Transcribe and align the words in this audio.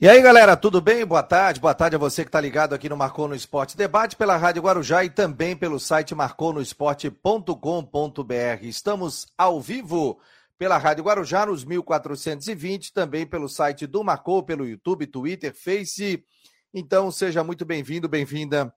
E 0.00 0.08
aí, 0.08 0.22
galera, 0.22 0.56
tudo 0.56 0.80
bem? 0.80 1.04
Boa 1.04 1.24
tarde. 1.24 1.58
Boa 1.58 1.74
tarde 1.74 1.96
a 1.96 1.98
você 1.98 2.22
que 2.22 2.28
está 2.28 2.40
ligado 2.40 2.72
aqui 2.72 2.88
no 2.88 2.96
Marcou 2.96 3.26
no 3.26 3.34
Esporte 3.34 3.76
Debate 3.76 4.14
pela 4.14 4.36
Rádio 4.36 4.62
Guarujá 4.62 5.02
e 5.02 5.10
também 5.10 5.56
pelo 5.56 5.80
site 5.80 6.14
marconosport.com.br. 6.14 8.62
Estamos 8.62 9.26
ao 9.36 9.60
vivo 9.60 10.20
pela 10.56 10.78
Rádio 10.78 11.02
Guarujá 11.02 11.46
nos 11.46 11.64
1420, 11.64 12.92
também 12.92 13.26
pelo 13.26 13.48
site 13.48 13.88
do 13.88 14.04
Marcou, 14.04 14.44
pelo 14.44 14.68
YouTube, 14.68 15.04
Twitter, 15.04 15.52
Face. 15.52 16.24
Então, 16.72 17.10
seja 17.10 17.42
muito 17.42 17.64
bem-vindo, 17.64 18.08
bem-vinda 18.08 18.72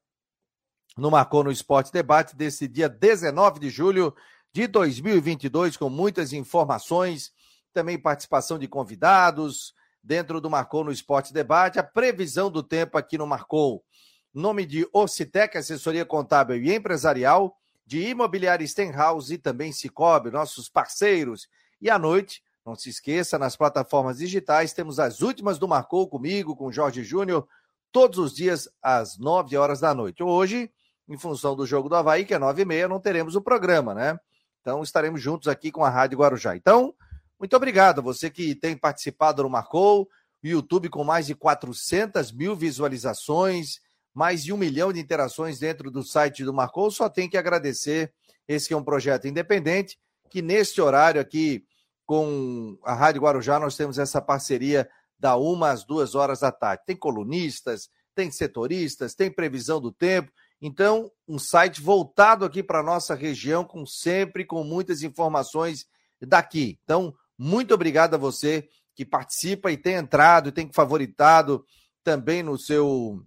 no 0.97 1.11
Marcou 1.11 1.43
no 1.43 1.51
Esporte 1.51 1.93
Debate 1.93 2.35
desse 2.35 2.67
dia 2.67 2.89
19 2.89 3.59
de 3.59 3.69
julho 3.69 4.11
de 4.51 4.65
2022, 4.65 5.77
com 5.77 5.87
muitas 5.87 6.33
informações, 6.33 7.31
também 7.71 7.99
participação 7.99 8.57
de 8.57 8.67
convidados 8.67 9.79
dentro 10.03 10.41
do 10.41 10.49
Marcou 10.49 10.83
no 10.83 10.91
Esporte 10.91 11.33
Debate, 11.33 11.79
a 11.79 11.83
previsão 11.83 12.49
do 12.49 12.63
tempo 12.63 12.97
aqui 12.97 13.17
no 13.17 13.27
Marcou. 13.27 13.83
Nome 14.33 14.65
de 14.65 14.87
Ocitec, 14.93 15.57
assessoria 15.57 16.05
contábil 16.05 16.57
e 16.57 16.73
empresarial, 16.73 17.57
de 17.85 18.07
Imobiliária 18.07 18.65
Stenhouse 18.65 19.33
e 19.33 19.37
também 19.37 19.71
Cicobi, 19.73 20.31
nossos 20.31 20.69
parceiros. 20.69 21.47
E 21.81 21.89
à 21.89 21.99
noite, 21.99 22.41
não 22.65 22.75
se 22.75 22.89
esqueça, 22.89 23.37
nas 23.37 23.55
plataformas 23.55 24.19
digitais, 24.19 24.71
temos 24.71 24.99
as 24.99 25.21
últimas 25.21 25.57
do 25.57 25.67
Marcou 25.67 26.07
comigo, 26.07 26.55
com 26.55 26.71
Jorge 26.71 27.03
Júnior, 27.03 27.47
todos 27.91 28.17
os 28.19 28.33
dias 28.33 28.69
às 28.81 29.17
9 29.17 29.57
horas 29.57 29.79
da 29.79 29.93
noite. 29.93 30.23
Hoje, 30.23 30.71
em 31.09 31.17
função 31.17 31.55
do 31.55 31.65
jogo 31.65 31.89
do 31.89 31.95
Havaí, 31.95 32.23
que 32.23 32.33
é 32.33 32.39
9 32.39 32.61
e 32.61 32.65
meia, 32.65 32.87
não 32.87 32.99
teremos 32.99 33.35
o 33.35 33.41
programa, 33.41 33.93
né? 33.93 34.17
Então 34.61 34.81
estaremos 34.83 35.21
juntos 35.21 35.47
aqui 35.47 35.71
com 35.71 35.83
a 35.83 35.89
Rádio 35.89 36.19
Guarujá. 36.19 36.55
Então, 36.55 36.93
muito 37.41 37.55
obrigado. 37.55 38.03
Você 38.03 38.29
que 38.29 38.53
tem 38.53 38.77
participado 38.77 39.41
no 39.41 39.49
Marcou, 39.49 40.07
YouTube 40.43 40.89
com 40.89 41.03
mais 41.03 41.25
de 41.25 41.33
400 41.33 42.31
mil 42.31 42.55
visualizações, 42.55 43.79
mais 44.13 44.43
de 44.43 44.53
um 44.53 44.57
milhão 44.57 44.93
de 44.93 44.99
interações 44.99 45.57
dentro 45.57 45.89
do 45.89 46.03
site 46.03 46.45
do 46.45 46.53
Marcou. 46.53 46.91
Só 46.91 47.09
tem 47.09 47.27
que 47.27 47.37
agradecer. 47.37 48.13
Esse 48.47 48.71
é 48.73 48.77
um 48.77 48.83
projeto 48.83 49.27
independente 49.27 49.97
que 50.29 50.39
neste 50.39 50.79
horário 50.79 51.19
aqui 51.19 51.65
com 52.05 52.77
a 52.83 52.93
Rádio 52.93 53.23
Guarujá 53.23 53.59
nós 53.59 53.75
temos 53.75 53.97
essa 53.97 54.21
parceria 54.21 54.87
da 55.17 55.35
uma 55.35 55.71
às 55.71 55.83
duas 55.83 56.13
horas 56.13 56.41
da 56.41 56.51
tarde. 56.51 56.83
Tem 56.85 56.95
colunistas, 56.95 57.89
tem 58.13 58.29
setoristas, 58.29 59.15
tem 59.15 59.31
previsão 59.31 59.81
do 59.81 59.91
tempo. 59.91 60.31
Então, 60.61 61.11
um 61.27 61.39
site 61.39 61.81
voltado 61.81 62.45
aqui 62.45 62.61
para 62.61 62.81
a 62.81 62.83
nossa 62.83 63.15
região, 63.15 63.63
com 63.63 63.83
sempre 63.83 64.45
com 64.45 64.63
muitas 64.63 65.01
informações 65.01 65.87
daqui. 66.21 66.77
Então, 66.83 67.15
muito 67.43 67.73
obrigado 67.73 68.13
a 68.13 68.19
você 68.19 68.69
que 68.93 69.03
participa 69.03 69.71
e 69.71 69.77
tem 69.77 69.95
entrado 69.95 70.49
e 70.49 70.51
tem 70.51 70.71
favoritado 70.71 71.65
também 72.03 72.43
no 72.43 72.55
seu 72.55 73.19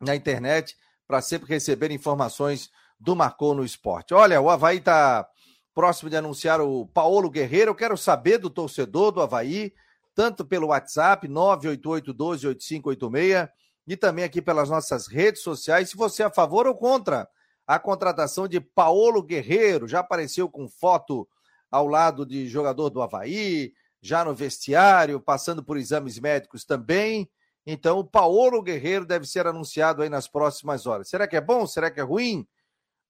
na 0.00 0.14
internet 0.14 0.76
para 1.08 1.20
sempre 1.20 1.48
receber 1.48 1.90
informações 1.90 2.70
do 3.00 3.16
Marcou 3.16 3.52
no 3.52 3.64
Esporte. 3.64 4.14
Olha, 4.14 4.40
o 4.40 4.48
Havaí 4.48 4.78
está 4.78 5.28
próximo 5.74 6.08
de 6.08 6.16
anunciar 6.16 6.60
o 6.60 6.86
Paulo 6.86 7.28
Guerreiro. 7.28 7.72
Eu 7.72 7.74
quero 7.74 7.96
saber 7.96 8.38
do 8.38 8.48
torcedor 8.48 9.10
do 9.10 9.20
Havaí, 9.20 9.74
tanto 10.14 10.44
pelo 10.44 10.68
WhatsApp 10.68 11.26
988128586 11.26 13.50
e 13.88 13.96
também 13.96 14.24
aqui 14.24 14.40
pelas 14.40 14.70
nossas 14.70 15.08
redes 15.08 15.42
sociais, 15.42 15.90
se 15.90 15.96
você 15.96 16.22
é 16.22 16.26
a 16.26 16.30
favor 16.30 16.68
ou 16.68 16.76
contra 16.76 17.28
a 17.66 17.76
contratação 17.76 18.46
de 18.46 18.60
Paulo 18.60 19.20
Guerreiro. 19.20 19.88
Já 19.88 19.98
apareceu 19.98 20.48
com 20.48 20.68
foto 20.68 21.26
ao 21.70 21.86
lado 21.86 22.26
de 22.26 22.48
jogador 22.48 22.90
do 22.90 23.02
Havaí, 23.02 23.72
já 24.00 24.24
no 24.24 24.34
vestiário, 24.34 25.20
passando 25.20 25.62
por 25.62 25.76
exames 25.76 26.18
médicos 26.18 26.64
também. 26.64 27.30
Então, 27.66 27.98
o 27.98 28.04
Paulo 28.04 28.62
Guerreiro 28.62 29.04
deve 29.04 29.26
ser 29.26 29.46
anunciado 29.46 30.00
aí 30.02 30.08
nas 30.08 30.26
próximas 30.26 30.86
horas. 30.86 31.08
Será 31.08 31.28
que 31.28 31.36
é 31.36 31.40
bom? 31.40 31.66
Será 31.66 31.90
que 31.90 32.00
é 32.00 32.02
ruim? 32.02 32.48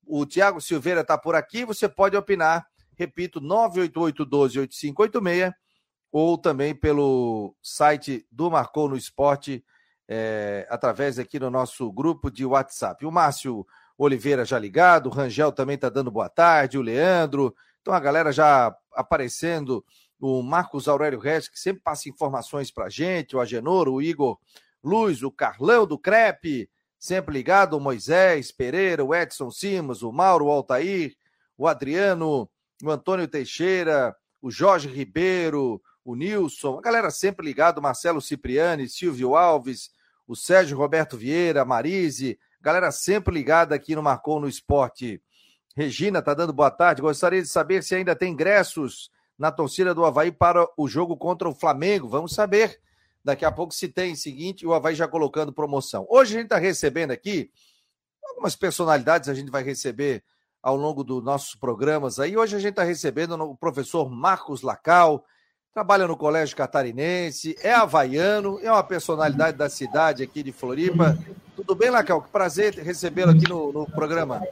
O 0.05 0.27
Tiago 0.27 0.61
Silveira 0.61 1.03
está 1.03 1.17
por 1.17 1.37
aqui, 1.37 1.65
você 1.65 1.89
pode 1.89 2.17
opinar. 2.17 2.67
Repito, 2.97 3.41
988-12-8586 3.41 5.55
ou 6.13 6.37
também 6.37 6.75
pelo 6.75 7.55
site 7.63 8.27
do 8.31 8.51
Marcou 8.51 8.89
no 8.89 8.97
Esporte, 8.97 9.65
é, 10.09 10.67
através 10.69 11.19
aqui 11.19 11.39
do 11.39 11.51
nosso 11.51 11.91
grupo 11.93 12.31
de 12.31 12.45
WhatsApp. 12.45 13.07
O 13.07 13.13
Márcio 13.13 13.65
Oliveira 13.97 14.45
já 14.45 14.59
ligado, 14.59 15.07
o 15.07 15.11
Rangel 15.11 15.53
também 15.53 15.77
está 15.77 15.89
dando 15.89 16.11
boa 16.11 16.29
tarde, 16.29 16.79
o 16.79 16.83
Leandro, 16.83 17.55
então 17.81 17.95
a 17.95 18.01
galera 18.01 18.33
já 18.33 18.75
aparecendo, 18.93 19.85
o 20.21 20.43
Marcos 20.43 20.87
Aurélio 20.87 21.19
Reis, 21.19 21.49
que 21.49 21.59
sempre 21.59 21.83
passa 21.83 22.09
informações 22.09 22.71
para 22.71 22.91
gente, 22.91 23.35
o 23.35 23.41
Agenor, 23.41 23.89
o 23.89 24.03
Igor 24.03 24.39
Luz, 24.83 25.23
o 25.23 25.31
Carlão 25.31 25.87
do 25.87 25.99
Crepe, 25.99 26.69
sempre 26.99 27.33
ligado, 27.33 27.77
o 27.77 27.81
Moisés 27.81 28.53
Pereira, 28.53 29.05
o 29.05 29.15
Edson 29.15 29.51
Simas, 29.51 30.03
o 30.03 30.13
Mauro 30.13 30.49
Altair, 30.49 31.17
o 31.57 31.67
Adriano, 31.67 32.49
o 32.83 32.91
Antônio 32.91 33.27
Teixeira, 33.27 34.15
o 34.43 34.51
Jorge 34.51 34.89
Ribeiro, 34.89 35.83
o 36.05 36.15
Nilson, 36.15 36.79
a 36.79 36.83
galera 36.83 37.11
sempre 37.11 37.45
ligado, 37.45 37.81
Marcelo 37.81 38.21
Cipriani, 38.21 38.89
Silvio 38.89 39.37
Alves, 39.37 39.91
o 40.27 40.37
Sérgio 40.37 40.77
Roberto 40.77 41.17
Vieira, 41.17 41.65
Marise, 41.65 42.39
galera 42.61 42.91
sempre 42.91 43.35
ligada 43.35 43.75
aqui 43.75 43.95
no 43.95 44.03
Marcou 44.03 44.39
no 44.41 44.49
Esporte. 44.49 45.23
Regina 45.77 46.19
está 46.19 46.35
dando 46.35 46.53
boa 46.53 46.71
tarde. 46.71 47.03
Gostaria 47.03 47.41
de 47.41 47.49
saber 47.49 47.83
se 47.83 47.95
ainda 47.95 48.17
tem 48.17 48.33
ingressos 48.33 49.11
na 49.39 49.51
torcida 49.51 49.95
do 49.95 50.05
Havaí 50.05 50.31
para 50.33 50.67
o 50.77 50.89
jogo 50.89 51.17
contra 51.17 51.49
o 51.49 51.55
Flamengo. 51.55 52.09
Vamos 52.09 52.35
saber 52.35 52.81
daqui 53.25 53.45
a 53.45 53.53
pouco 53.53 53.73
se 53.73 53.89
tem. 53.89 54.15
Seguinte, 54.15 54.67
o 54.67 54.75
Havaí 54.75 54.95
já 54.95 55.09
colocando 55.09 55.53
promoção. 55.53 56.07
Hoje 56.11 56.35
a 56.35 56.39
gente 56.39 56.47
está 56.47 56.59
recebendo 56.59 57.13
aqui 57.13 57.51
algumas 58.29 58.57
personalidades, 58.57 59.29
a 59.29 59.35
gente 59.35 59.51
vai 59.51 59.63
receber 59.63 60.23
ao 60.63 60.77
longo 60.77 61.03
dos 61.03 61.23
nossos 61.23 61.55
programas 61.55 62.19
aí. 62.19 62.37
Hoje 62.37 62.57
a 62.57 62.59
gente 62.59 62.71
está 62.71 62.83
recebendo 62.83 63.35
o 63.35 63.57
professor 63.57 64.11
Marcos 64.11 64.63
Lacal, 64.63 65.25
trabalha 65.73 66.07
no 66.07 66.17
Colégio 66.17 66.57
Catarinense, 66.57 67.57
é 67.63 67.73
havaiano, 67.73 68.59
é 68.63 68.71
uma 68.71 68.83
personalidade 68.83 69.57
da 69.57 69.71
cidade 69.71 70.23
aqui 70.23 70.43
de 70.43 70.53
Floripa. 70.53 71.17
Tudo 71.57 71.75
bem, 71.75 71.91
Lacal? 71.91 72.23
Que 72.23 72.31
prazer 72.31 72.75
recebê-lo 72.75 73.33
aqui 73.33 73.49
no, 73.49 73.73
no 73.73 73.87
programa. 73.87 74.43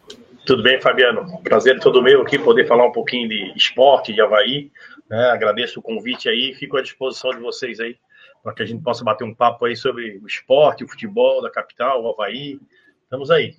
Tudo 0.49 0.63
bem, 0.63 0.81
Fabiano? 0.81 1.43
Prazer 1.43 1.79
todo 1.79 2.03
meu 2.03 2.23
aqui 2.23 2.39
poder 2.39 2.67
falar 2.67 2.87
um 2.87 2.91
pouquinho 2.91 3.29
de 3.29 3.53
esporte, 3.55 4.15
de 4.15 4.23
Havaí. 4.23 4.73
Né? 5.07 5.29
Agradeço 5.29 5.79
o 5.79 5.83
convite 5.83 6.27
aí, 6.27 6.55
fico 6.55 6.79
à 6.79 6.81
disposição 6.81 7.33
de 7.33 7.41
vocês 7.41 7.79
aí, 7.79 7.99
para 8.43 8.55
que 8.55 8.63
a 8.63 8.65
gente 8.65 8.83
possa 8.83 9.05
bater 9.05 9.25
um 9.25 9.35
papo 9.35 9.67
aí 9.67 9.77
sobre 9.77 10.17
o 10.17 10.27
esporte, 10.27 10.83
o 10.83 10.89
futebol 10.89 11.43
da 11.43 11.51
capital, 11.51 12.03
o 12.03 12.09
Havaí. 12.09 12.59
Estamos 13.03 13.31
aí. 13.31 13.57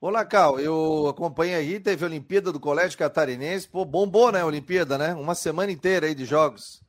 Olá, 0.00 0.24
Cal, 0.24 0.58
eu 0.58 1.06
acompanhei 1.06 1.54
aí, 1.54 1.78
teve 1.78 2.02
a 2.02 2.08
Olimpíada 2.08 2.50
do 2.50 2.58
Colégio 2.58 2.96
Catarinense, 2.96 3.68
pô, 3.68 3.84
bombou, 3.84 4.32
né, 4.32 4.40
a 4.40 4.46
Olimpíada, 4.46 4.96
né? 4.96 5.12
Uma 5.12 5.34
semana 5.34 5.70
inteira 5.70 6.06
aí 6.06 6.14
de 6.14 6.24
jogos. 6.24 6.82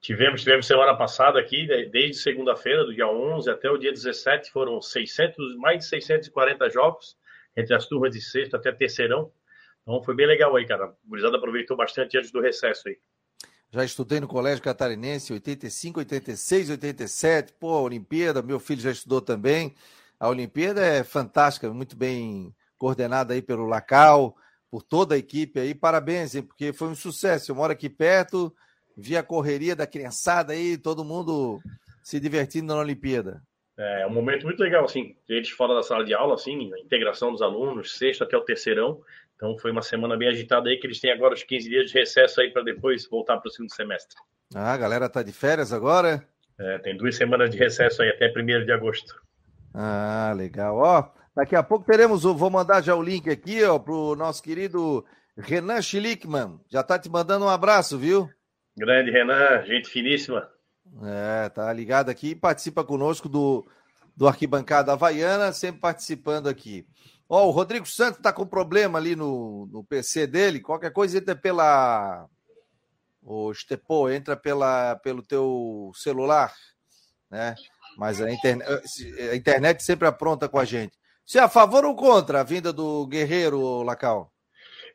Tivemos, 0.00 0.40
tivemos 0.40 0.66
semana 0.66 0.96
passada 0.96 1.38
aqui, 1.38 1.68
desde 1.92 2.14
segunda-feira, 2.14 2.84
do 2.84 2.92
dia 2.92 3.06
11 3.06 3.48
até 3.48 3.70
o 3.70 3.78
dia 3.78 3.92
17, 3.92 4.50
foram 4.50 4.82
600, 4.82 5.36
mais 5.58 5.78
de 5.78 5.84
640 5.84 6.68
jogos, 6.68 7.16
entre 7.56 7.74
as 7.74 7.86
turmas 7.86 8.12
de 8.12 8.20
sexto 8.20 8.56
até 8.56 8.72
terceirão. 8.72 9.30
Então 9.82 10.02
foi 10.02 10.14
bem 10.14 10.26
legal 10.26 10.54
aí, 10.56 10.66
cara. 10.66 10.86
A 10.86 10.92
gurizada 11.04 11.36
aproveitou 11.36 11.76
bastante 11.76 12.16
antes 12.16 12.30
do 12.30 12.40
recesso 12.40 12.88
aí. 12.88 12.98
Já 13.70 13.84
estudei 13.84 14.20
no 14.20 14.28
Colégio 14.28 14.62
Catarinense, 14.62 15.32
85, 15.32 16.00
86, 16.00 16.70
87. 16.70 17.54
Pô, 17.54 17.80
Olimpíada, 17.80 18.42
meu 18.42 18.60
filho 18.60 18.82
já 18.82 18.90
estudou 18.90 19.20
também. 19.20 19.74
A 20.20 20.28
Olimpíada 20.28 20.84
é 20.84 21.02
fantástica, 21.02 21.72
muito 21.72 21.96
bem 21.96 22.54
coordenada 22.76 23.32
aí 23.32 23.40
pelo 23.40 23.64
Lacal, 23.64 24.36
por 24.70 24.82
toda 24.82 25.14
a 25.14 25.18
equipe 25.18 25.58
aí. 25.58 25.74
Parabéns, 25.74 26.34
hein, 26.34 26.42
porque 26.42 26.72
foi 26.72 26.88
um 26.88 26.94
sucesso. 26.94 27.50
Eu 27.50 27.56
moro 27.56 27.72
aqui 27.72 27.88
perto, 27.88 28.54
vi 28.96 29.16
a 29.16 29.22
correria 29.22 29.74
da 29.74 29.86
criançada 29.86 30.52
aí, 30.52 30.76
todo 30.76 31.04
mundo 31.04 31.60
se 32.02 32.20
divertindo 32.20 32.74
na 32.74 32.80
Olimpíada. 32.80 33.42
É 33.76 34.06
um 34.06 34.10
momento 34.10 34.44
muito 34.44 34.60
legal, 34.60 34.84
assim, 34.84 35.16
eles 35.28 35.48
fora 35.48 35.74
da 35.74 35.82
sala 35.82 36.04
de 36.04 36.12
aula, 36.12 36.34
assim, 36.34 36.72
a 36.74 36.78
integração 36.78 37.32
dos 37.32 37.40
alunos, 37.40 37.96
sexto 37.96 38.22
até 38.22 38.36
o 38.36 38.42
terceirão. 38.42 39.00
Então 39.34 39.58
foi 39.58 39.70
uma 39.70 39.82
semana 39.82 40.16
bem 40.16 40.28
agitada 40.28 40.68
aí, 40.68 40.76
que 40.76 40.86
eles 40.86 41.00
têm 41.00 41.10
agora 41.10 41.34
os 41.34 41.42
15 41.42 41.68
dias 41.68 41.90
de 41.90 41.98
recesso 41.98 42.40
aí 42.40 42.50
para 42.50 42.62
depois 42.62 43.08
voltar 43.08 43.38
para 43.38 43.48
o 43.48 43.50
segundo 43.50 43.74
semestre. 43.74 44.16
Ah, 44.54 44.72
a 44.72 44.76
galera 44.76 45.08
tá 45.08 45.22
de 45.22 45.32
férias 45.32 45.72
agora? 45.72 46.22
É, 46.58 46.78
tem 46.78 46.96
duas 46.96 47.16
semanas 47.16 47.50
de 47.50 47.56
recesso 47.56 48.02
aí, 48.02 48.10
até 48.10 48.30
1 48.30 48.64
de 48.64 48.72
agosto. 48.72 49.20
Ah, 49.74 50.34
legal. 50.36 50.76
Ó, 50.76 51.10
daqui 51.34 51.56
a 51.56 51.62
pouco 51.62 51.86
teremos, 51.86 52.24
o, 52.26 52.34
vou 52.34 52.50
mandar 52.50 52.82
já 52.82 52.94
o 52.94 53.02
link 53.02 53.30
aqui, 53.30 53.64
ó, 53.64 53.78
pro 53.78 54.14
nosso 54.14 54.42
querido 54.42 55.04
Renan 55.36 55.80
Schlickman. 55.80 56.60
Já 56.70 56.82
tá 56.82 56.98
te 56.98 57.08
mandando 57.08 57.46
um 57.46 57.48
abraço, 57.48 57.98
viu? 57.98 58.28
Grande 58.76 59.10
Renan, 59.10 59.64
gente 59.64 59.88
finíssima. 59.88 60.51
É, 61.00 61.48
tá 61.48 61.72
ligado 61.72 62.10
aqui 62.10 62.34
participa 62.34 62.84
conosco 62.84 63.28
do, 63.28 63.66
do 64.14 64.28
Arquibancada 64.28 64.92
Havaiana, 64.92 65.52
sempre 65.52 65.80
participando 65.80 66.48
aqui. 66.48 66.86
Ó, 67.28 67.46
o 67.46 67.50
Rodrigo 67.50 67.86
Santos 67.86 68.20
tá 68.20 68.32
com 68.32 68.46
problema 68.46 68.98
ali 68.98 69.16
no, 69.16 69.66
no 69.72 69.82
PC 69.82 70.26
dele, 70.26 70.60
qualquer 70.60 70.92
coisa 70.92 71.18
entra 71.18 71.34
pela... 71.34 72.28
O 73.24 73.52
Estepô, 73.52 74.10
entra 74.10 74.36
pela, 74.36 74.96
pelo 74.96 75.22
teu 75.22 75.92
celular, 75.94 76.52
né? 77.30 77.54
Mas 77.96 78.20
a 78.20 78.28
internet, 78.28 78.66
a 79.30 79.36
internet 79.36 79.82
sempre 79.82 80.08
apronta 80.08 80.48
com 80.48 80.58
a 80.58 80.64
gente. 80.64 80.98
Você 81.24 81.38
é 81.38 81.42
a 81.42 81.48
favor 81.48 81.84
ou 81.84 81.94
contra 81.94 82.40
a 82.40 82.42
vinda 82.44 82.72
do 82.72 83.06
Guerreiro, 83.06 83.84
Lacal? 83.84 84.32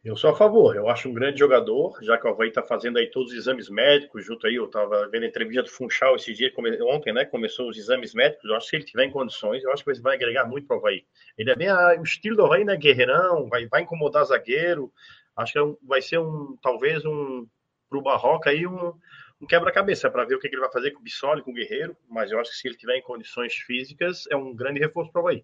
Eu 0.07 0.15
sou 0.15 0.29
a 0.29 0.33
favor, 0.33 0.73
eu 0.73 0.87
acho 0.87 1.09
um 1.09 1.13
grande 1.13 1.37
jogador, 1.37 2.01
já 2.01 2.17
que 2.17 2.25
o 2.25 2.29
Havaí 2.29 2.47
está 2.47 2.63
fazendo 2.63 2.97
aí 2.97 3.11
todos 3.11 3.33
os 3.33 3.37
exames 3.37 3.69
médicos, 3.69 4.25
junto 4.25 4.47
aí, 4.47 4.55
eu 4.55 4.63
estava 4.63 5.05
vendo 5.09 5.23
a 5.23 5.27
entrevista 5.27 5.63
do 5.63 5.69
Funchal 5.69 6.15
esse 6.15 6.33
dia, 6.33 6.49
ontem, 6.83 7.11
né, 7.11 7.25
começou 7.25 7.67
os 7.67 7.77
exames 7.77 8.13
médicos, 8.13 8.45
eu 8.45 8.55
acho 8.55 8.67
que 8.67 8.69
se 8.69 8.75
ele 8.77 8.85
tiver 8.85 9.03
em 9.03 9.11
condições, 9.11 9.61
eu 9.65 9.71
acho 9.73 9.83
que 9.83 9.91
ele 9.91 9.99
vai 9.99 10.15
agregar 10.15 10.45
muito 10.45 10.65
para 10.65 10.77
o 10.77 10.79
Havaí. 10.79 11.03
Ele 11.37 11.51
é 11.51 11.55
bem 11.57 11.67
a, 11.67 11.99
o 11.99 12.03
estilo 12.03 12.37
do 12.37 12.45
Havaí, 12.45 12.63
né, 12.63 12.77
guerreirão, 12.77 13.49
vai, 13.49 13.67
vai 13.67 13.81
incomodar 13.81 14.23
zagueiro, 14.23 14.93
acho 15.35 15.51
que 15.51 15.59
é 15.59 15.61
um, 15.61 15.75
vai 15.83 16.01
ser 16.01 16.19
um, 16.19 16.57
talvez 16.61 17.03
um, 17.03 17.45
para 17.89 17.99
o 17.99 18.01
Barroca 18.01 18.49
aí, 18.49 18.65
um, 18.65 18.93
um 19.41 19.45
quebra-cabeça 19.45 20.09
para 20.09 20.23
ver 20.23 20.35
o 20.35 20.39
que, 20.39 20.47
que, 20.47 20.55
ele 20.55 20.61
vai 20.61 20.71
fazer 20.71 20.91
com 20.91 21.01
o 21.01 21.03
Bissoli, 21.03 21.41
com 21.41 21.51
o 21.51 21.53
Guerreiro, 21.53 21.97
mas 22.09 22.31
eu 22.31 22.39
acho 22.39 22.51
que 22.51 22.57
se 22.57 22.65
ele 22.65 22.77
tiver 22.77 22.95
em 22.95 23.01
condições 23.01 23.55
físicas, 23.55 24.23
é 24.31 24.37
um 24.37 24.55
grande 24.55 24.79
reforço 24.79 25.11
para 25.11 25.21
o 25.21 25.27
Havaí. 25.27 25.43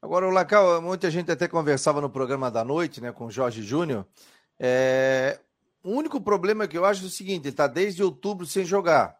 Agora, 0.00 0.26
o 0.26 0.30
Lacal, 0.30 0.80
muita 0.82 1.10
gente 1.10 1.30
até 1.30 1.48
conversava 1.48 2.00
no 2.00 2.10
programa 2.10 2.50
da 2.50 2.64
noite, 2.64 3.00
né, 3.00 3.12
com 3.12 3.26
o 3.26 3.30
Jorge 3.30 3.62
Júnior. 3.62 4.06
É... 4.58 5.40
O 5.82 5.90
único 5.90 6.20
problema 6.20 6.66
que 6.66 6.76
eu 6.76 6.84
acho 6.84 7.04
é 7.04 7.06
o 7.06 7.10
seguinte: 7.10 7.42
ele 7.42 7.50
está 7.50 7.66
desde 7.66 8.02
outubro 8.02 8.44
sem 8.44 8.64
jogar. 8.64 9.16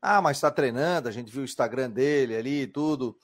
Ah, 0.00 0.20
mas 0.20 0.36
está 0.36 0.50
treinando, 0.50 1.08
a 1.08 1.12
gente 1.12 1.30
viu 1.30 1.42
o 1.42 1.44
Instagram 1.44 1.88
dele 1.88 2.36
ali 2.36 2.62
e 2.62 2.66
tudo. 2.66 3.16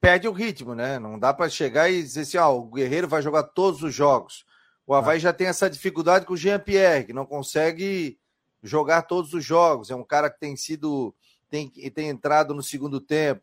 Perde 0.00 0.28
o 0.28 0.32
ritmo, 0.32 0.72
né? 0.72 1.00
Não 1.00 1.18
dá 1.18 1.34
para 1.34 1.48
chegar 1.48 1.90
e 1.90 2.00
dizer 2.00 2.20
assim: 2.20 2.38
oh, 2.38 2.60
o 2.60 2.70
Guerreiro 2.70 3.08
vai 3.08 3.20
jogar 3.22 3.42
todos 3.42 3.82
os 3.82 3.92
jogos. 3.92 4.46
O 4.86 4.94
Havaí 4.94 5.16
ah. 5.16 5.20
já 5.20 5.32
tem 5.32 5.48
essa 5.48 5.68
dificuldade 5.68 6.24
com 6.24 6.34
o 6.34 6.36
Jean-Pierre, 6.36 7.06
que 7.06 7.12
não 7.12 7.26
consegue 7.26 8.16
jogar 8.62 9.02
todos 9.02 9.34
os 9.34 9.44
jogos. 9.44 9.90
É 9.90 9.96
um 9.96 10.04
cara 10.04 10.30
que 10.30 10.38
tem 10.38 10.56
sido. 10.56 11.12
tem, 11.50 11.68
tem 11.68 12.08
entrado 12.08 12.54
no 12.54 12.62
segundo 12.62 13.00
tempo. 13.00 13.42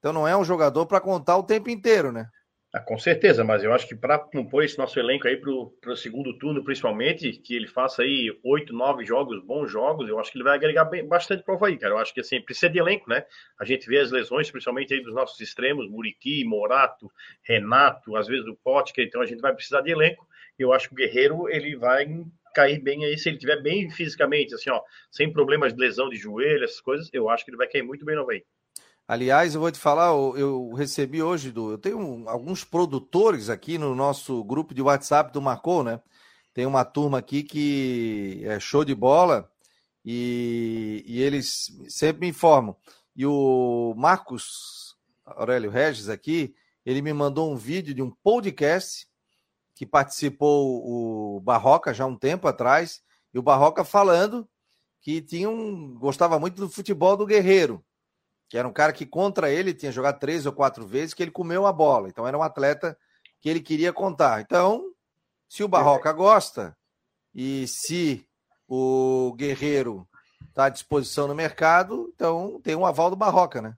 Então 0.00 0.12
não 0.12 0.26
é 0.26 0.36
um 0.36 0.44
jogador 0.44 0.86
para 0.86 1.00
contar 1.00 1.36
o 1.36 1.44
tempo 1.44 1.70
inteiro, 1.70 2.10
né? 2.10 2.26
Ah, 2.72 2.80
com 2.80 2.96
certeza, 2.96 3.42
mas 3.42 3.64
eu 3.64 3.72
acho 3.72 3.86
que 3.88 3.96
para 3.96 4.16
compor 4.16 4.62
esse 4.62 4.78
nosso 4.78 4.96
elenco 4.96 5.26
aí 5.26 5.36
para 5.36 5.92
o 5.92 5.96
segundo 5.96 6.38
turno, 6.38 6.62
principalmente, 6.62 7.32
que 7.32 7.56
ele 7.56 7.66
faça 7.66 8.02
aí 8.02 8.30
oito, 8.44 8.72
nove 8.72 9.04
jogos, 9.04 9.44
bons 9.44 9.68
jogos, 9.68 10.08
eu 10.08 10.20
acho 10.20 10.30
que 10.30 10.38
ele 10.38 10.44
vai 10.44 10.54
agregar 10.54 10.84
bem, 10.84 11.04
bastante 11.04 11.42
prova 11.42 11.66
aí, 11.66 11.76
cara. 11.76 11.94
Eu 11.94 11.98
acho 11.98 12.14
que 12.14 12.20
assim, 12.20 12.40
precisa 12.40 12.70
de 12.70 12.78
elenco, 12.78 13.10
né? 13.10 13.24
A 13.58 13.64
gente 13.64 13.88
vê 13.88 13.98
as 13.98 14.12
lesões, 14.12 14.50
principalmente 14.52 14.94
aí 14.94 15.02
dos 15.02 15.12
nossos 15.12 15.40
extremos, 15.40 15.90
Muriqui, 15.90 16.44
Morato, 16.44 17.10
Renato, 17.42 18.14
às 18.16 18.28
vezes 18.28 18.46
o 18.46 18.56
Potker, 18.62 19.04
então 19.04 19.20
a 19.20 19.26
gente 19.26 19.40
vai 19.40 19.52
precisar 19.52 19.80
de 19.80 19.90
elenco. 19.90 20.24
Eu 20.56 20.72
acho 20.72 20.88
que 20.88 20.94
o 20.94 20.96
Guerreiro 20.96 21.48
ele 21.48 21.74
vai 21.74 22.06
cair 22.54 22.80
bem 22.80 23.04
aí, 23.04 23.18
se 23.18 23.28
ele 23.28 23.36
estiver 23.36 23.60
bem 23.60 23.90
fisicamente, 23.90 24.54
assim, 24.54 24.70
ó, 24.70 24.80
sem 25.10 25.32
problemas 25.32 25.74
de 25.74 25.80
lesão 25.80 26.08
de 26.08 26.16
joelho, 26.16 26.62
essas 26.62 26.80
coisas, 26.80 27.08
eu 27.12 27.28
acho 27.28 27.44
que 27.44 27.50
ele 27.50 27.58
vai 27.58 27.66
cair 27.66 27.82
muito 27.82 28.04
bem 28.04 28.14
no 28.14 28.22
Havaí. 28.22 28.44
Aliás, 29.10 29.56
eu 29.56 29.60
vou 29.60 29.72
te 29.72 29.78
falar, 29.80 30.10
eu, 30.10 30.72
recebi 30.72 31.20
hoje 31.20 31.50
do. 31.50 31.72
Eu 31.72 31.78
tenho 31.78 32.28
alguns 32.28 32.62
produtores 32.62 33.50
aqui 33.50 33.76
no 33.76 33.92
nosso 33.92 34.44
grupo 34.44 34.72
de 34.72 34.80
WhatsApp 34.80 35.32
do 35.32 35.42
Marcou, 35.42 35.82
né? 35.82 36.00
Tem 36.54 36.64
uma 36.64 36.84
turma 36.84 37.18
aqui 37.18 37.42
que 37.42 38.40
é 38.44 38.60
show 38.60 38.84
de 38.84 38.94
bola 38.94 39.50
e, 40.04 41.02
e 41.04 41.20
eles 41.20 41.76
sempre 41.88 42.20
me 42.20 42.28
informam. 42.28 42.76
E 43.16 43.26
o 43.26 43.94
Marcos 43.96 44.96
Aurélio 45.26 45.72
Regis 45.72 46.08
aqui, 46.08 46.54
ele 46.86 47.02
me 47.02 47.12
mandou 47.12 47.52
um 47.52 47.56
vídeo 47.56 47.92
de 47.92 48.02
um 48.02 48.12
podcast 48.22 49.08
que 49.74 49.84
participou 49.84 50.84
o 50.86 51.40
Barroca 51.40 51.92
já 51.92 52.06
um 52.06 52.14
tempo 52.14 52.46
atrás, 52.46 53.02
e 53.34 53.40
o 53.40 53.42
Barroca 53.42 53.82
falando 53.82 54.48
que 55.00 55.20
tinha 55.20 55.50
um, 55.50 55.98
gostava 55.98 56.38
muito 56.38 56.60
do 56.60 56.70
futebol 56.70 57.16
do 57.16 57.26
Guerreiro 57.26 57.84
que 58.50 58.58
era 58.58 58.66
um 58.66 58.72
cara 58.72 58.92
que 58.92 59.06
contra 59.06 59.48
ele 59.48 59.72
tinha 59.72 59.92
jogado 59.92 60.18
três 60.18 60.44
ou 60.44 60.52
quatro 60.52 60.84
vezes, 60.84 61.14
que 61.14 61.22
ele 61.22 61.30
comeu 61.30 61.66
a 61.66 61.72
bola. 61.72 62.08
Então 62.08 62.26
era 62.26 62.36
um 62.36 62.42
atleta 62.42 62.98
que 63.40 63.48
ele 63.48 63.60
queria 63.60 63.92
contar. 63.92 64.40
Então, 64.40 64.92
se 65.48 65.62
o 65.62 65.68
Barroca 65.68 66.12
gosta 66.12 66.76
e 67.32 67.64
se 67.68 68.26
o 68.66 69.32
Guerreiro 69.36 70.04
está 70.48 70.64
à 70.64 70.68
disposição 70.68 71.28
no 71.28 71.34
mercado, 71.34 72.10
então 72.12 72.60
tem 72.60 72.74
um 72.74 72.84
aval 72.84 73.08
do 73.08 73.14
Barroca, 73.14 73.62
né? 73.62 73.76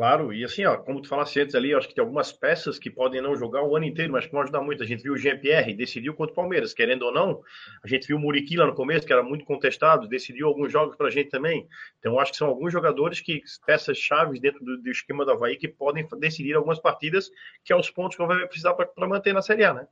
Claro, 0.00 0.32
e 0.32 0.42
assim, 0.42 0.64
ó, 0.64 0.78
como 0.78 1.02
tu 1.02 1.08
falaste 1.10 1.38
antes 1.40 1.54
ali, 1.54 1.74
acho 1.74 1.86
que 1.86 1.94
tem 1.94 2.00
algumas 2.00 2.32
peças 2.32 2.78
que 2.78 2.88
podem 2.88 3.20
não 3.20 3.36
jogar 3.36 3.62
o 3.62 3.76
ano 3.76 3.84
inteiro, 3.84 4.10
mas 4.10 4.24
que 4.24 4.32
vão 4.32 4.40
ajudar 4.40 4.62
muito. 4.62 4.82
A 4.82 4.86
gente 4.86 5.02
viu 5.02 5.12
o 5.12 5.18
Jean-Pierre, 5.18 5.74
decidiu 5.74 6.14
contra 6.14 6.32
o 6.32 6.36
Palmeiras, 6.36 6.72
querendo 6.72 7.02
ou 7.02 7.12
não. 7.12 7.42
A 7.84 7.86
gente 7.86 8.06
viu 8.06 8.16
o 8.16 8.18
Muriqui 8.18 8.56
lá 8.56 8.64
no 8.64 8.74
começo, 8.74 9.06
que 9.06 9.12
era 9.12 9.22
muito 9.22 9.44
contestado, 9.44 10.08
decidiu 10.08 10.48
alguns 10.48 10.72
jogos 10.72 10.96
para 10.96 11.08
a 11.08 11.10
gente 11.10 11.28
também. 11.28 11.68
Então, 11.98 12.18
acho 12.18 12.32
que 12.32 12.38
são 12.38 12.48
alguns 12.48 12.72
jogadores 12.72 13.20
que, 13.20 13.42
peças 13.66 13.98
chaves 13.98 14.40
dentro 14.40 14.64
do, 14.64 14.80
do, 14.80 14.90
esquema 14.90 15.22
do 15.22 15.32
Havaí, 15.32 15.58
que 15.58 15.68
podem 15.68 16.08
decidir 16.18 16.54
algumas 16.54 16.78
partidas, 16.78 17.30
que 17.62 17.70
é 17.70 17.76
os 17.76 17.90
pontos 17.90 18.16
que 18.16 18.24
vai 18.24 18.46
precisar 18.46 18.72
para 18.72 19.06
manter 19.06 19.34
na 19.34 19.42
Série 19.42 19.64
A, 19.64 19.74
né? 19.74 19.86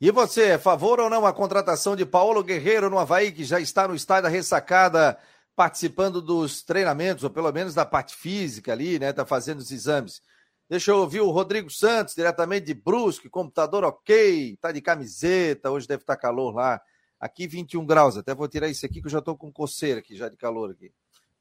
E 0.00 0.10
você, 0.10 0.58
favor 0.58 0.98
ou 0.98 1.10
não 1.10 1.26
a 1.26 1.32
contratação 1.34 1.94
de 1.94 2.06
Paulo 2.06 2.42
Guerreiro 2.42 2.88
no 2.88 2.98
Havaí, 2.98 3.32
que 3.32 3.44
já 3.44 3.60
está 3.60 3.86
no 3.86 3.94
estádio 3.94 4.22
da 4.22 4.28
ressacada? 4.30 5.18
Participando 5.60 6.22
dos 6.22 6.62
treinamentos, 6.62 7.22
ou 7.22 7.28
pelo 7.28 7.52
menos 7.52 7.74
da 7.74 7.84
parte 7.84 8.16
física 8.16 8.72
ali, 8.72 8.98
né? 8.98 9.12
Tá 9.12 9.26
fazendo 9.26 9.58
os 9.58 9.70
exames. 9.70 10.22
Deixa 10.66 10.90
eu 10.90 10.96
ouvir 10.96 11.20
o 11.20 11.30
Rodrigo 11.30 11.68
Santos, 11.68 12.14
diretamente 12.14 12.64
de 12.64 12.72
Brusque, 12.72 13.28
computador 13.28 13.84
ok, 13.84 14.56
tá 14.58 14.72
de 14.72 14.80
camiseta, 14.80 15.70
hoje 15.70 15.86
deve 15.86 16.02
estar 16.02 16.16
tá 16.16 16.22
calor 16.22 16.54
lá. 16.54 16.80
Aqui 17.20 17.46
21 17.46 17.84
graus, 17.84 18.16
até 18.16 18.34
vou 18.34 18.48
tirar 18.48 18.68
isso 18.68 18.86
aqui 18.86 19.02
que 19.02 19.06
eu 19.08 19.10
já 19.10 19.18
estou 19.18 19.36
com 19.36 19.52
coceira 19.52 20.00
aqui, 20.00 20.16
já 20.16 20.30
de 20.30 20.36
calor 20.38 20.70
aqui. 20.70 20.90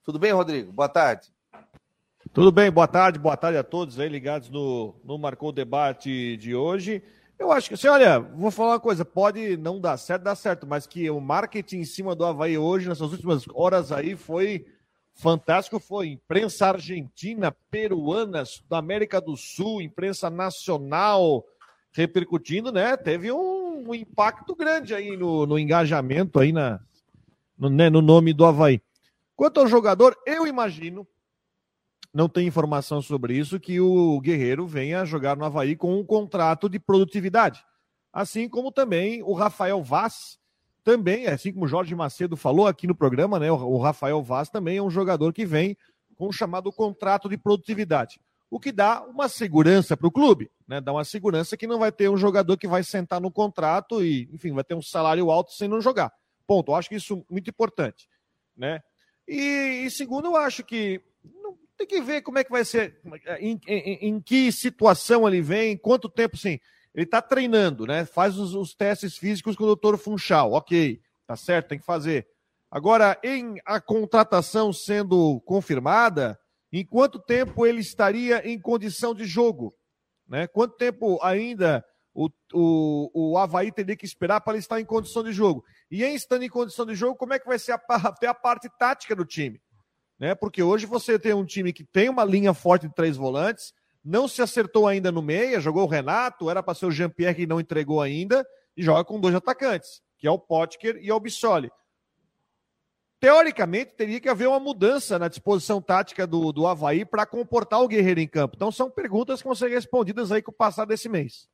Tudo 0.03 0.19
bem, 0.19 0.33
Rodrigo? 0.33 0.73
Boa 0.73 0.89
tarde. 0.89 1.29
Tudo 2.33 2.51
bem, 2.51 2.69
boa 2.69 2.89
tarde, 2.89 3.17
boa 3.17 3.37
tarde 3.37 3.57
a 3.57 3.63
todos 3.63 4.01
aí 4.01 4.09
ligados 4.09 4.49
no, 4.49 4.99
no 5.01 5.17
Marcou 5.17 5.53
Debate 5.53 6.35
de 6.35 6.53
hoje. 6.53 7.01
Eu 7.39 7.53
acho 7.53 7.69
que, 7.69 7.75
assim, 7.75 7.87
olha, 7.87 8.19
vou 8.19 8.51
falar 8.51 8.73
uma 8.73 8.79
coisa, 8.81 9.05
pode 9.05 9.55
não 9.55 9.79
dar 9.79 9.95
certo, 9.95 10.23
dar 10.23 10.35
certo, 10.35 10.67
mas 10.67 10.85
que 10.85 11.09
o 11.09 11.21
marketing 11.21 11.77
em 11.77 11.85
cima 11.85 12.13
do 12.13 12.25
Havaí 12.25 12.57
hoje, 12.57 12.89
nessas 12.89 13.13
últimas 13.13 13.45
horas 13.53 13.93
aí, 13.93 14.17
foi 14.17 14.65
fantástico, 15.15 15.79
foi 15.79 16.09
imprensa 16.09 16.67
argentina, 16.67 17.55
peruana, 17.71 18.43
da 18.69 18.77
América 18.77 19.21
do 19.21 19.37
Sul, 19.37 19.81
imprensa 19.81 20.29
nacional 20.29 21.45
repercutindo, 21.93 22.73
né? 22.73 22.97
Teve 22.97 23.31
um, 23.31 23.89
um 23.89 23.95
impacto 23.95 24.53
grande 24.53 24.93
aí 24.93 25.15
no, 25.15 25.45
no 25.45 25.57
engajamento 25.57 26.39
aí 26.39 26.51
na, 26.51 26.81
no, 27.57 27.69
né, 27.69 27.89
no 27.89 28.01
nome 28.01 28.33
do 28.33 28.45
Havaí. 28.45 28.81
Quanto 29.33 29.61
ao 29.61 29.67
jogador, 29.67 30.13
eu 30.25 30.45
imagino 30.45 31.07
não 32.13 32.27
tem 32.27 32.47
informação 32.47 33.01
sobre 33.01 33.37
isso, 33.37 33.59
que 33.59 33.79
o 33.79 34.19
Guerreiro 34.19 34.65
venha 34.65 35.05
jogar 35.05 35.37
no 35.37 35.45
Havaí 35.45 35.75
com 35.75 35.99
um 35.99 36.03
contrato 36.03 36.67
de 36.67 36.79
produtividade. 36.79 37.63
Assim 38.11 38.49
como 38.49 38.71
também 38.71 39.21
o 39.21 39.33
Rafael 39.33 39.83
Vaz, 39.83 40.39
também, 40.83 41.27
assim 41.27 41.53
como 41.53 41.65
o 41.65 41.67
Jorge 41.67 41.93
Macedo 41.93 42.35
falou 42.35 42.65
aqui 42.65 42.87
no 42.87 42.95
programa, 42.95 43.37
né? 43.37 43.51
O 43.51 43.77
Rafael 43.77 44.21
Vaz 44.23 44.49
também 44.49 44.77
é 44.77 44.81
um 44.81 44.89
jogador 44.89 45.31
que 45.33 45.45
vem 45.45 45.77
com 46.15 46.27
o 46.27 46.33
chamado 46.33 46.71
contrato 46.71 47.29
de 47.29 47.37
produtividade. 47.37 48.19
O 48.49 48.59
que 48.59 48.71
dá 48.71 49.03
uma 49.03 49.29
segurança 49.29 49.95
para 49.95 50.07
o 50.07 50.11
clube, 50.11 50.49
né? 50.67 50.81
Dá 50.81 50.91
uma 50.91 51.05
segurança 51.05 51.55
que 51.55 51.67
não 51.67 51.77
vai 51.77 51.91
ter 51.91 52.09
um 52.09 52.17
jogador 52.17 52.57
que 52.57 52.67
vai 52.67 52.83
sentar 52.83 53.21
no 53.21 53.31
contrato 53.31 54.03
e, 54.03 54.27
enfim, 54.33 54.51
vai 54.51 54.63
ter 54.63 54.73
um 54.73 54.81
salário 54.81 55.29
alto 55.29 55.51
sem 55.53 55.67
não 55.67 55.79
jogar. 55.79 56.11
Ponto. 56.47 56.71
Eu 56.71 56.75
acho 56.75 56.89
que 56.89 56.95
isso 56.95 57.13
é 57.29 57.33
muito 57.33 57.49
importante, 57.51 58.09
né? 58.57 58.81
E, 59.27 59.83
e 59.85 59.91
segundo, 59.91 60.29
eu 60.29 60.35
acho 60.35 60.63
que 60.63 60.99
tem 61.79 61.87
que 61.87 62.01
ver 62.01 62.21
como 62.21 62.37
é 62.37 62.43
que 62.43 62.51
vai 62.51 62.65
ser, 62.65 62.99
em, 63.39 63.59
em, 63.65 64.09
em 64.09 64.21
que 64.21 64.51
situação 64.51 65.25
ele 65.25 65.41
vem, 65.41 65.77
quanto 65.77 66.09
tempo, 66.09 66.35
sim. 66.35 66.59
Ele 66.93 67.05
está 67.05 67.21
treinando, 67.21 67.85
né? 67.85 68.03
Faz 68.03 68.37
os, 68.37 68.53
os, 68.53 68.73
testes 68.73 69.17
físicos 69.17 69.55
com 69.55 69.63
o 69.63 69.67
doutor 69.67 69.97
Funchal, 69.97 70.51
ok, 70.51 70.99
tá 71.25 71.37
certo, 71.37 71.69
tem 71.69 71.79
que 71.79 71.85
fazer. 71.85 72.27
Agora, 72.69 73.17
em 73.23 73.61
a 73.65 73.79
contratação 73.79 74.73
sendo 74.73 75.39
confirmada, 75.41 76.37
em 76.71 76.85
quanto 76.85 77.17
tempo 77.17 77.65
ele 77.65 77.79
estaria 77.79 78.45
em 78.47 78.59
condição 78.59 79.15
de 79.15 79.23
jogo? 79.23 79.73
Né? 80.27 80.47
Quanto 80.47 80.75
tempo 80.75 81.17
ainda 81.23 81.83
o, 82.13 82.29
o, 82.53 83.31
o 83.31 83.37
Havaí 83.37 83.71
teria 83.71 83.95
que 83.95 84.05
esperar 84.05 84.41
para 84.41 84.53
ele 84.53 84.59
estar 84.59 84.81
em 84.81 84.85
condição 84.85 85.23
de 85.23 85.31
jogo? 85.31 85.63
E 85.89 86.03
em 86.03 86.13
estando 86.13 86.43
em 86.43 86.49
condição 86.49 86.85
de 86.85 86.93
jogo, 86.93 87.15
como 87.15 87.33
é 87.33 87.39
que 87.39 87.47
vai 87.47 87.57
ser 87.57 87.71
a, 87.71 87.81
até 87.87 88.27
a 88.27 88.33
parte 88.33 88.69
tática 88.77 89.15
do 89.15 89.25
time? 89.25 89.61
Né? 90.19 90.35
Porque 90.35 90.61
hoje 90.61 90.85
você 90.85 91.17
tem 91.17 91.33
um 91.33 91.45
time 91.45 91.71
que 91.71 91.83
tem 91.83 92.09
uma 92.09 92.25
linha 92.25 92.53
forte 92.53 92.87
de 92.87 92.93
três 92.93 93.15
volantes, 93.15 93.73
não 94.03 94.27
se 94.27 94.41
acertou 94.41 94.87
ainda 94.87 95.11
no 95.11 95.21
meia, 95.21 95.59
jogou 95.59 95.83
o 95.83 95.89
Renato, 95.89 96.49
era 96.49 96.61
para 96.61 96.73
ser 96.73 96.85
o 96.85 96.91
Jean-Pierre 96.91 97.35
que 97.35 97.47
não 97.47 97.59
entregou 97.59 98.01
ainda, 98.01 98.45
e 98.75 98.83
joga 98.83 99.03
com 99.03 99.19
dois 99.19 99.35
atacantes, 99.35 100.01
que 100.17 100.27
é 100.27 100.31
o 100.31 100.39
Potker 100.39 100.97
e 101.01 101.11
o 101.11 101.19
Bissoli. 101.19 101.71
Teoricamente, 103.19 103.95
teria 103.97 104.19
que 104.19 104.29
haver 104.29 104.47
uma 104.47 104.59
mudança 104.59 105.19
na 105.19 105.27
disposição 105.27 105.81
tática 105.81 106.25
do, 106.25 106.53
do 106.53 106.65
Havaí 106.65 107.03
para 107.03 107.25
comportar 107.25 107.81
o 107.81 107.87
Guerreiro 107.87 108.21
em 108.21 108.27
campo. 108.27 108.55
Então, 108.55 108.71
são 108.71 108.89
perguntas 108.89 109.41
que 109.41 109.47
vão 109.47 109.55
ser 109.55 109.67
respondidas 109.67 110.31
aí 110.31 110.41
com 110.41 110.51
o 110.51 110.53
passar 110.53 110.85
desse 110.85 111.09
mês. 111.09 111.49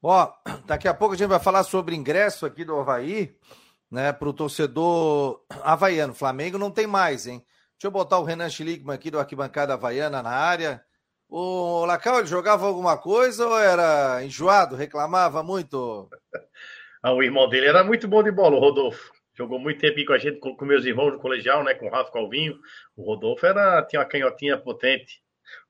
Ó, 0.00 0.32
daqui 0.66 0.86
a 0.86 0.94
pouco 0.94 1.14
a 1.14 1.16
gente 1.16 1.28
vai 1.28 1.40
falar 1.40 1.64
sobre 1.64 1.96
ingresso 1.96 2.46
aqui 2.46 2.64
do 2.64 2.78
Havaí, 2.78 3.36
né, 3.90 4.12
para 4.12 4.28
o 4.28 4.32
torcedor 4.32 5.44
havaiano. 5.62 6.14
Flamengo 6.14 6.56
não 6.56 6.70
tem 6.70 6.86
mais, 6.86 7.26
hein? 7.26 7.44
Deixa 7.80 7.88
eu 7.88 7.92
botar 7.92 8.18
o 8.18 8.24
Renan 8.24 8.50
Schlickman 8.50 8.94
aqui 8.94 9.10
do 9.10 9.18
Arquibancada 9.18 9.72
Havaiana 9.72 10.22
na 10.22 10.28
área. 10.28 10.84
O 11.26 11.86
Lacal, 11.86 12.18
ele 12.18 12.26
jogava 12.26 12.66
alguma 12.66 12.98
coisa 12.98 13.46
ou 13.46 13.58
era 13.58 14.22
enjoado, 14.22 14.76
reclamava 14.76 15.42
muito? 15.42 16.06
ah, 17.02 17.14
o 17.14 17.22
irmão 17.22 17.48
dele 17.48 17.68
era 17.68 17.82
muito 17.82 18.06
bom 18.06 18.22
de 18.22 18.30
bola, 18.30 18.54
o 18.54 18.60
Rodolfo. 18.60 19.10
Jogou 19.34 19.58
muito 19.58 19.80
tempo 19.80 20.04
com 20.04 20.12
a 20.12 20.18
gente, 20.18 20.38
com, 20.40 20.54
com 20.54 20.64
meus 20.66 20.84
irmãos 20.84 21.12
no 21.12 21.18
colegial, 21.20 21.64
né? 21.64 21.72
Com 21.72 21.86
o 21.86 21.90
Rafa 21.90 22.12
Calvinho. 22.12 22.54
O 22.94 23.02
Rodolfo 23.02 23.46
era, 23.46 23.82
tinha 23.84 24.00
uma 24.00 24.06
canhotinha 24.06 24.58
potente. 24.58 25.22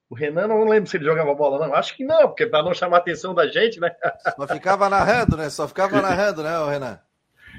O 0.08 0.16
Renan, 0.16 0.48
não 0.48 0.64
lembro 0.64 0.90
se 0.90 0.96
ele 0.96 1.04
jogava 1.04 1.32
bola, 1.32 1.64
não. 1.64 1.72
Acho 1.76 1.96
que 1.96 2.04
não, 2.04 2.26
porque 2.26 2.44
para 2.44 2.64
não 2.64 2.74
chamar 2.74 2.96
a 2.96 3.00
atenção 3.00 3.32
da 3.32 3.46
gente, 3.46 3.78
né? 3.78 3.94
Só 4.34 4.48
ficava 4.48 4.88
narrando, 4.88 5.36
né? 5.36 5.48
Só 5.48 5.68
ficava 5.68 6.02
narrando, 6.02 6.42
né, 6.42 6.50
Renan? 6.72 7.00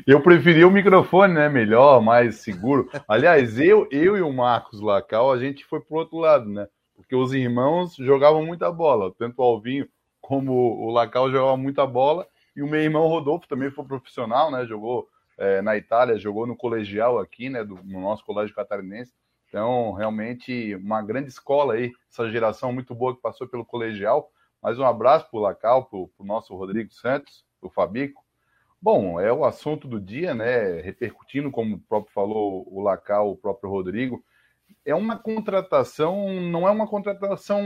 Eu 0.07 0.21
preferia 0.21 0.67
o 0.67 0.71
microfone, 0.71 1.33
né? 1.33 1.49
Melhor, 1.49 2.01
mais 2.01 2.37
seguro. 2.37 2.89
Aliás, 3.07 3.59
eu, 3.59 3.87
eu 3.91 4.17
e 4.17 4.21
o 4.21 4.33
Marcos 4.33 4.81
Lacal, 4.81 5.31
a 5.31 5.37
gente 5.37 5.65
foi 5.65 5.79
pro 5.79 5.97
outro 5.97 6.17
lado, 6.17 6.49
né? 6.49 6.67
Porque 6.95 7.15
os 7.15 7.33
irmãos 7.33 7.95
jogavam 7.95 8.45
muita 8.45 8.71
bola. 8.71 9.13
Tanto 9.17 9.39
o 9.39 9.43
Alvinho 9.43 9.87
como 10.19 10.53
o 10.53 10.91
Lacal 10.91 11.31
jogavam 11.31 11.57
muita 11.57 11.85
bola. 11.85 12.27
E 12.55 12.63
o 12.63 12.67
meu 12.67 12.81
irmão 12.81 13.07
Rodolfo 13.07 13.47
também 13.47 13.69
foi 13.69 13.85
profissional, 13.85 14.49
né? 14.51 14.65
Jogou 14.65 15.07
é, 15.37 15.61
na 15.61 15.77
Itália, 15.77 16.17
jogou 16.17 16.47
no 16.47 16.55
colegial 16.55 17.19
aqui, 17.19 17.49
né? 17.49 17.63
Do, 17.63 17.75
no 17.83 18.01
nosso 18.01 18.25
colégio 18.25 18.55
catarinense. 18.55 19.13
Então, 19.49 19.91
realmente, 19.91 20.75
uma 20.75 21.01
grande 21.01 21.29
escola 21.29 21.73
aí, 21.73 21.91
essa 22.09 22.29
geração 22.31 22.71
muito 22.71 22.95
boa 22.95 23.15
que 23.15 23.21
passou 23.21 23.47
pelo 23.47 23.65
colegial. 23.65 24.31
Mais 24.63 24.79
um 24.79 24.85
abraço 24.85 25.29
para 25.29 25.39
o 25.39 25.41
Lacal, 25.41 25.85
para 25.85 25.97
o 25.97 26.25
nosso 26.25 26.55
Rodrigo 26.55 26.91
Santos, 26.93 27.43
para 27.59 27.67
o 27.67 27.71
Fabico, 27.71 28.20
Bom, 28.81 29.19
é 29.19 29.31
o 29.31 29.45
assunto 29.45 29.87
do 29.87 29.99
dia, 29.99 30.33
né? 30.33 30.81
Repercutindo, 30.81 31.51
como 31.51 31.75
o 31.75 31.79
próprio 31.79 32.13
falou 32.13 32.67
o 32.67 32.81
Lacal, 32.81 33.29
o 33.29 33.37
próprio 33.37 33.69
Rodrigo, 33.69 34.23
é 34.83 34.95
uma 34.95 35.17
contratação, 35.17 36.33
não 36.41 36.67
é 36.67 36.71
uma 36.71 36.87
contratação 36.87 37.61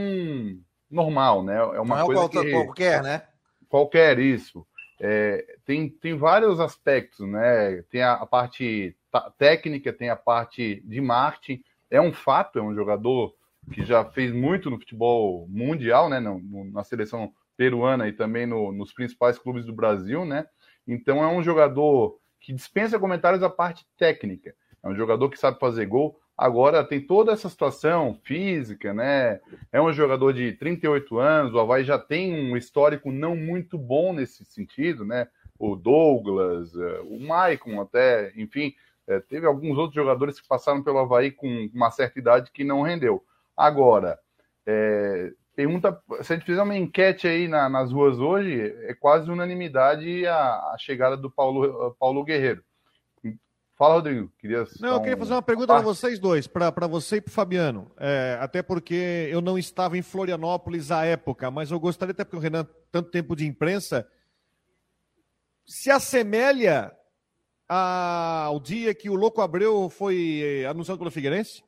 normal, 0.90 1.42
né? 1.42 1.56
É 1.56 1.80
uma 1.80 2.00
não 2.00 2.06
coisa 2.06 2.24
é 2.24 2.28
que, 2.28 2.50
qualquer, 2.50 3.02
né? 3.02 3.22
Qualquer 3.68 4.18
isso. 4.18 4.66
É, 5.00 5.56
tem, 5.64 5.88
tem 5.88 6.16
vários 6.16 6.60
aspectos, 6.60 7.26
né? 7.26 7.82
Tem 7.90 8.02
a, 8.02 8.14
a 8.14 8.26
parte 8.26 8.94
técnica, 9.38 9.92
tem 9.92 10.10
a 10.10 10.16
parte 10.16 10.82
de 10.84 11.00
marketing. 11.00 11.62
É 11.90 12.00
um 12.00 12.12
fato, 12.12 12.58
é 12.58 12.62
um 12.62 12.74
jogador 12.74 13.34
que 13.72 13.84
já 13.84 14.04
fez 14.04 14.32
muito 14.32 14.70
no 14.70 14.78
futebol 14.78 15.46
mundial, 15.48 16.10
né? 16.10 16.20
No, 16.20 16.64
na 16.70 16.84
seleção 16.84 17.32
peruana 17.56 18.06
e 18.06 18.12
também 18.12 18.46
no, 18.46 18.70
nos 18.70 18.92
principais 18.92 19.38
clubes 19.38 19.64
do 19.64 19.74
Brasil, 19.74 20.24
né? 20.24 20.46
Então 20.86 21.22
é 21.22 21.26
um 21.26 21.42
jogador 21.42 22.18
que 22.40 22.52
dispensa 22.52 22.98
comentários 22.98 23.40
da 23.40 23.50
parte 23.50 23.86
técnica. 23.98 24.54
É 24.82 24.88
um 24.88 24.94
jogador 24.94 25.28
que 25.30 25.38
sabe 25.38 25.58
fazer 25.58 25.86
gol. 25.86 26.18
Agora 26.36 26.84
tem 26.84 27.00
toda 27.00 27.32
essa 27.32 27.48
situação 27.48 28.20
física, 28.22 28.92
né? 28.92 29.40
É 29.72 29.80
um 29.80 29.92
jogador 29.92 30.32
de 30.32 30.52
38 30.52 31.18
anos, 31.18 31.54
o 31.54 31.58
Havaí 31.58 31.82
já 31.82 31.98
tem 31.98 32.32
um 32.32 32.56
histórico 32.56 33.10
não 33.10 33.34
muito 33.34 33.78
bom 33.78 34.12
nesse 34.12 34.44
sentido, 34.44 35.04
né? 35.04 35.26
O 35.58 35.74
Douglas, 35.74 36.76
eh, 36.76 37.00
o 37.04 37.18
Maicon 37.18 37.80
até, 37.80 38.32
enfim, 38.36 38.74
eh, 39.06 39.18
teve 39.20 39.46
alguns 39.46 39.78
outros 39.78 39.94
jogadores 39.94 40.38
que 40.38 40.46
passaram 40.46 40.82
pelo 40.82 40.98
Havaí 40.98 41.30
com 41.30 41.70
uma 41.72 41.90
certa 41.90 42.18
idade 42.18 42.50
que 42.52 42.62
não 42.62 42.82
rendeu. 42.82 43.24
Agora, 43.56 44.18
é, 44.66 45.32
Pergunta, 45.56 45.98
se 46.20 46.34
a 46.34 46.36
gente 46.36 46.44
fizer 46.44 46.60
uma 46.60 46.76
enquete 46.76 47.26
aí 47.26 47.48
na, 47.48 47.66
nas 47.66 47.90
ruas 47.90 48.18
hoje, 48.18 48.74
é 48.82 48.92
quase 48.92 49.30
unanimidade 49.30 50.26
a, 50.26 50.36
a 50.36 50.76
chegada 50.78 51.16
do 51.16 51.30
Paulo, 51.30 51.96
Paulo 51.98 52.22
Guerreiro. 52.22 52.62
Fala, 53.74 53.94
Rodrigo. 53.94 54.30
Queria 54.38 54.64
não, 54.80 54.90
eu 54.90 55.00
queria 55.00 55.16
fazer 55.16 55.32
uma 55.32 55.42
pergunta 55.42 55.68
para 55.68 55.82
vocês 55.82 56.18
dois, 56.18 56.46
para 56.46 56.86
você 56.86 57.16
e 57.16 57.20
para 57.22 57.30
o 57.30 57.32
Fabiano. 57.32 57.90
É, 57.98 58.38
até 58.38 58.62
porque 58.62 59.28
eu 59.30 59.40
não 59.40 59.58
estava 59.58 59.96
em 59.96 60.02
Florianópolis 60.02 60.90
à 60.90 61.06
época, 61.06 61.50
mas 61.50 61.70
eu 61.70 61.80
gostaria, 61.80 62.12
até 62.12 62.22
porque 62.22 62.36
o 62.36 62.40
Renan, 62.40 62.66
tanto 62.92 63.10
tempo 63.10 63.34
de 63.34 63.46
imprensa, 63.46 64.06
se 65.66 65.90
assemelha 65.90 66.92
ao 67.68 68.60
dia 68.60 68.94
que 68.94 69.08
o 69.08 69.14
Louco 69.14 69.40
Abreu 69.40 69.88
foi 69.88 70.64
anunciado 70.68 70.98
pelo 70.98 71.10
Figueirense? 71.10 71.62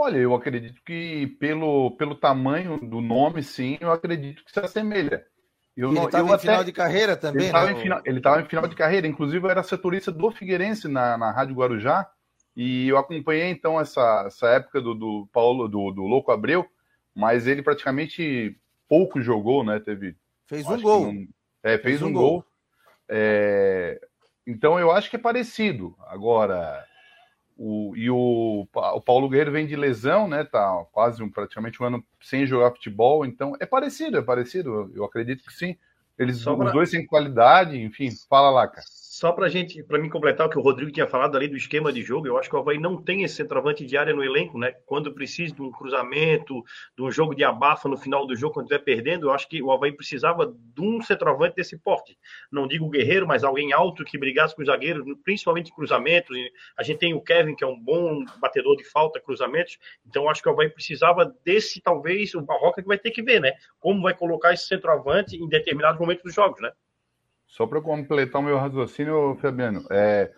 Olha, 0.00 0.18
eu 0.18 0.32
acredito 0.32 0.80
que 0.84 1.26
pelo, 1.40 1.90
pelo 1.96 2.14
tamanho 2.14 2.78
do 2.78 3.00
nome, 3.00 3.42
sim, 3.42 3.76
eu 3.80 3.90
acredito 3.90 4.44
que 4.44 4.52
se 4.52 4.60
assemelha. 4.60 5.26
Eu 5.76 5.90
ele 5.90 5.98
estava 5.98 6.28
em 6.28 6.32
até... 6.32 6.40
final 6.42 6.62
de 6.62 6.72
carreira 6.72 7.16
também, 7.16 7.40
ele 7.40 7.46
estava 7.48 7.66
né? 7.66 7.72
em, 7.72 7.82
final, 7.82 8.02
ele 8.04 8.18
em 8.18 8.48
final 8.48 8.68
de 8.68 8.76
carreira, 8.76 9.08
inclusive 9.08 9.44
eu 9.44 9.50
era 9.50 9.60
setorista 9.64 10.12
do 10.12 10.30
Figueirense 10.30 10.86
na, 10.86 11.18
na 11.18 11.32
Rádio 11.32 11.56
Guarujá, 11.56 12.08
e 12.54 12.86
eu 12.86 12.96
acompanhei 12.96 13.50
então 13.50 13.80
essa, 13.80 14.24
essa 14.28 14.46
época 14.50 14.80
do, 14.80 14.94
do 14.94 15.28
Paulo, 15.32 15.66
do, 15.66 15.90
do 15.90 16.02
Louco 16.02 16.30
Abreu, 16.30 16.64
mas 17.12 17.48
ele 17.48 17.60
praticamente 17.60 18.56
pouco 18.88 19.20
jogou, 19.20 19.64
né? 19.64 19.80
Teve. 19.80 20.16
Fez 20.46 20.64
um 20.64 20.80
gol. 20.80 21.12
Não, 21.12 21.26
é, 21.64 21.70
fez, 21.70 21.82
fez 21.82 22.02
um, 22.02 22.06
um, 22.06 22.12
gol. 22.12 22.30
gol. 22.30 22.44
É, 23.08 24.00
então 24.46 24.78
eu 24.78 24.92
acho 24.92 25.10
que 25.10 25.16
é 25.16 25.18
parecido. 25.18 25.96
Agora, 26.06 26.86
o, 27.58 27.92
e 27.96 28.08
o, 28.08 28.68
o 28.72 29.00
Paulo 29.00 29.28
Guerreiro 29.28 29.50
vem 29.50 29.66
de 29.66 29.74
lesão, 29.74 30.28
né? 30.28 30.44
Tá 30.44 30.86
quase 30.92 31.20
um, 31.22 31.28
praticamente 31.28 31.82
um 31.82 31.86
ano 31.86 32.04
sem 32.22 32.46
jogar 32.46 32.70
futebol, 32.70 33.26
então 33.26 33.54
é 33.58 33.66
parecido, 33.66 34.16
é 34.16 34.22
parecido. 34.22 34.92
Eu 34.94 35.04
acredito 35.04 35.44
que 35.44 35.52
sim. 35.52 35.76
Eles 36.16 36.38
Só 36.38 36.52
os 36.52 36.58
pra... 36.58 36.70
dois 36.70 36.90
têm 36.90 37.04
qualidade, 37.04 37.76
enfim. 37.76 38.10
Fala 38.28 38.50
lá, 38.50 38.68
cara. 38.68 38.86
Só 39.18 39.32
para 39.32 39.48
gente, 39.48 39.82
para 39.82 39.98
mim 39.98 40.08
completar 40.08 40.46
o 40.46 40.48
que 40.48 40.56
o 40.56 40.62
Rodrigo 40.62 40.92
tinha 40.92 41.08
falado 41.08 41.36
ali 41.36 41.48
do 41.48 41.56
esquema 41.56 41.92
de 41.92 42.02
jogo, 42.02 42.28
eu 42.28 42.38
acho 42.38 42.48
que 42.48 42.54
o 42.54 42.58
Havaí 42.60 42.78
não 42.78 43.02
tem 43.02 43.24
esse 43.24 43.34
centroavante 43.34 43.84
de 43.84 43.96
área 43.96 44.14
no 44.14 44.22
elenco, 44.22 44.56
né? 44.56 44.70
Quando 44.86 45.12
precisa 45.12 45.52
de 45.52 45.60
um 45.60 45.72
cruzamento, 45.72 46.62
de 46.96 47.02
um 47.02 47.10
jogo 47.10 47.34
de 47.34 47.42
abafa 47.42 47.88
no 47.88 47.96
final 47.96 48.24
do 48.28 48.36
jogo, 48.36 48.54
quando 48.54 48.66
estiver 48.66 48.84
perdendo, 48.84 49.26
eu 49.26 49.32
acho 49.32 49.48
que 49.48 49.60
o 49.60 49.72
Havaí 49.72 49.90
precisava 49.90 50.46
de 50.46 50.80
um 50.80 51.02
centroavante 51.02 51.56
desse 51.56 51.76
porte. 51.76 52.16
Não 52.48 52.68
digo 52.68 52.88
guerreiro, 52.88 53.26
mas 53.26 53.42
alguém 53.42 53.72
alto 53.72 54.04
que 54.04 54.16
brigasse 54.16 54.54
com 54.54 54.62
os 54.62 54.68
zagueiros, 54.68 55.04
principalmente 55.24 55.74
cruzamentos. 55.74 56.36
A 56.78 56.84
gente 56.84 56.98
tem 56.98 57.12
o 57.12 57.20
Kevin, 57.20 57.56
que 57.56 57.64
é 57.64 57.66
um 57.66 57.76
bom 57.76 58.24
batedor 58.40 58.76
de 58.76 58.84
falta, 58.84 59.18
cruzamentos. 59.18 59.78
Então, 60.06 60.22
eu 60.22 60.30
acho 60.30 60.40
que 60.40 60.48
o 60.48 60.52
Havaí 60.52 60.70
precisava 60.70 61.34
desse, 61.44 61.80
talvez, 61.80 62.36
o 62.36 62.40
Barroca 62.40 62.80
que 62.80 62.86
vai 62.86 62.96
ter 62.96 63.10
que 63.10 63.20
ver, 63.20 63.40
né? 63.40 63.50
Como 63.80 64.00
vai 64.00 64.14
colocar 64.14 64.52
esse 64.52 64.68
centroavante 64.68 65.34
em 65.34 65.48
determinados 65.48 65.98
momentos 65.98 66.22
dos 66.22 66.34
jogos, 66.34 66.60
né? 66.60 66.70
Só 67.48 67.66
para 67.66 67.80
completar 67.80 68.40
o 68.40 68.44
meu 68.44 68.58
raciocínio, 68.58 69.36
Fabiano, 69.40 69.84
é, 69.90 70.30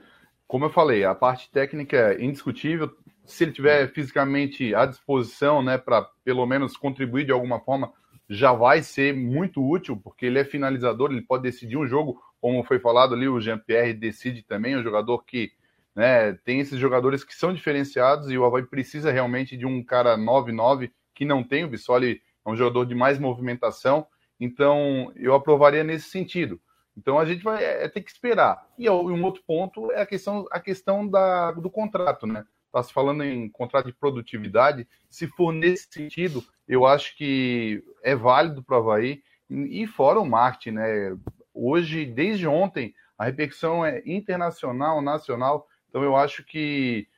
como 0.47 0.65
eu 0.65 0.71
falei, 0.71 1.05
a 1.05 1.15
parte 1.15 1.51
técnica 1.51 2.15
é 2.15 2.25
indiscutível. 2.25 2.91
Se 3.27 3.45
ele 3.45 3.53
tiver 3.53 3.93
fisicamente 3.93 4.75
à 4.75 4.87
disposição, 4.87 5.63
né, 5.63 5.77
para 5.77 6.03
pelo 6.25 6.47
menos 6.47 6.77
contribuir 6.77 7.27
de 7.27 7.33
alguma 7.33 7.61
forma, 7.61 7.93
já 8.29 8.53
vai 8.53 8.83
ser 8.83 9.15
muito 9.15 9.61
útil, 9.61 9.97
porque 9.97 10.27
ele 10.27 10.39
é 10.39 10.45
finalizador, 10.45 11.11
ele 11.11 11.21
pode 11.21 11.43
decidir 11.43 11.77
um 11.77 11.87
jogo, 11.87 12.23
como 12.41 12.63
foi 12.63 12.79
falado 12.79 13.13
ali, 13.13 13.29
o 13.29 13.41
Jean-Pierre 13.41 13.93
decide 13.93 14.43
também, 14.43 14.77
um 14.77 14.83
jogador 14.83 15.25
que 15.25 15.53
né, 15.95 16.33
tem 16.45 16.61
esses 16.61 16.79
jogadores 16.79 17.25
que 17.25 17.35
são 17.35 17.53
diferenciados 17.53 18.31
e 18.31 18.39
o 18.39 18.45
Havaí 18.45 18.65
precisa 18.65 19.11
realmente 19.11 19.57
de 19.57 19.67
um 19.67 19.83
cara 19.83 20.17
9-9 20.17 20.93
que 21.13 21.25
não 21.25 21.43
tem, 21.43 21.65
o 21.65 21.69
Bissoli 21.69 22.23
é 22.47 22.51
um 22.51 22.57
jogador 22.57 22.85
de 22.87 22.95
mais 22.95 23.19
movimentação, 23.19 24.07
então 24.39 25.13
eu 25.17 25.35
aprovaria 25.35 25.83
nesse 25.83 26.09
sentido. 26.09 26.61
Então 26.97 27.19
a 27.19 27.25
gente 27.25 27.43
vai 27.43 27.63
é, 27.63 27.89
ter 27.89 28.01
que 28.03 28.11
esperar. 28.11 28.67
E 28.79 28.89
um 28.89 29.25
outro 29.25 29.43
ponto 29.47 29.91
é 29.93 30.01
a 30.03 30.07
questão, 30.07 30.47
a 30.51 30.61
questão 30.61 31.07
da, 31.07 31.53
do 31.53 31.71
contrato, 31.71 32.27
né? 32.27 32.45
Está 32.67 32.83
se 32.83 32.93
falando 32.93 33.25
em 33.25 33.49
contrato 33.49 33.87
de 33.87 33.93
produtividade. 33.93 34.87
Se 35.09 35.27
for 35.27 35.53
nesse 35.53 35.89
sentido, 35.91 36.45
eu 36.69 36.87
acho 36.87 37.17
que 37.17 37.83
é 38.03 38.15
válido 38.15 38.63
para 38.63 38.77
o 38.77 38.81
Havaí. 38.81 39.23
E 39.51 39.87
fora 39.87 40.21
o 40.21 40.25
marketing, 40.25 40.77
né? 40.77 41.17
Hoje, 41.53 42.07
desde 42.07 42.47
ontem, 42.47 42.95
a 43.19 43.25
repercussão 43.25 43.85
é 43.85 44.03
internacional, 44.07 45.03
nacional. 45.03 45.67
Então 45.89 46.05
eu 46.05 46.15
acho 46.15 46.45
que 46.45 47.09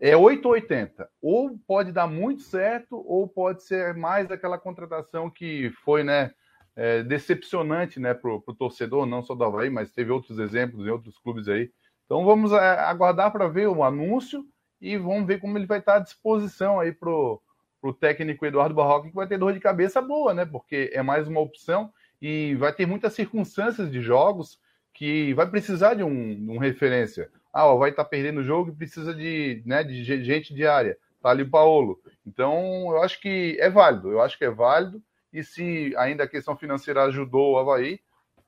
é 0.00 0.16
880. 0.16 1.08
Ou 1.22 1.58
pode 1.66 1.92
dar 1.92 2.06
muito 2.06 2.42
certo, 2.42 2.96
ou 3.06 3.28
pode 3.28 3.62
ser 3.62 3.94
mais 3.94 4.30
aquela 4.30 4.58
contratação 4.58 5.30
que 5.30 5.70
foi, 5.84 6.02
né? 6.02 6.32
É, 6.78 7.02
decepcionante 7.02 7.98
né, 7.98 8.14
para 8.14 8.32
o 8.32 8.54
torcedor, 8.54 9.04
não 9.04 9.20
só 9.20 9.34
do 9.34 9.42
Havaí, 9.42 9.68
mas 9.68 9.90
teve 9.90 10.12
outros 10.12 10.38
exemplos 10.38 10.86
em 10.86 10.90
outros 10.90 11.18
clubes 11.18 11.48
aí. 11.48 11.72
Então 12.04 12.24
vamos 12.24 12.52
é, 12.52 12.78
aguardar 12.78 13.32
para 13.32 13.48
ver 13.48 13.66
o 13.66 13.82
anúncio 13.82 14.44
e 14.80 14.96
vamos 14.96 15.26
ver 15.26 15.40
como 15.40 15.58
ele 15.58 15.66
vai 15.66 15.80
estar 15.80 15.96
à 15.96 15.98
disposição 15.98 16.78
aí 16.78 16.92
para 16.92 17.10
o 17.10 17.92
técnico 17.98 18.46
Eduardo 18.46 18.76
Barroca, 18.76 19.08
que 19.08 19.14
vai 19.14 19.26
ter 19.26 19.38
dor 19.38 19.52
de 19.52 19.58
cabeça 19.58 20.00
boa, 20.00 20.32
né? 20.32 20.46
Porque 20.46 20.88
é 20.94 21.02
mais 21.02 21.26
uma 21.26 21.40
opção 21.40 21.92
e 22.22 22.54
vai 22.54 22.72
ter 22.72 22.86
muitas 22.86 23.12
circunstâncias 23.12 23.90
de 23.90 24.00
jogos 24.00 24.60
que 24.94 25.34
vai 25.34 25.50
precisar 25.50 25.94
de 25.94 26.04
um, 26.04 26.52
um 26.52 26.58
referência. 26.58 27.28
Ah, 27.52 27.66
o 27.66 27.72
Havaí 27.72 27.90
está 27.90 28.04
perdendo 28.04 28.38
o 28.38 28.44
jogo 28.44 28.70
e 28.70 28.76
precisa 28.76 29.12
de, 29.12 29.64
né, 29.66 29.82
de 29.82 30.04
gente 30.04 30.54
de 30.54 30.64
área. 30.64 30.96
Tá 31.20 31.30
ali 31.30 31.42
o 31.42 31.50
Paulo. 31.50 32.00
Então, 32.24 32.92
eu 32.92 33.02
acho 33.02 33.20
que 33.20 33.56
é 33.58 33.68
válido. 33.68 34.12
Eu 34.12 34.22
acho 34.22 34.38
que 34.38 34.44
é 34.44 34.50
válido 34.50 35.02
e 35.32 35.42
se 35.42 35.94
ainda 35.96 36.24
a 36.24 36.28
questão 36.28 36.56
financeira 36.56 37.04
ajudou 37.04 37.52
o 37.52 37.58
Havaí, 37.58 38.00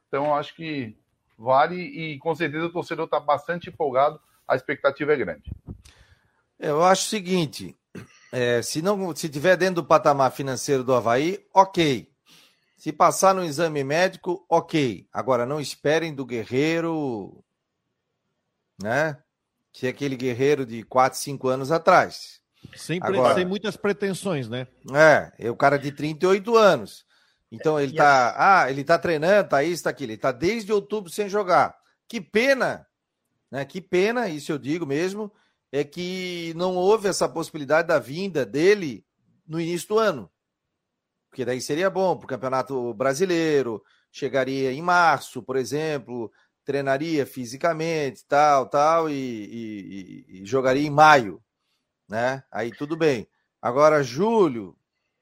então 0.08 0.34
acho 0.34 0.54
que 0.54 0.96
vale 1.38 1.76
e 1.76 2.18
com 2.18 2.34
certeza 2.34 2.66
o 2.66 2.72
torcedor 2.72 3.06
está 3.06 3.20
bastante 3.20 3.70
empolgado, 3.70 4.20
a 4.46 4.56
expectativa 4.56 5.12
é 5.12 5.16
grande. 5.16 5.52
Eu 6.58 6.82
acho 6.84 7.06
o 7.06 7.08
seguinte: 7.08 7.76
é, 8.32 8.60
se 8.62 8.82
não, 8.82 9.14
se 9.14 9.28
tiver 9.28 9.56
dentro 9.56 9.76
do 9.76 9.84
patamar 9.84 10.30
financeiro 10.32 10.84
do 10.84 10.94
Havaí, 10.94 11.44
ok. 11.54 12.10
Se 12.76 12.92
passar 12.92 13.34
no 13.34 13.44
exame 13.44 13.84
médico, 13.84 14.44
ok. 14.48 15.06
Agora 15.12 15.44
não 15.44 15.60
esperem 15.60 16.14
do 16.14 16.24
Guerreiro, 16.24 17.44
né? 18.82 19.18
Que 19.70 19.86
é 19.86 19.90
aquele 19.90 20.16
Guerreiro 20.16 20.64
de 20.64 20.82
4, 20.84 21.18
5 21.18 21.48
anos 21.48 21.70
atrás. 21.70 22.39
Sem, 22.74 23.00
Agora, 23.02 23.34
sem 23.34 23.44
muitas 23.44 23.76
pretensões, 23.76 24.48
né? 24.48 24.66
É, 24.94 25.32
é 25.46 25.50
o 25.50 25.56
cara 25.56 25.78
de 25.78 25.92
38 25.92 26.56
anos. 26.56 27.04
Então 27.50 27.80
ele 27.80 27.94
tá, 27.94 28.34
ah, 28.36 28.70
ele 28.70 28.84
tá 28.84 28.98
treinando, 28.98 29.48
tá 29.48 29.62
isso, 29.62 29.82
tá 29.82 29.90
aquilo. 29.90 30.12
Ele 30.12 30.18
tá 30.18 30.30
desde 30.30 30.72
outubro 30.72 31.10
sem 31.10 31.28
jogar. 31.28 31.76
Que 32.06 32.20
pena, 32.20 32.86
né? 33.50 33.64
Que 33.64 33.80
pena, 33.80 34.28
isso 34.28 34.52
eu 34.52 34.58
digo 34.58 34.86
mesmo, 34.86 35.32
é 35.72 35.82
que 35.82 36.52
não 36.56 36.76
houve 36.76 37.08
essa 37.08 37.28
possibilidade 37.28 37.88
da 37.88 37.98
vinda 37.98 38.46
dele 38.46 39.04
no 39.46 39.60
início 39.60 39.88
do 39.88 39.98
ano. 39.98 40.30
Porque 41.28 41.44
daí 41.44 41.60
seria 41.60 41.90
bom 41.90 42.16
para 42.16 42.24
o 42.24 42.28
Campeonato 42.28 42.94
Brasileiro, 42.94 43.82
chegaria 44.10 44.72
em 44.72 44.82
março, 44.82 45.42
por 45.42 45.56
exemplo, 45.56 46.30
treinaria 46.64 47.24
fisicamente, 47.24 48.24
tal, 48.26 48.68
tal, 48.68 49.08
e, 49.08 49.14
e, 49.14 50.42
e 50.42 50.46
jogaria 50.46 50.86
em 50.86 50.90
maio, 50.90 51.40
né? 52.10 52.44
Aí 52.52 52.70
tudo 52.70 52.94
bem. 52.94 53.26
Agora, 53.62 54.02
julho, 54.02 54.76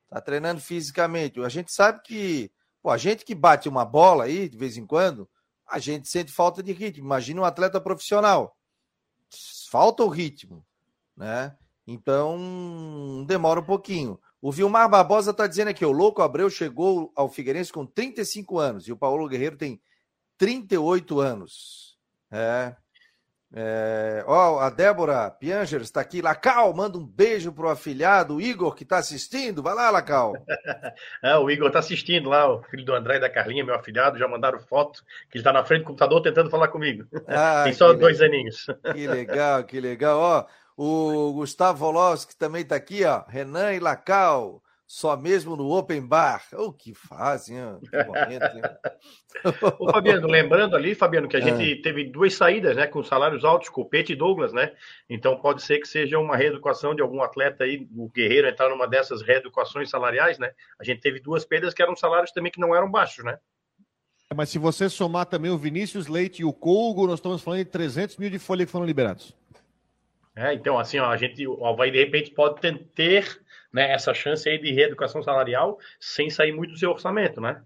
tá 0.09 0.21
treinando 0.21 0.61
fisicamente. 0.61 1.38
A 1.40 1.49
gente 1.49 1.73
sabe 1.73 2.00
que, 2.02 2.50
pô, 2.83 2.90
a 2.90 2.97
gente 2.97 3.25
que 3.25 3.35
bate 3.35 3.68
uma 3.68 3.85
bola 3.85 4.25
aí 4.25 4.49
de 4.49 4.59
vez 4.59 4.76
em 4.76 4.85
quando, 4.85 5.28
a 5.64 5.78
gente 5.78 6.09
sente 6.09 6.33
falta 6.33 6.62
de 6.62 6.73
ritmo. 6.73 7.04
Imagina 7.04 7.42
um 7.42 7.45
atleta 7.45 7.80
profissional 7.80 8.59
falta 9.71 10.02
o 10.02 10.09
ritmo, 10.09 10.64
né? 11.16 11.57
Então 11.87 13.25
demora 13.26 13.61
um 13.61 13.64
pouquinho. 13.64 14.18
O 14.40 14.52
Vilmar 14.52 14.88
Barbosa 14.88 15.30
está 15.30 15.47
dizendo 15.47 15.68
aqui: 15.68 15.85
o 15.85 15.92
Louco 15.92 16.23
Abreu 16.23 16.50
chegou 16.50 17.12
ao 17.14 17.28
Figueirense 17.28 17.73
com 17.73 17.87
35 17.87 18.59
anos 18.59 18.88
e 18.88 18.92
o 18.92 18.97
Paulo 18.97 19.28
Guerreiro 19.28 19.57
tem 19.57 19.80
38 20.37 21.21
anos. 21.21 21.99
É, 22.30 22.76
é, 23.54 24.22
ó, 24.26 24.60
a 24.60 24.68
Débora 24.68 25.30
Piangers 25.30 25.84
está 25.84 26.00
aqui. 26.02 26.20
Lacal, 26.20 26.74
manda 26.74 26.98
um 26.98 27.06
beijo 27.06 27.50
pro 27.50 27.70
afilhado, 27.70 28.40
Igor, 28.40 28.74
que 28.74 28.82
está 28.82 28.98
assistindo. 28.98 29.62
Vai 29.62 29.74
lá, 29.74 29.90
Lacal. 29.90 30.34
é, 31.22 31.36
o 31.36 31.50
Igor 31.50 31.68
está 31.68 31.78
assistindo 31.78 32.28
lá, 32.28 32.46
o 32.52 32.62
filho 32.64 32.84
do 32.84 32.94
André 32.94 33.16
e 33.16 33.20
da 33.20 33.30
Carlinha, 33.30 33.64
meu 33.64 33.74
afilhado, 33.74 34.18
já 34.18 34.28
mandaram 34.28 34.60
foto, 34.60 35.02
que 35.30 35.38
ele 35.38 35.40
está 35.40 35.52
na 35.52 35.64
frente 35.64 35.80
do 35.80 35.86
computador 35.86 36.20
tentando 36.20 36.50
falar 36.50 36.68
comigo. 36.68 37.06
Ah, 37.26 37.62
Tem 37.64 37.72
só 37.72 37.92
dois 37.94 38.18
legal. 38.18 38.34
aninhos. 38.34 38.66
Que 38.92 39.06
legal, 39.06 39.64
que 39.64 39.80
legal. 39.80 40.18
Ó, 40.18 40.46
o 40.76 41.32
Gustavo 41.32 41.78
Volosky 41.78 42.36
também 42.36 42.62
está 42.62 42.76
aqui, 42.76 43.04
ó. 43.04 43.24
Renan 43.28 43.72
e 43.72 43.80
Lacal 43.80 44.62
só 44.88 45.14
mesmo 45.18 45.54
no 45.54 45.71
Open 45.71 46.00
Bar. 46.00 46.42
O 46.54 46.62
oh, 46.62 46.73
que 46.73 46.95
fazem, 46.95 47.59
que 47.78 48.04
momento, 48.04 48.45
Ô, 49.78 49.92
Fabiano, 49.92 50.26
lembrando 50.26 50.75
ali, 50.75 50.95
Fabiano, 50.95 51.28
que 51.28 51.37
a 51.37 51.40
gente 51.40 51.73
é. 51.73 51.83
teve 51.83 52.04
duas 52.04 52.35
saídas, 52.35 52.75
né, 52.75 52.87
com 52.87 53.04
salários 53.04 53.45
altos, 53.45 53.68
Copete 53.68 54.14
e 54.14 54.16
Douglas, 54.16 54.50
né? 54.50 54.73
Então 55.09 55.38
pode 55.38 55.62
ser 55.62 55.78
que 55.78 55.87
seja 55.87 56.18
uma 56.18 56.38
reeducação 56.38 56.95
de 56.95 57.02
algum 57.02 57.23
atleta 57.23 57.64
aí, 57.64 57.87
o 57.95 58.09
Guerreiro 58.09 58.49
entrar 58.49 58.71
numa 58.71 58.88
dessas 58.88 59.21
reeducações 59.21 59.90
salariais, 59.90 60.38
né? 60.38 60.52
A 60.80 60.85
gente 60.85 61.02
teve 61.02 61.21
duas 61.21 61.45
perdas 61.45 61.75
que 61.75 61.83
eram 61.83 61.95
salários 61.95 62.33
também 62.33 62.50
que 62.50 62.61
não 62.61 62.75
eram 62.75 62.90
baixos, 62.90 63.23
né? 63.23 63.38
Mas 64.35 64.49
se 64.49 64.59
você 64.59 64.88
somar 64.88 65.26
também 65.26 65.50
o 65.50 65.59
Vinícius 65.59 66.07
Leite 66.07 66.40
e 66.40 66.45
o 66.45 66.52
Colgo, 66.52 67.07
nós 67.07 67.18
estamos 67.18 67.42
falando 67.42 67.61
de 67.61 67.66
300 67.66 68.16
mil 68.16 68.30
de 68.30 68.38
folha 68.38 68.64
que 68.64 68.73
foram 68.73 68.87
liberados. 68.87 69.35
É, 70.40 70.54
então, 70.54 70.78
assim, 70.78 71.00
ó, 71.00 71.11
a 71.11 71.16
gente, 71.16 71.45
o 71.49 71.66
Havaí 71.66 71.90
de 71.90 71.99
repente 71.99 72.30
pode 72.30 72.61
ter 72.95 73.42
né, 73.73 73.90
essa 73.92 74.14
chance 74.14 74.49
aí 74.49 74.57
de 74.57 74.71
reeducação 74.71 75.21
salarial 75.21 75.80
sem 75.99 76.30
sair 76.30 76.52
muito 76.52 76.75
do 76.75 76.78
seu 76.78 76.90
orçamento, 76.90 77.40
né? 77.40 77.61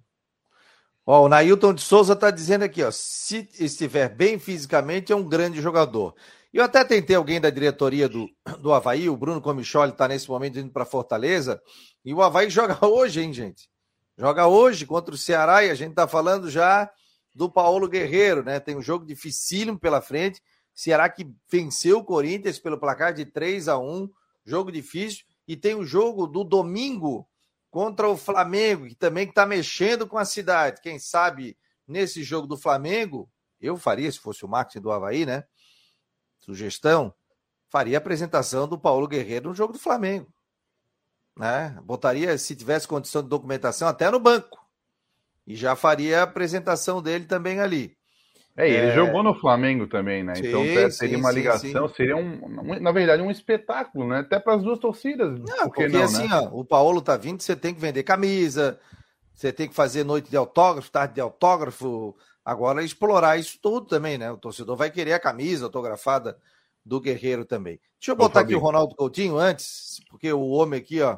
Ó, 1.04 1.26
o 1.26 1.28
Nailton 1.28 1.74
de 1.74 1.82
Souza 1.82 2.14
está 2.14 2.30
dizendo 2.30 2.62
aqui, 2.62 2.82
ó, 2.82 2.90
se 2.90 3.46
estiver 3.60 4.08
bem 4.08 4.38
fisicamente, 4.38 5.12
é 5.12 5.16
um 5.16 5.28
grande 5.28 5.60
jogador. 5.60 6.14
Eu 6.50 6.64
até 6.64 6.82
tentei 6.82 7.14
alguém 7.14 7.38
da 7.38 7.50
diretoria 7.50 8.08
do, 8.08 8.26
do 8.58 8.72
Havaí, 8.72 9.06
o 9.06 9.18
Bruno 9.18 9.42
Comicholi 9.42 9.92
está 9.92 10.08
nesse 10.08 10.30
momento 10.30 10.58
indo 10.58 10.72
para 10.72 10.86
Fortaleza, 10.86 11.60
e 12.02 12.14
o 12.14 12.22
Havaí 12.22 12.48
joga 12.50 12.78
hoje, 12.86 13.20
hein, 13.20 13.34
gente? 13.34 13.68
Joga 14.16 14.46
hoje 14.46 14.86
contra 14.86 15.14
o 15.14 15.18
Ceará 15.18 15.62
e 15.62 15.68
a 15.68 15.74
gente 15.74 15.90
está 15.90 16.08
falando 16.08 16.48
já 16.48 16.90
do 17.34 17.50
Paulo 17.50 17.86
Guerreiro, 17.86 18.42
né? 18.42 18.58
Tem 18.58 18.74
um 18.74 18.82
jogo 18.82 19.04
dificílimo 19.04 19.78
pela 19.78 20.00
frente. 20.00 20.40
Ceará 20.74 21.08
que 21.08 21.30
venceu 21.50 21.98
o 21.98 22.04
Corinthians 22.04 22.58
pelo 22.58 22.78
placar 22.78 23.12
de 23.12 23.24
3 23.24 23.68
a 23.68 23.78
1 23.78 24.10
jogo 24.44 24.72
difícil 24.72 25.24
e 25.46 25.56
tem 25.56 25.74
o 25.74 25.84
jogo 25.84 26.26
do 26.26 26.44
domingo 26.44 27.28
contra 27.70 28.08
o 28.08 28.16
Flamengo, 28.16 28.86
que 28.86 28.94
também 28.94 29.28
está 29.28 29.46
mexendo 29.46 30.06
com 30.06 30.18
a 30.18 30.24
cidade. 30.24 30.80
Quem 30.82 30.98
sabe 30.98 31.56
nesse 31.86 32.22
jogo 32.22 32.46
do 32.46 32.56
Flamengo, 32.56 33.30
eu 33.60 33.76
faria, 33.76 34.10
se 34.10 34.18
fosse 34.18 34.44
o 34.44 34.48
marketing 34.48 34.82
do 34.82 34.92
Havaí, 34.92 35.24
né? 35.24 35.44
Sugestão, 36.38 37.14
faria 37.70 37.96
a 37.96 38.00
apresentação 38.00 38.68
do 38.68 38.78
Paulo 38.78 39.08
Guerreiro 39.08 39.48
no 39.48 39.54
jogo 39.54 39.72
do 39.72 39.78
Flamengo. 39.78 40.32
Né? 41.36 41.78
Botaria, 41.82 42.36
se 42.36 42.54
tivesse 42.54 42.86
condição 42.86 43.22
de 43.22 43.28
documentação, 43.28 43.88
até 43.88 44.10
no 44.10 44.20
banco. 44.20 44.62
E 45.46 45.56
já 45.56 45.74
faria 45.74 46.20
a 46.20 46.24
apresentação 46.24 47.00
dele 47.00 47.24
também 47.24 47.60
ali. 47.60 47.96
É, 48.56 48.68
ele 48.68 48.88
é... 48.88 48.94
jogou 48.94 49.22
no 49.22 49.34
Flamengo 49.34 49.86
também, 49.86 50.22
né? 50.22 50.34
Então, 50.36 50.62
sim, 50.62 50.72
então 50.72 50.90
seria 50.90 51.16
sim, 51.16 51.20
uma 51.20 51.32
ligação, 51.32 51.88
sim, 51.88 51.94
seria 51.94 52.16
um, 52.16 52.80
na 52.80 52.92
verdade, 52.92 53.22
um 53.22 53.30
espetáculo, 53.30 54.06
né? 54.06 54.20
Até 54.20 54.38
para 54.38 54.54
as 54.54 54.62
duas 54.62 54.78
torcidas. 54.78 55.38
Não, 55.38 55.68
porque 55.68 55.88
não, 55.88 56.02
assim, 56.02 56.28
né? 56.28 56.36
ó, 56.36 56.48
o 56.52 56.64
Paulo 56.64 57.00
tá 57.00 57.16
vindo, 57.16 57.40
você 57.40 57.56
tem 57.56 57.74
que 57.74 57.80
vender 57.80 58.02
camisa, 58.02 58.78
você 59.32 59.52
tem 59.52 59.68
que 59.68 59.74
fazer 59.74 60.04
noite 60.04 60.30
de 60.30 60.36
autógrafo, 60.36 60.90
tarde 60.90 61.14
de 61.14 61.20
autógrafo. 61.20 62.14
Agora 62.44 62.82
explorar 62.82 63.38
isso 63.38 63.58
tudo 63.62 63.86
também, 63.86 64.18
né? 64.18 64.30
O 64.30 64.36
torcedor 64.36 64.76
vai 64.76 64.90
querer 64.90 65.14
a 65.14 65.20
camisa 65.20 65.64
autografada 65.64 66.36
do 66.84 67.00
Guerreiro 67.00 67.46
também. 67.46 67.80
Deixa 67.98 68.12
eu 68.12 68.16
botar 68.16 68.40
Ô, 68.40 68.42
aqui 68.42 68.54
o 68.54 68.58
Ronaldo 68.58 68.94
Coutinho 68.94 69.38
antes, 69.38 70.02
porque 70.10 70.30
o 70.30 70.48
homem 70.48 70.78
aqui, 70.78 71.00
ó, 71.00 71.16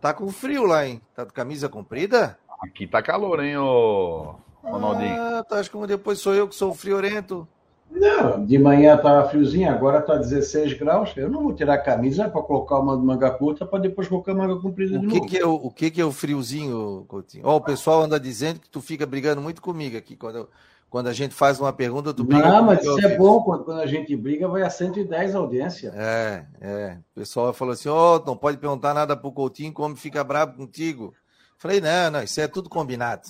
tá 0.00 0.14
com 0.14 0.28
frio 0.28 0.64
lá, 0.64 0.86
hein? 0.86 1.02
Tá 1.14 1.24
de 1.24 1.32
camisa 1.32 1.68
comprida? 1.68 2.38
Aqui 2.62 2.86
tá 2.86 3.02
calor, 3.02 3.44
hein, 3.44 3.58
ô 3.58 4.45
Ronaldinho? 4.70 5.20
Ah, 5.20 5.44
tá, 5.44 5.58
acho 5.58 5.70
que 5.70 5.86
depois 5.86 6.18
sou 6.18 6.34
eu 6.34 6.48
que 6.48 6.54
sou 6.54 6.74
friorento. 6.74 7.46
Não, 7.90 8.44
de 8.44 8.58
manhã 8.58 8.96
estava 8.96 9.28
friozinho, 9.28 9.70
agora 9.70 10.00
está 10.00 10.16
16 10.16 10.74
graus. 10.74 11.12
Eu 11.16 11.30
não 11.30 11.42
vou 11.42 11.54
tirar 11.54 11.74
a 11.74 11.78
camisa 11.78 12.28
para 12.28 12.42
colocar 12.42 12.78
uma 12.78 12.96
manga 12.96 13.30
curta 13.30 13.64
para 13.64 13.78
depois 13.78 14.08
colocar 14.08 14.34
manga 14.34 14.56
comprida 14.60 14.98
o 14.98 15.00
de 15.00 15.06
que 15.06 15.14
novo. 15.14 15.26
Que 15.26 15.38
é 15.38 15.46
o, 15.46 15.54
o 15.54 15.70
que, 15.70 15.90
que 15.90 16.00
é 16.00 16.04
o 16.04 16.12
friozinho, 16.12 17.04
Coutinho? 17.08 17.44
Ó, 17.46 17.54
oh, 17.54 17.56
o 17.56 17.60
pessoal 17.60 18.02
anda 18.02 18.18
dizendo 18.18 18.60
que 18.60 18.68
tu 18.68 18.80
fica 18.80 19.06
brigando 19.06 19.40
muito 19.40 19.62
comigo 19.62 19.96
aqui. 19.96 20.16
Quando, 20.16 20.36
eu, 20.36 20.48
quando 20.90 21.06
a 21.06 21.12
gente 21.12 21.34
faz 21.34 21.60
uma 21.60 21.72
pergunta, 21.72 22.12
tu 22.12 22.24
briga 22.24 22.48
Não, 22.48 22.64
mas 22.64 22.84
isso 22.84 23.06
é 23.06 23.16
bom. 23.16 23.40
Quando, 23.42 23.64
quando, 23.64 23.80
a 23.80 23.86
gente 23.86 24.14
briga, 24.16 24.48
vai 24.48 24.62
a 24.62 24.70
110 24.70 25.34
a 25.34 25.38
audiência. 25.38 25.92
É, 25.94 26.44
é. 26.60 26.98
O 27.12 27.20
pessoal 27.20 27.52
falou 27.54 27.72
assim: 27.72 27.88
ó, 27.88 28.16
oh, 28.16 28.26
não 28.26 28.36
pode 28.36 28.58
perguntar 28.58 28.92
nada 28.92 29.16
pro 29.16 29.32
Coutinho, 29.32 29.72
como 29.72 29.96
fica 29.96 30.24
bravo 30.24 30.56
contigo. 30.56 31.14
Falei, 31.56 31.80
não, 31.80 32.10
não, 32.10 32.22
isso 32.22 32.40
é 32.40 32.48
tudo 32.48 32.68
combinado. 32.68 33.22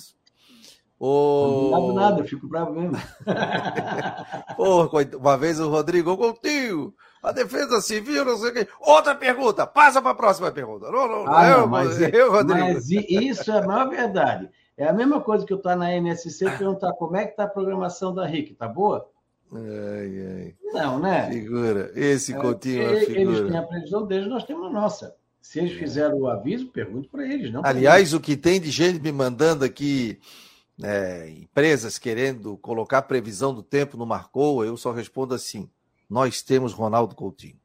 O... 0.99 1.69
Não 1.71 1.93
nada, 1.93 2.21
eu 2.21 2.25
fico 2.25 2.47
bravo 2.47 2.73
mesmo. 2.73 2.97
Porra, 4.57 4.89
uma 5.19 5.37
vez 5.37 5.59
o 5.59 5.69
Rodrigo 5.69 6.17
Coutinho, 6.17 6.93
a 7.21 7.31
defesa 7.31 7.79
civil, 7.81 8.25
não 8.25 8.37
sei 8.37 8.49
o 8.49 8.53
quê. 8.53 8.67
Outra 8.79 9.13
pergunta, 9.13 9.67
passa 9.67 10.01
para 10.01 10.11
a 10.11 10.15
próxima 10.15 10.51
pergunta. 10.51 10.89
Não, 10.89 11.07
não, 11.07 11.25
ah, 11.27 11.47
eu, 11.49 11.67
mas, 11.67 12.01
eu, 12.01 12.31
Rodrigo. 12.31 12.59
Mas 12.59 12.89
isso 12.89 13.51
é 13.51 13.59
a 13.59 13.65
maior 13.67 13.89
verdade. 13.89 14.49
É 14.75 14.87
a 14.87 14.93
mesma 14.93 15.21
coisa 15.21 15.45
que 15.45 15.53
eu 15.53 15.57
estar 15.57 15.75
na 15.75 15.91
NSC 15.91 16.45
e 16.45 16.57
perguntar 16.57 16.93
como 16.93 17.15
é 17.15 17.25
que 17.25 17.31
está 17.31 17.45
a 17.45 17.49
programação 17.49 18.13
da 18.13 18.25
RIC, 18.25 18.55
tá 18.55 18.67
boa? 18.67 19.09
Ai, 19.51 20.43
ai. 20.43 20.55
Não, 20.73 20.99
né? 20.99 21.29
Figura. 21.31 21.91
Esse 21.95 22.33
é, 22.33 22.37
Coutinho 22.37 22.81
é, 22.81 22.99
figura. 23.01 23.21
Eles 23.21 23.49
têm 23.49 23.57
a 23.57 23.63
previsão 23.63 24.05
deles, 24.05 24.27
nós 24.27 24.43
temos 24.43 24.67
a 24.67 24.69
nossa. 24.69 25.15
Se 25.41 25.59
eles 25.59 25.73
é. 25.73 25.75
fizeram 25.75 26.17
o 26.17 26.27
aviso, 26.27 26.67
pergunto 26.67 27.07
para 27.09 27.25
eles. 27.25 27.51
Não 27.51 27.61
Aliás, 27.63 28.13
o 28.13 28.19
que 28.19 28.35
tem 28.35 28.59
de 28.59 28.69
gente 28.69 28.99
me 28.99 29.11
mandando 29.11 29.63
aqui 29.63 30.19
é, 30.83 31.29
empresas 31.29 31.97
querendo 31.97 32.57
colocar 32.57 33.01
previsão 33.03 33.53
do 33.53 33.63
tempo 33.63 33.97
no 33.97 34.05
Marcou, 34.05 34.63
eu 34.63 34.77
só 34.77 34.91
respondo 34.91 35.33
assim: 35.33 35.69
nós 36.09 36.41
temos 36.41 36.73
Ronaldo 36.73 37.15
Coutinho. 37.15 37.59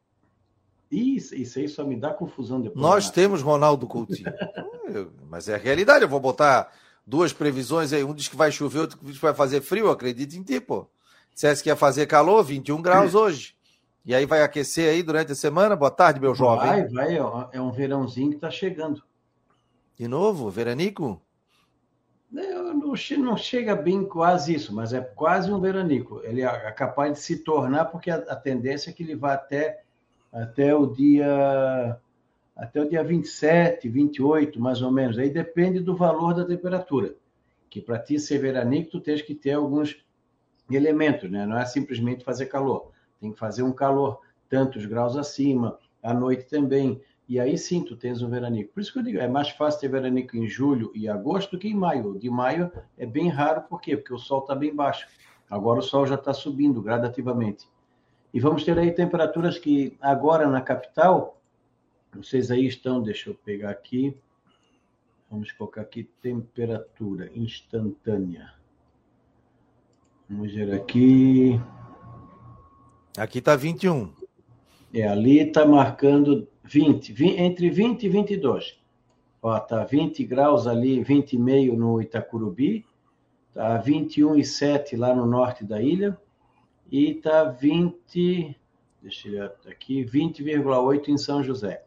Isso, 0.90 1.34
isso 1.34 1.58
aí 1.58 1.68
só 1.68 1.84
me 1.84 1.96
dá 1.96 2.12
confusão 2.12 2.60
depois. 2.60 2.80
Nós 2.80 3.10
temos 3.10 3.40
Ronaldo 3.40 3.86
Coutinho. 3.86 4.30
mas 5.28 5.48
é 5.48 5.54
a 5.54 5.58
realidade. 5.58 6.04
Eu 6.04 6.08
vou 6.08 6.20
botar 6.20 6.70
duas 7.06 7.32
previsões 7.32 7.92
aí. 7.92 8.04
Um 8.04 8.14
diz 8.14 8.28
que 8.28 8.36
vai 8.36 8.52
chover, 8.52 8.80
outro 8.80 8.98
diz 9.02 9.16
que 9.16 9.22
vai 9.22 9.34
fazer 9.34 9.62
frio. 9.62 9.90
Acredito 9.90 10.34
em 10.34 10.42
ti, 10.42 10.60
pô. 10.60 10.86
Dissesse 11.32 11.62
que 11.62 11.70
ia 11.70 11.76
fazer 11.76 12.06
calor, 12.06 12.44
21 12.44 12.82
graus 12.82 13.14
hoje. 13.14 13.54
E 14.04 14.14
aí 14.14 14.26
vai 14.26 14.42
aquecer 14.42 14.90
aí 14.90 15.02
durante 15.02 15.32
a 15.32 15.34
semana? 15.34 15.74
Boa 15.74 15.90
tarde, 15.90 16.20
meu 16.20 16.34
jovem. 16.34 16.68
Vai, 16.68 16.88
vai. 16.88 17.16
É 17.52 17.60
um 17.60 17.72
verãozinho 17.72 18.30
que 18.30 18.36
está 18.36 18.50
chegando. 18.50 19.02
De 19.96 20.06
novo? 20.06 20.50
Veranico? 20.50 21.22
Não, 22.32 22.72
não 22.72 23.36
chega 23.36 23.76
bem 23.76 24.06
quase 24.06 24.54
isso, 24.54 24.74
mas 24.74 24.94
é 24.94 25.00
quase 25.02 25.52
um 25.52 25.60
veranico. 25.60 26.22
Ele 26.24 26.40
é 26.40 26.72
capaz 26.72 27.12
de 27.12 27.18
se 27.20 27.44
tornar, 27.44 27.84
porque 27.86 28.10
a, 28.10 28.16
a 28.16 28.34
tendência 28.34 28.88
é 28.88 28.92
que 28.92 29.02
ele 29.02 29.14
vá 29.14 29.34
até 29.34 29.82
até 30.32 30.74
o 30.74 30.86
dia 30.86 32.00
até 32.56 32.80
o 32.80 32.88
dia 32.88 33.04
27, 33.04 33.86
28, 33.86 34.58
mais 34.58 34.80
ou 34.80 34.90
menos. 34.90 35.18
Aí 35.18 35.28
depende 35.28 35.80
do 35.80 35.94
valor 35.94 36.34
da 36.34 36.44
temperatura. 36.44 37.14
Que 37.68 37.80
para 37.80 37.98
ti 37.98 38.18
ser 38.18 38.38
veranico, 38.38 38.92
tu 38.92 39.00
tens 39.00 39.20
que 39.20 39.34
ter 39.34 39.52
alguns 39.52 40.02
elementos, 40.70 41.30
né? 41.30 41.44
Não 41.44 41.58
é 41.58 41.66
simplesmente 41.66 42.24
fazer 42.24 42.46
calor. 42.46 42.92
Tem 43.20 43.32
que 43.32 43.38
fazer 43.38 43.62
um 43.62 43.72
calor 43.72 44.20
tantos 44.48 44.86
graus 44.86 45.16
acima, 45.16 45.78
à 46.02 46.14
noite 46.14 46.44
também. 46.44 47.00
E 47.28 47.38
aí 47.38 47.56
sim 47.56 47.84
tu 47.84 47.96
tens 47.96 48.20
um 48.20 48.28
veranico. 48.28 48.72
Por 48.74 48.80
isso 48.80 48.92
que 48.92 48.98
eu 48.98 49.02
digo, 49.02 49.18
é 49.18 49.28
mais 49.28 49.48
fácil 49.50 49.80
ter 49.80 49.88
veranico 49.88 50.36
em 50.36 50.46
julho 50.46 50.90
e 50.94 51.08
agosto 51.08 51.52
do 51.52 51.58
que 51.58 51.68
em 51.68 51.74
maio. 51.74 52.18
De 52.18 52.28
maio 52.28 52.70
é 52.98 53.06
bem 53.06 53.28
raro, 53.28 53.62
por 53.62 53.80
quê? 53.80 53.96
Porque 53.96 54.12
o 54.12 54.18
sol 54.18 54.40
está 54.40 54.54
bem 54.54 54.74
baixo. 54.74 55.06
Agora 55.48 55.80
o 55.80 55.82
sol 55.82 56.06
já 56.06 56.16
está 56.16 56.34
subindo 56.34 56.82
gradativamente. 56.82 57.68
E 58.34 58.40
vamos 58.40 58.64
ter 58.64 58.78
aí 58.78 58.90
temperaturas 58.90 59.58
que 59.58 59.96
agora 60.00 60.48
na 60.48 60.60
capital, 60.60 61.40
vocês 62.14 62.50
aí 62.50 62.66
estão, 62.66 63.02
deixa 63.02 63.30
eu 63.30 63.34
pegar 63.34 63.70
aqui, 63.70 64.16
vamos 65.30 65.52
colocar 65.52 65.82
aqui 65.82 66.04
temperatura 66.20 67.30
instantânea. 67.34 68.52
Vamos 70.28 70.52
ver 70.54 70.72
aqui. 70.72 71.60
Aqui 73.18 73.38
está 73.38 73.54
21. 73.54 74.14
É, 74.94 75.06
ali 75.06 75.40
está 75.40 75.66
marcando 75.66 76.48
20, 76.72 77.12
20, 77.12 77.38
entre 77.38 77.68
20 77.68 78.04
e 78.04 78.08
22. 78.08 78.80
Ó, 79.42 79.60
tá 79.60 79.84
20 79.84 80.24
graus 80.24 80.66
ali, 80.66 81.04
20,5 81.04 81.76
no 81.76 82.00
Itacurubi, 82.00 82.86
tá 83.52 83.82
21,7 83.82 84.96
lá 84.96 85.14
no 85.14 85.26
norte 85.26 85.64
da 85.64 85.82
ilha 85.82 86.18
e 86.90 87.14
tá 87.14 87.44
20, 87.44 88.56
deixa 89.02 89.28
eu 89.28 89.44
aqui, 89.70 90.02
20,8 90.02 91.08
em 91.08 91.18
São 91.18 91.42
José. 91.42 91.84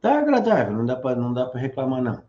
Tá 0.00 0.18
agradável, 0.18 0.76
não 0.76 0.86
dá 0.86 0.94
para 0.94 1.16
não 1.16 1.32
dá 1.32 1.46
para 1.46 1.60
reclamar 1.60 2.00
não. 2.00 2.22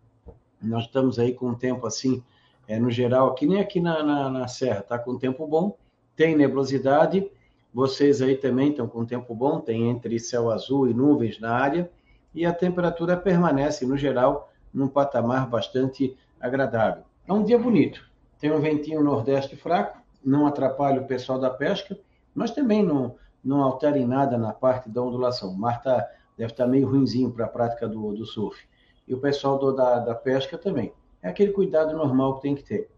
Nós 0.59 0.85
estamos 0.85 1.19
aí 1.19 1.33
com 1.33 1.49
um 1.49 1.55
tempo 1.55 1.85
assim, 1.85 2.23
é 2.67 2.79
no 2.79 2.89
geral, 2.89 3.27
aqui 3.27 3.45
nem 3.45 3.59
aqui 3.59 3.79
na, 3.79 4.01
na, 4.01 4.29
na 4.31 4.47
Serra, 4.47 4.81
tá 4.81 4.97
com 4.97 5.19
tempo 5.19 5.45
bom, 5.45 5.77
tem 6.15 6.35
nebulosidade, 6.35 7.29
vocês 7.75 8.21
aí 8.21 8.37
também 8.37 8.69
estão 8.69 8.87
com 8.87 9.05
tempo 9.05 9.35
bom, 9.35 9.59
tem 9.59 9.89
entre 9.89 10.17
céu 10.17 10.49
azul 10.49 10.87
e 10.87 10.93
nuvens 10.93 11.41
na 11.41 11.51
área, 11.51 11.91
e 12.33 12.45
a 12.45 12.53
temperatura 12.53 13.17
permanece, 13.17 13.85
no 13.85 13.97
geral, 13.97 14.49
num 14.73 14.87
patamar 14.87 15.45
bastante 15.49 16.17
agradável. 16.39 17.03
É 17.27 17.33
um 17.33 17.43
dia 17.43 17.59
bonito. 17.59 18.01
Tem 18.39 18.49
um 18.49 18.61
ventinho 18.61 19.03
nordeste 19.03 19.57
fraco, 19.57 19.99
não 20.23 20.47
atrapalha 20.47 21.01
o 21.01 21.05
pessoal 21.05 21.37
da 21.37 21.49
pesca, 21.49 21.99
mas 22.33 22.51
também 22.51 22.81
não, 22.81 23.17
não 23.43 23.61
altera 23.61 23.99
em 23.99 24.07
nada 24.07 24.37
na 24.37 24.53
parte 24.53 24.89
da 24.89 25.01
ondulação. 25.01 25.49
O 25.49 25.57
mar 25.57 25.83
tá, 25.83 26.07
deve 26.37 26.53
estar 26.53 26.63
tá 26.63 26.69
meio 26.69 26.87
ruinzinho 26.87 27.29
para 27.29 27.43
a 27.43 27.49
prática 27.49 27.89
do, 27.89 28.13
do 28.13 28.25
surf. 28.25 28.57
E 29.05 29.13
o 29.13 29.19
pessoal 29.19 29.59
do, 29.59 29.73
da, 29.73 29.99
da 29.99 30.15
pesca 30.15 30.57
também. 30.57 30.93
É 31.21 31.27
aquele 31.27 31.51
cuidado 31.51 31.93
normal 31.93 32.35
que 32.35 32.43
tem 32.43 32.55
que 32.55 32.63
ter. 32.63 32.89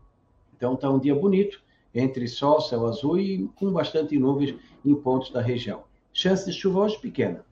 Então 0.55 0.75
está 0.75 0.87
um 0.87 0.99
dia 0.99 1.15
bonito, 1.15 1.59
entre 1.93 2.27
sol, 2.27 2.61
céu 2.61 2.85
azul 2.85 3.19
e 3.19 3.47
com 3.55 3.71
bastante 3.71 4.17
nuvens 4.17 4.55
em 4.85 4.95
pontos 4.95 5.31
da 5.31 5.41
região. 5.41 5.83
Chance 6.13 6.45
de 6.45 6.53
chuva 6.53 6.81
hoje 6.81 6.97
pequena. 6.99 7.45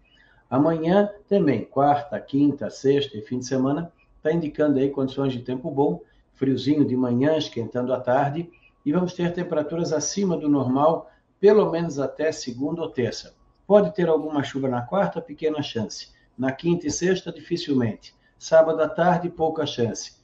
Amanhã 0.49 1.09
também, 1.27 1.63
quarta, 1.63 2.19
quinta, 2.19 2.69
sexta 2.69 3.17
e 3.17 3.21
fim 3.21 3.39
de 3.39 3.45
semana, 3.45 3.91
está 4.17 4.31
indicando 4.31 4.79
aí 4.79 4.89
condições 4.89 5.33
de 5.33 5.39
tempo 5.39 5.69
bom, 5.71 6.01
friozinho 6.33 6.85
de 6.85 6.95
manhã, 6.95 7.37
esquentando 7.37 7.93
à 7.93 7.99
tarde, 7.99 8.49
e 8.85 8.91
vamos 8.91 9.13
ter 9.13 9.33
temperaturas 9.33 9.91
acima 9.91 10.37
do 10.37 10.47
normal, 10.47 11.09
pelo 11.39 11.69
menos 11.71 11.99
até 11.99 12.31
segunda 12.31 12.81
ou 12.81 12.89
terça. 12.89 13.33
Pode 13.65 13.93
ter 13.95 14.07
alguma 14.07 14.43
chuva 14.43 14.67
na 14.67 14.81
quarta, 14.81 15.21
pequena 15.21 15.61
chance. 15.63 16.09
Na 16.37 16.51
quinta 16.51 16.85
e 16.85 16.91
sexta, 16.91 17.31
dificilmente. 17.31 18.13
Sábado 18.37 18.81
à 18.81 18.87
tarde, 18.87 19.29
pouca 19.29 19.65
chance. 19.65 20.17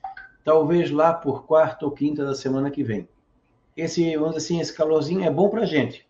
Talvez 0.43 0.91
lá 0.91 1.13
por 1.13 1.45
quarta 1.45 1.85
ou 1.85 1.91
quinta 1.91 2.25
da 2.25 2.35
semana 2.35 2.69
que 2.69 2.83
vem 2.83 3.07
esse, 3.75 4.15
vamos 4.17 4.37
assim, 4.37 4.59
esse 4.59 4.73
calorzinho 4.73 5.23
é 5.23 5.29
bom 5.29 5.49
para 5.49 5.61
a 5.61 5.65
gente, 5.65 6.05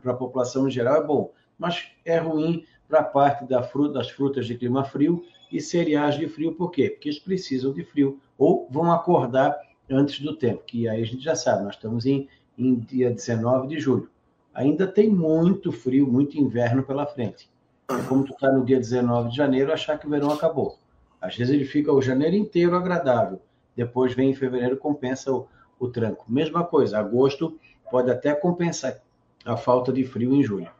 para 0.00 0.12
a 0.12 0.16
população 0.16 0.68
em 0.68 0.70
geral 0.70 0.96
é 0.96 1.06
bom, 1.06 1.30
mas 1.58 1.88
é 2.04 2.18
ruim 2.18 2.64
para 2.88 3.00
a 3.00 3.04
parte 3.04 3.44
da 3.44 3.62
fruta, 3.62 3.94
das 3.94 4.10
frutas 4.10 4.46
de 4.46 4.56
clima 4.56 4.84
frio 4.84 5.24
e 5.50 5.60
cereais 5.60 6.16
de 6.16 6.28
frio, 6.28 6.54
por 6.54 6.70
quê? 6.70 6.90
Porque 6.90 7.08
eles 7.08 7.18
precisam 7.18 7.72
de 7.72 7.84
frio 7.84 8.20
ou 8.38 8.68
vão 8.70 8.90
acordar 8.90 9.58
antes 9.90 10.20
do 10.20 10.36
tempo, 10.36 10.62
que 10.66 10.88
aí 10.88 11.02
a 11.02 11.04
gente 11.04 11.22
já 11.22 11.34
sabe, 11.34 11.64
nós 11.64 11.74
estamos 11.74 12.06
em, 12.06 12.28
em 12.56 12.74
dia 12.74 13.10
19 13.10 13.68
de 13.68 13.78
julho. 13.80 14.10
Ainda 14.54 14.86
tem 14.86 15.08
muito 15.08 15.72
frio, 15.72 16.06
muito 16.06 16.38
inverno 16.38 16.82
pela 16.82 17.06
frente. 17.06 17.48
É 17.88 18.02
como 18.08 18.24
tu 18.24 18.32
está 18.32 18.50
no 18.50 18.64
dia 18.64 18.78
19 18.78 19.30
de 19.30 19.36
janeiro 19.36 19.72
achar 19.72 19.98
que 19.98 20.06
o 20.06 20.10
verão 20.10 20.30
acabou. 20.30 20.78
Às 21.20 21.36
vezes 21.36 21.54
ele 21.54 21.64
fica 21.64 21.92
o 21.92 22.02
janeiro 22.02 22.36
inteiro 22.36 22.74
agradável, 22.74 23.40
depois 23.76 24.14
vem 24.14 24.30
em 24.30 24.34
fevereiro 24.34 24.76
compensa 24.76 25.32
o, 25.32 25.46
o 25.82 25.88
tranco. 25.88 26.24
Mesma 26.28 26.64
coisa, 26.64 26.98
agosto 26.98 27.58
pode 27.90 28.10
até 28.10 28.34
compensar 28.34 28.98
a 29.44 29.56
falta 29.56 29.92
de 29.92 30.04
frio 30.04 30.32
em 30.32 30.42
julho. 30.42 30.70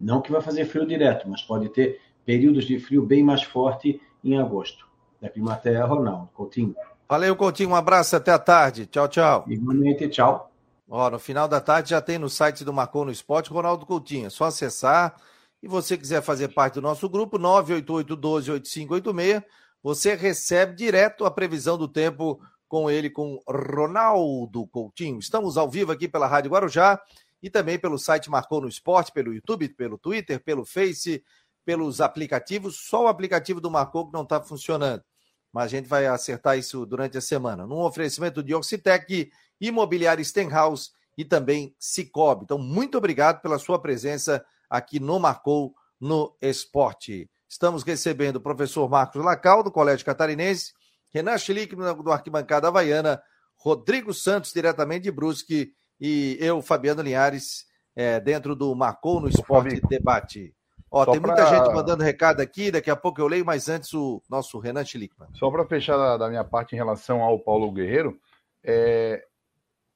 Não 0.00 0.20
que 0.20 0.32
vai 0.32 0.40
fazer 0.40 0.64
frio 0.64 0.84
direto, 0.84 1.28
mas 1.28 1.42
pode 1.42 1.68
ter 1.68 2.00
períodos 2.24 2.64
de 2.64 2.80
frio 2.80 3.06
bem 3.06 3.22
mais 3.22 3.40
forte 3.42 4.00
em 4.22 4.36
agosto. 4.36 4.86
Da 5.20 5.28
Climatéia, 5.28 5.84
Ronaldo 5.84 6.28
Coutinho. 6.34 6.74
Valeu, 7.08 7.36
Coutinho. 7.36 7.70
Um 7.70 7.74
abraço 7.74 8.16
até 8.16 8.32
a 8.32 8.38
tarde. 8.38 8.86
Tchau, 8.86 9.08
tchau. 9.08 9.44
Igualmente, 9.48 10.08
tchau. 10.08 10.50
Ó, 10.88 11.10
no 11.10 11.18
final 11.18 11.48
da 11.48 11.60
tarde 11.60 11.90
já 11.90 12.00
tem 12.00 12.18
no 12.18 12.28
site 12.28 12.64
do 12.64 12.72
Marcou 12.72 13.04
no 13.04 13.10
Esporte 13.10 13.50
Ronaldo 13.50 13.84
Coutinho. 13.86 14.26
É 14.26 14.30
só 14.30 14.44
acessar. 14.44 15.16
E 15.62 15.68
você 15.68 15.96
quiser 15.96 16.22
fazer 16.22 16.48
parte 16.48 16.74
do 16.74 16.82
nosso 16.82 17.08
grupo, 17.08 17.36
988-12-8586, 17.38 19.42
você 19.82 20.14
recebe 20.14 20.76
direto 20.76 21.24
a 21.24 21.32
previsão 21.32 21.76
do 21.76 21.88
tempo 21.88 22.40
com 22.68 22.90
ele, 22.90 23.08
com 23.08 23.42
Ronaldo 23.48 24.66
Coutinho. 24.68 25.18
Estamos 25.18 25.56
ao 25.56 25.68
vivo 25.68 25.90
aqui 25.90 26.06
pela 26.06 26.26
Rádio 26.26 26.50
Guarujá 26.50 27.00
e 27.42 27.48
também 27.48 27.78
pelo 27.78 27.98
site 27.98 28.30
Marcou 28.30 28.60
no 28.60 28.68
Esporte, 28.68 29.12
pelo 29.12 29.32
YouTube, 29.32 29.68
pelo 29.70 29.98
Twitter, 29.98 30.42
pelo 30.42 30.64
Face, 30.64 31.24
pelos 31.64 32.00
aplicativos. 32.00 32.76
Só 32.76 33.04
o 33.04 33.08
aplicativo 33.08 33.60
do 33.60 33.70
Marcou 33.70 34.06
que 34.06 34.12
não 34.12 34.22
está 34.22 34.40
funcionando. 34.40 35.02
Mas 35.52 35.64
a 35.64 35.68
gente 35.68 35.88
vai 35.88 36.06
acertar 36.06 36.58
isso 36.58 36.84
durante 36.84 37.16
a 37.16 37.22
semana. 37.22 37.66
Num 37.66 37.80
oferecimento 37.80 38.42
de 38.42 38.54
Oxitec, 38.54 39.30
Imobiliário 39.60 40.24
Stenhouse 40.24 40.90
e 41.16 41.24
também 41.24 41.74
Cicobi. 41.78 42.44
Então, 42.44 42.58
muito 42.58 42.98
obrigado 42.98 43.40
pela 43.40 43.58
sua 43.58 43.80
presença 43.80 44.44
aqui 44.68 45.00
no 45.00 45.18
Marcou 45.18 45.74
no 45.98 46.36
Esporte. 46.40 47.28
Estamos 47.48 47.82
recebendo 47.82 48.36
o 48.36 48.40
professor 48.40 48.88
Marcos 48.88 49.24
Lacal, 49.24 49.62
do 49.62 49.72
Colégio 49.72 50.04
Catarinense, 50.04 50.72
Renan 51.12 51.38
Schlick 51.38 51.74
do 51.74 52.12
Arquibancada 52.12 52.68
Havaiana, 52.68 53.20
Rodrigo 53.56 54.12
Santos, 54.14 54.52
diretamente 54.52 55.04
de 55.04 55.10
Brusque, 55.10 55.72
e 56.00 56.36
eu, 56.40 56.62
Fabiano 56.62 57.02
Linhares, 57.02 57.66
é, 57.96 58.20
dentro 58.20 58.54
do 58.54 58.74
Marcou 58.74 59.20
no 59.20 59.28
Esporte 59.28 59.80
Debate. 59.88 60.54
Ó, 60.90 61.04
tem 61.04 61.20
muita 61.20 61.34
pra... 61.34 61.46
gente 61.46 61.74
mandando 61.74 62.02
recado 62.02 62.40
aqui, 62.40 62.70
daqui 62.70 62.90
a 62.90 62.96
pouco 62.96 63.20
eu 63.20 63.26
leio, 63.26 63.44
mas 63.44 63.68
antes 63.68 63.92
o 63.92 64.22
nosso 64.28 64.58
Renan 64.58 64.84
Schlickman. 64.84 65.28
Só 65.34 65.50
para 65.50 65.66
fechar 65.66 65.96
da, 65.96 66.16
da, 66.16 66.28
minha 66.28 66.44
parte 66.44 66.74
em 66.74 66.78
relação 66.78 67.20
ao 67.20 67.38
Paulo 67.38 67.70
Guerreiro, 67.72 68.18
é, 68.64 69.22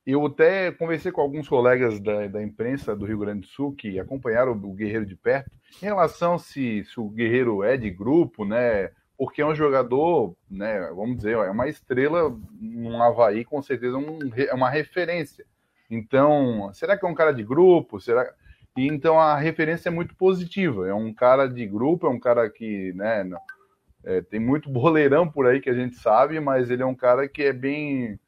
eu 0.05 0.27
até 0.27 0.73
conversei 0.73 1.13
com 1.13 1.21
alguns 1.21 1.49
colegas 1.49 2.01
da, 2.01 2.27
da, 2.27 2.43
imprensa 2.43 2.95
do 2.95 3.07
Rio 3.07 3.19
Grande 3.19 3.43
do 3.43 3.47
Sul 3.47 3.75
que 3.75 3.99
acompanharam 3.99 4.53
o 4.53 4.75
Guerreiro 4.75 5.07
de 5.07 5.17
perto, 5.17 5.51
em 5.81 5.87
relação 5.87 6.39
se, 6.39 6.85
se 6.85 7.01
o 7.01 7.09
Guerreiro 7.09 7.63
é 7.63 7.77
de 7.77 7.91
grupo, 7.91 8.45
né? 8.45 8.91
Porque 9.23 9.41
é 9.41 9.47
um 9.47 9.55
jogador, 9.55 10.35
né, 10.51 10.81
vamos 10.97 11.19
dizer, 11.19 11.37
é 11.37 11.49
uma 11.49 11.69
estrela 11.69 12.37
no 12.61 13.01
Havaí, 13.01 13.45
com 13.45 13.63
certeza 13.63 13.97
um, 13.97 14.19
é 14.37 14.53
uma 14.53 14.69
referência. 14.69 15.47
Então, 15.89 16.73
será 16.75 16.99
que 16.99 17.07
é 17.07 17.09
um 17.09 17.15
cara 17.15 17.31
de 17.31 17.45
grupo? 17.45 18.01
Será 18.01 18.35
e 18.77 18.89
então 18.89 19.21
a 19.21 19.37
referência 19.37 19.91
é 19.91 19.93
muito 19.93 20.17
positiva. 20.17 20.89
É 20.89 20.93
um 20.93 21.15
cara 21.15 21.47
de 21.47 21.65
grupo, 21.65 22.09
é 22.09 22.11
um 22.11 22.19
cara 22.19 22.51
que, 22.51 22.93
né, 22.95 23.31
é, 24.03 24.23
tem 24.23 24.41
muito 24.41 24.69
boleirão 24.69 25.31
por 25.31 25.47
aí 25.47 25.61
que 25.61 25.71
a 25.71 25.75
gente 25.75 25.95
sabe, 25.95 26.41
mas 26.41 26.69
ele 26.69 26.83
é 26.83 26.87
um 26.87 26.97
cara 26.97 27.29
que 27.29 27.45
é 27.45 27.53
bem 27.53 28.19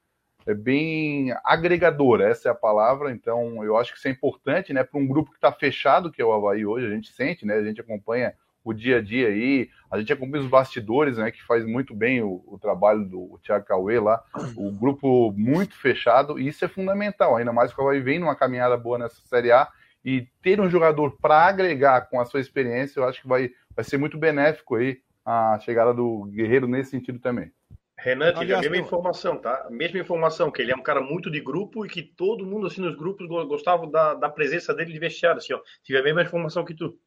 é 0.46 0.54
bem 0.54 1.34
agregador, 1.42 2.20
essa 2.20 2.50
é 2.50 2.52
a 2.52 2.54
palavra. 2.54 3.10
Então, 3.10 3.64
eu 3.64 3.76
acho 3.76 3.90
que 3.90 3.98
isso 3.98 4.06
é 4.06 4.12
importante, 4.12 4.72
né, 4.72 4.84
para 4.84 5.00
um 5.00 5.08
grupo 5.08 5.32
que 5.32 5.38
está 5.38 5.50
fechado, 5.50 6.12
que 6.12 6.22
é 6.22 6.24
o 6.24 6.32
Havaí 6.32 6.64
hoje, 6.64 6.86
a 6.86 6.90
gente 6.90 7.10
sente, 7.10 7.44
né, 7.44 7.54
a 7.54 7.64
gente 7.64 7.80
acompanha 7.80 8.32
o 8.64 8.72
dia 8.72 8.98
a 8.98 9.00
dia 9.02 9.28
aí. 9.28 9.68
A 9.90 9.98
gente 9.98 10.12
acompanha 10.12 10.42
os 10.42 10.50
bastidores, 10.50 11.18
né? 11.18 11.30
Que 11.30 11.44
faz 11.44 11.64
muito 11.64 11.94
bem 11.94 12.22
o, 12.22 12.42
o 12.46 12.58
trabalho 12.58 13.04
do 13.04 13.38
Thiago 13.44 13.66
Cauê 13.66 14.00
lá. 14.00 14.22
O 14.56 14.72
grupo 14.72 15.32
muito 15.36 15.76
fechado, 15.76 16.38
e 16.38 16.48
isso 16.48 16.64
é 16.64 16.68
fundamental, 16.68 17.36
ainda 17.36 17.52
mais 17.52 17.72
que 17.72 17.80
o 17.80 17.82
Havaí 17.82 18.00
vem 18.00 18.18
numa 18.18 18.34
caminhada 18.34 18.76
boa 18.76 18.98
nessa 18.98 19.20
Série 19.26 19.52
A. 19.52 19.68
E 20.04 20.26
ter 20.42 20.60
um 20.60 20.70
jogador 20.70 21.16
para 21.20 21.46
agregar 21.46 22.02
com 22.02 22.20
a 22.20 22.24
sua 22.24 22.40
experiência, 22.40 23.00
eu 23.00 23.04
acho 23.04 23.22
que 23.22 23.28
vai, 23.28 23.50
vai 23.74 23.84
ser 23.84 23.96
muito 23.96 24.18
benéfico 24.18 24.76
aí 24.76 25.00
a 25.24 25.58
chegada 25.60 25.94
do 25.94 26.24
Guerreiro 26.26 26.68
nesse 26.68 26.90
sentido 26.90 27.18
também. 27.18 27.50
Renan, 27.96 28.34
tive 28.34 28.52
a 28.52 28.60
mesma 28.60 28.76
informação, 28.76 29.38
tá? 29.38 29.64
A 29.66 29.70
mesma 29.70 29.98
informação, 29.98 30.50
que 30.50 30.60
ele 30.60 30.72
é 30.72 30.76
um 30.76 30.82
cara 30.82 31.00
muito 31.00 31.30
de 31.30 31.40
grupo 31.40 31.86
e 31.86 31.88
que 31.88 32.02
todo 32.02 32.44
mundo, 32.44 32.66
assim, 32.66 32.82
nos 32.82 32.96
grupos 32.96 33.26
gostava 33.26 33.86
da, 33.86 34.12
da 34.12 34.28
presença 34.28 34.74
dele 34.74 34.92
de 34.92 34.98
vestiário, 34.98 35.38
assim, 35.38 35.54
ó. 35.54 35.60
Tive 35.82 35.98
a 35.98 36.02
mesma 36.02 36.22
informação 36.22 36.64
que 36.64 36.74
tu. 36.74 36.98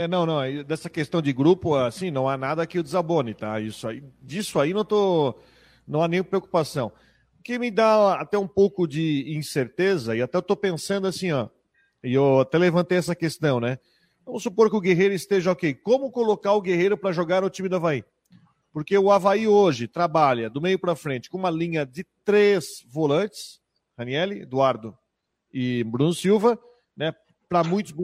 É, 0.00 0.06
não, 0.06 0.24
não, 0.24 0.62
dessa 0.62 0.88
questão 0.88 1.20
de 1.20 1.32
grupo, 1.32 1.74
assim, 1.74 2.08
não 2.08 2.28
há 2.28 2.36
nada 2.36 2.64
que 2.68 2.78
o 2.78 2.84
desabone, 2.84 3.34
tá? 3.34 3.60
Isso 3.60 3.88
aí, 3.88 4.00
disso 4.22 4.60
aí 4.60 4.72
não 4.72 4.84
tô, 4.84 5.34
não 5.88 6.00
há 6.00 6.06
nenhuma 6.06 6.28
preocupação. 6.28 6.92
O 7.36 7.42
que 7.42 7.58
me 7.58 7.68
dá 7.68 8.14
até 8.14 8.38
um 8.38 8.46
pouco 8.46 8.86
de 8.86 9.24
incerteza, 9.36 10.14
e 10.14 10.22
até 10.22 10.38
eu 10.38 10.42
tô 10.42 10.54
pensando 10.54 11.08
assim, 11.08 11.32
ó, 11.32 11.48
e 12.04 12.14
eu 12.14 12.38
até 12.38 12.56
levantei 12.58 12.96
essa 12.96 13.12
questão, 13.12 13.58
né? 13.58 13.76
Vamos 14.24 14.44
supor 14.44 14.70
que 14.70 14.76
o 14.76 14.80
Guerreiro 14.80 15.14
esteja 15.14 15.50
ok. 15.50 15.74
Como 15.74 16.12
colocar 16.12 16.52
o 16.52 16.62
Guerreiro 16.62 16.96
para 16.96 17.10
jogar 17.10 17.42
no 17.42 17.50
time 17.50 17.68
do 17.68 17.74
Havaí? 17.74 18.04
Porque 18.72 18.96
o 18.96 19.10
Havaí 19.10 19.48
hoje 19.48 19.88
trabalha 19.88 20.48
do 20.48 20.60
meio 20.60 20.78
para 20.78 20.94
frente 20.94 21.28
com 21.28 21.38
uma 21.38 21.50
linha 21.50 21.84
de 21.84 22.06
três 22.24 22.84
volantes, 22.88 23.60
Ranielli, 23.98 24.42
Eduardo 24.42 24.96
e 25.52 25.82
Bruno 25.82 26.14
Silva? 26.14 26.56
Para 27.48 27.64
muitos 27.64 27.94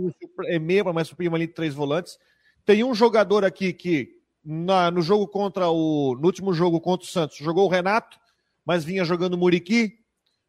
é 0.47 0.59
meia, 0.59 0.85
mas 0.93 1.13
uma 1.13 1.37
ali 1.37 1.47
três 1.47 1.75
volantes. 1.75 2.19
Tem 2.65 2.83
um 2.83 2.95
jogador 2.95 3.45
aqui 3.45 3.73
que 3.73 4.17
na, 4.45 4.91
no 4.91 5.03
jogo 5.03 5.27
contra 5.29 5.69
o. 5.69 6.17
No 6.19 6.27
último 6.27 6.53
jogo 6.53 6.81
contra 6.81 7.07
o 7.07 7.11
Santos, 7.11 7.37
jogou 7.37 7.67
o 7.67 7.71
Renato, 7.71 8.19
mas 8.65 8.85
vinha 8.85 9.05
jogando 9.05 9.35
o 9.35 9.39
Muriqui. 9.39 9.99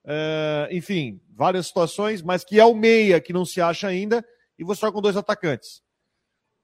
Uh, 0.04 0.72
enfim, 0.72 1.20
várias 1.30 1.68
situações, 1.68 2.22
mas 2.22 2.44
que 2.44 2.60
é 2.60 2.66
o 2.66 2.76
meia 2.76 3.20
que 3.20 3.34
não 3.34 3.44
se 3.44 3.60
acha 3.60 3.88
ainda, 3.88 4.24
e 4.58 4.64
você 4.64 4.82
joga 4.82 4.94
com 4.94 5.02
dois 5.02 5.18
atacantes. 5.18 5.82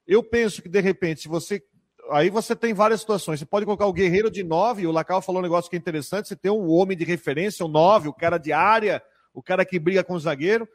Eu 0.05 0.23
penso 0.23 0.61
que, 0.61 0.69
de 0.69 0.79
repente, 0.79 1.21
se 1.21 1.27
você. 1.27 1.63
Aí 2.11 2.29
você 2.29 2.55
tem 2.55 2.73
várias 2.73 2.99
situações. 2.99 3.39
Você 3.39 3.45
pode 3.45 3.65
colocar 3.65 3.85
o 3.85 3.93
guerreiro 3.93 4.29
de 4.29 4.43
nove, 4.43 4.85
o 4.85 4.91
Lacal 4.91 5.21
falou 5.21 5.39
um 5.39 5.43
negócio 5.43 5.69
que 5.69 5.75
é 5.75 5.79
interessante. 5.79 6.27
Você 6.27 6.35
tem 6.35 6.51
um 6.51 6.69
homem 6.69 6.97
de 6.97 7.05
referência, 7.05 7.65
o 7.65 7.69
nove, 7.69 8.09
o 8.09 8.13
cara 8.13 8.37
de 8.37 8.51
área, 8.51 9.01
o 9.33 9.41
cara 9.41 9.63
que 9.63 9.79
briga 9.79 10.03
com 10.03 10.13
o 10.13 10.19
zagueiro. 10.19 10.67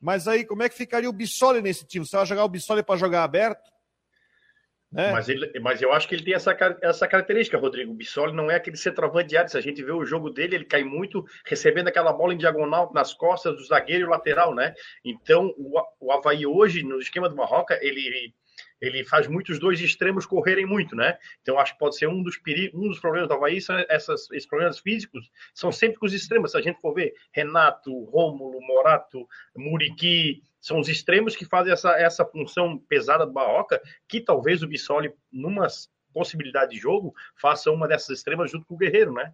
Mas 0.00 0.26
aí, 0.26 0.44
como 0.44 0.62
é 0.62 0.68
que 0.68 0.74
ficaria 0.74 1.10
o 1.10 1.12
Bissoli 1.12 1.60
nesse 1.60 1.86
time? 1.86 2.06
Você 2.06 2.16
vai 2.16 2.26
jogar 2.26 2.44
o 2.44 2.48
Bissoli 2.48 2.82
para 2.82 2.98
jogar 2.98 3.22
aberto? 3.22 3.70
Né? 4.92 5.12
Mas, 5.12 5.28
ele, 5.28 5.60
mas 5.60 5.80
eu 5.80 5.92
acho 5.92 6.08
que 6.08 6.16
ele 6.16 6.24
tem 6.24 6.34
essa, 6.34 6.56
essa 6.82 7.06
característica, 7.06 7.56
Rodrigo. 7.56 7.92
O 7.92 7.94
Bissoli 7.94 8.32
não 8.32 8.50
é 8.50 8.56
aquele 8.56 8.76
centroavante 8.76 9.28
de 9.28 9.36
área. 9.36 9.48
Se 9.48 9.56
a 9.56 9.60
gente 9.60 9.82
vê 9.82 9.92
o 9.92 10.04
jogo 10.04 10.30
dele, 10.30 10.56
ele 10.56 10.64
cai 10.64 10.82
muito 10.82 11.24
recebendo 11.44 11.88
aquela 11.88 12.12
bola 12.12 12.34
em 12.34 12.38
diagonal 12.38 12.90
nas 12.92 13.12
costas 13.12 13.54
do 13.54 13.64
zagueiro 13.64 14.06
e 14.06 14.10
lateral, 14.10 14.54
né? 14.54 14.74
Então, 15.04 15.54
o, 15.56 15.80
o 16.00 16.12
Havaí 16.12 16.44
hoje, 16.44 16.82
no 16.82 16.98
esquema 16.98 17.28
do 17.28 17.36
Marroca, 17.36 17.78
ele 17.80 18.34
ele 18.80 19.04
faz 19.04 19.26
muitos 19.26 19.58
dois 19.58 19.80
extremos 19.80 20.24
correrem 20.24 20.64
muito, 20.64 20.96
né? 20.96 21.18
Então 21.42 21.58
acho 21.58 21.74
que 21.74 21.78
pode 21.78 21.96
ser 21.96 22.08
um 22.08 22.22
dos 22.22 22.36
perigos, 22.38 22.80
um 22.80 22.88
dos 22.88 22.98
problemas 22.98 23.28
do 23.28 23.34
Havaí 23.34 23.60
são 23.60 23.76
essas, 23.88 24.30
esses 24.30 24.46
problemas 24.46 24.78
físicos, 24.78 25.30
são 25.54 25.70
sempre 25.70 25.98
com 25.98 26.06
os 26.06 26.14
extremos. 26.14 26.52
Se 26.52 26.58
a 26.58 26.62
gente 26.62 26.80
for 26.80 26.94
ver, 26.94 27.14
Renato, 27.32 27.92
Rômulo, 28.04 28.60
Morato, 28.60 29.26
Muriqui, 29.56 30.42
são 30.60 30.78
os 30.78 30.88
extremos 30.88 31.36
que 31.36 31.44
fazem 31.44 31.72
essa, 31.72 31.92
essa 31.92 32.24
função 32.24 32.78
pesada 32.78 33.26
do 33.26 33.32
Barroca, 33.32 33.80
que 34.08 34.20
talvez 34.20 34.62
o 34.62 34.68
Bissoli, 34.68 35.12
numa 35.32 35.66
possibilidade 36.12 36.72
de 36.72 36.78
jogo, 36.78 37.14
faça 37.36 37.70
uma 37.70 37.88
dessas 37.88 38.18
extremas 38.18 38.50
junto 38.50 38.66
com 38.66 38.74
o 38.74 38.78
Guerreiro, 38.78 39.12
né? 39.12 39.32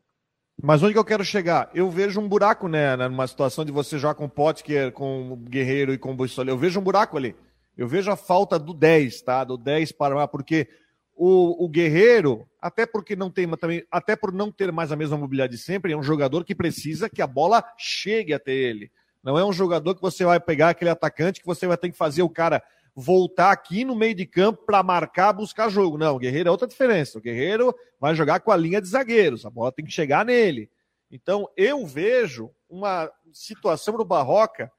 Mas 0.63 0.83
onde 0.83 0.95
que 0.95 0.99
eu 0.99 1.05
quero 1.05 1.25
chegar? 1.25 1.71
Eu 1.75 1.91
vejo 1.91 2.19
um 2.19 2.29
buraco, 2.29 2.67
né? 2.67 2.97
Numa 2.97 3.27
situação 3.27 3.65
de 3.65 3.71
você 3.71 3.99
jogar 3.99 4.15
com 4.15 4.29
Potker, 4.29 4.91
com 4.91 5.33
o 5.33 5.37
Guerreiro 5.37 5.93
e 5.93 5.99
com 5.99 6.13
o 6.13 6.17
Bissoli. 6.17 6.49
Eu 6.49 6.57
vejo 6.57 6.81
um 6.81 6.83
buraco 6.83 7.17
ali. 7.17 7.37
Eu 7.77 7.87
vejo 7.87 8.11
a 8.11 8.17
falta 8.17 8.59
do 8.59 8.73
10, 8.73 9.23
tá? 9.23 9.45
Do 9.45 9.57
10 9.57 9.93
para 9.93 10.15
lá, 10.15 10.29
porque 10.29 10.69
o, 11.15 11.65
o 11.65 11.69
Guerreiro, 11.69 12.49
até 12.61 12.87
porque 12.87 13.17
não 13.17 13.31
tem 13.31 13.49
também, 13.57 13.85
até 13.91 14.15
por 14.15 14.33
não 14.33 14.53
ter 14.53 14.71
mais 14.73 14.93
a 14.93 14.97
mesma 14.97 15.17
mobilidade 15.17 15.53
de 15.53 15.59
sempre, 15.59 15.93
é 15.93 15.97
um 15.97 16.03
jogador 16.03 16.45
que 16.45 16.55
precisa 16.55 17.09
que 17.09 17.23
a 17.23 17.27
bola 17.27 17.65
chegue 17.79 18.33
até 18.35 18.53
ele. 18.53 18.91
Não 19.23 19.39
é 19.39 19.45
um 19.45 19.53
jogador 19.53 19.95
que 19.95 20.01
você 20.01 20.25
vai 20.25 20.39
pegar 20.39 20.71
aquele 20.71 20.91
atacante 20.91 21.41
que 21.41 21.47
você 21.47 21.67
vai 21.67 21.77
ter 21.77 21.91
que 21.91 21.97
fazer 21.97 22.23
o 22.23 22.31
cara 22.31 22.63
voltar 22.95 23.51
aqui 23.51 23.85
no 23.85 23.95
meio 23.95 24.15
de 24.15 24.25
campo 24.25 24.65
para 24.65 24.83
marcar, 24.83 25.33
buscar 25.33 25.69
jogo. 25.69 25.99
Não, 25.99 26.17
o 26.17 26.19
Guerreiro 26.19 26.49
é 26.49 26.51
outra 26.51 26.67
diferença. 26.67 27.19
O 27.19 27.21
Guerreiro 27.21 27.75
vai 28.01 28.15
jogar 28.15 28.41
com 28.41 28.51
a 28.51 28.57
linha 28.57 28.81
de 28.81 28.89
zagueiros, 28.89 29.45
a 29.45 29.51
bola 29.51 29.73
tem 29.73 29.85
que 29.85 29.91
chegar 29.93 30.25
nele. 30.25 30.71
Então, 31.11 31.49
eu 31.57 31.87
vejo 31.87 32.51
uma 32.69 33.11
situação 33.33 33.97
do 33.97 34.05
Barroca 34.05 34.73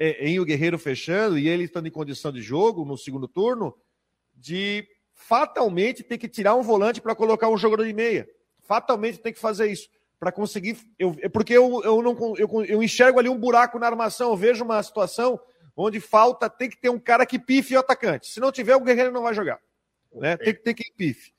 em 0.00 0.38
o 0.38 0.44
Guerreiro 0.44 0.78
fechando 0.78 1.38
e 1.38 1.48
ele 1.48 1.64
estando 1.64 1.88
em 1.88 1.90
condição 1.90 2.32
de 2.32 2.40
jogo 2.40 2.84
no 2.84 2.96
segundo 2.96 3.26
turno, 3.26 3.74
de 4.34 4.86
fatalmente 5.12 6.02
ter 6.02 6.18
que 6.18 6.28
tirar 6.28 6.54
um 6.54 6.62
volante 6.62 7.00
para 7.00 7.14
colocar 7.14 7.48
um 7.48 7.58
jogador 7.58 7.84
de 7.84 7.92
meia. 7.92 8.28
Fatalmente 8.60 9.18
tem 9.18 9.32
que 9.32 9.40
fazer 9.40 9.70
isso. 9.70 9.88
Para 10.20 10.32
conseguir. 10.32 10.76
Eu, 10.98 11.16
é 11.20 11.28
porque 11.28 11.52
eu, 11.52 11.82
eu, 11.84 12.02
não, 12.02 12.36
eu, 12.36 12.64
eu 12.64 12.82
enxergo 12.82 13.18
ali 13.18 13.28
um 13.28 13.38
buraco 13.38 13.78
na 13.78 13.86
armação, 13.86 14.30
eu 14.30 14.36
vejo 14.36 14.64
uma 14.64 14.82
situação 14.82 15.40
onde 15.76 16.00
falta, 16.00 16.50
tem 16.50 16.68
que 16.68 16.76
ter 16.76 16.88
um 16.88 16.98
cara 16.98 17.24
que 17.24 17.38
pife 17.38 17.76
o 17.76 17.80
atacante. 17.80 18.26
Se 18.26 18.40
não 18.40 18.50
tiver, 18.50 18.74
o 18.74 18.80
Guerreiro 18.80 19.12
não 19.12 19.22
vai 19.22 19.32
jogar. 19.32 19.60
Né? 20.12 20.36
Tem 20.36 20.52
que 20.52 20.60
ter 20.60 20.74
quem 20.74 20.92
pife. 20.96 21.32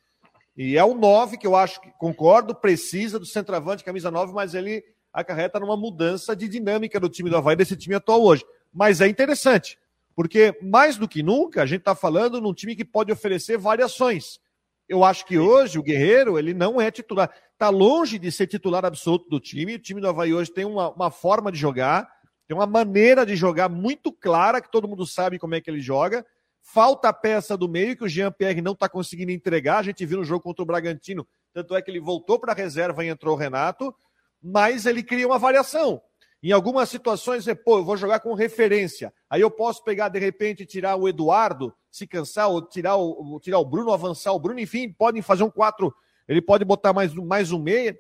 E 0.56 0.78
é 0.78 0.84
o 0.84 0.94
9, 0.94 1.38
que 1.38 1.48
eu 1.48 1.56
acho 1.56 1.82
que 1.82 1.92
concordo, 1.98 2.56
precisa 2.56 3.20
do 3.20 3.26
centroavante, 3.26 3.84
camisa 3.84 4.10
9, 4.10 4.34
mas 4.34 4.54
ele 4.54 4.84
acarreta 5.14 5.60
numa 5.60 5.76
mudança 5.76 6.36
de 6.36 6.48
dinâmica 6.48 7.00
do 7.00 7.10
time 7.10 7.30
do 7.30 7.38
Havaí, 7.38 7.56
desse 7.56 7.76
time 7.76 7.96
atual 7.96 8.24
hoje. 8.24 8.46
Mas 8.72 9.02
é 9.02 9.08
interessante, 9.08 9.78
porque 10.16 10.58
mais 10.62 10.98
do 10.98 11.08
que 11.08 11.24
nunca 11.24 11.64
a 11.64 11.66
gente 11.66 11.80
está 11.80 11.96
falando 11.96 12.40
num 12.40 12.54
time 12.54 12.76
que 12.76 12.86
pode 12.86 13.12
oferecer 13.12 13.58
variações. 13.58 14.40
Eu 14.88 15.04
acho 15.04 15.26
que 15.26 15.38
hoje 15.38 15.78
o 15.78 15.84
Guerreiro 15.84 16.38
ele 16.38 16.54
não 16.54 16.82
é 16.82 16.90
titular. 16.90 17.32
Está 17.54 17.70
longe 17.70 18.18
de 18.18 18.32
ser 18.32 18.48
titular 18.48 18.86
absoluto 18.86 19.30
do 19.30 19.40
time. 19.40 19.76
O 19.76 19.80
time 19.80 20.02
do 20.02 20.08
Havaí 20.08 20.34
hoje 20.34 20.52
tem 20.52 20.66
uma, 20.66 20.90
uma 20.92 21.12
forma 21.12 21.52
de 21.52 21.60
jogar, 21.60 22.10
tem 22.48 22.58
uma 22.58 22.66
maneira 22.66 23.26
de 23.26 23.36
jogar 23.36 23.70
muito 23.70 24.12
clara, 24.12 24.62
que 24.62 24.72
todo 24.72 24.88
mundo 24.88 25.06
sabe 25.06 25.38
como 25.38 25.54
é 25.54 25.62
que 25.62 25.70
ele 25.70 25.82
joga. 25.82 26.26
Falta 26.62 27.10
a 27.10 27.14
peça 27.14 27.56
do 27.56 27.70
meio 27.70 27.96
que 27.96 28.04
o 28.04 28.10
Jean-Pierre 28.10 28.62
não 28.62 28.74
está 28.74 28.90
conseguindo 28.90 29.32
entregar. 29.32 29.78
A 29.78 29.84
gente 29.84 30.06
viu 30.06 30.18
no 30.18 30.24
jogo 30.24 30.42
contra 30.42 30.64
o 30.64 30.66
Bragantino, 30.66 31.28
tanto 31.54 31.76
é 31.76 31.82
que 31.82 31.92
ele 31.92 32.00
voltou 32.00 32.40
para 32.40 32.52
a 32.52 32.56
reserva 32.56 33.06
e 33.06 33.10
entrou 33.10 33.36
o 33.36 33.38
Renato 33.38 33.94
mas 34.42 34.86
ele 34.86 35.04
cria 35.04 35.28
uma 35.28 35.40
variação. 35.40 36.02
Em 36.42 36.52
algumas 36.54 36.90
situações, 36.90 37.48
é, 37.48 37.54
pô, 37.54 37.80
eu 37.80 37.86
vou 37.86 37.98
jogar 37.98 38.22
com 38.22 38.34
referência. 38.34 39.14
Aí 39.30 39.42
eu 39.42 39.52
posso 39.52 39.84
pegar, 39.84 40.08
de 40.08 40.20
repente, 40.20 40.66
tirar 40.66 40.96
o 40.96 41.08
Eduardo, 41.08 41.74
se 41.92 42.08
cansar, 42.08 42.50
ou 42.50 42.62
tirar 42.62 42.96
o, 42.96 43.40
tirar 43.42 43.60
o 43.60 43.66
Bruno, 43.66 43.92
avançar 43.92 44.32
o 44.32 44.40
Bruno, 44.40 44.60
enfim, 44.60 44.92
podem 44.92 45.22
fazer 45.22 45.44
um 45.44 45.50
4, 45.50 45.94
ele 46.28 46.42
pode 46.42 46.64
botar 46.64 46.94
mais, 46.94 47.14
mais 47.14 47.52
um 47.52 47.60
meia. 47.60 47.98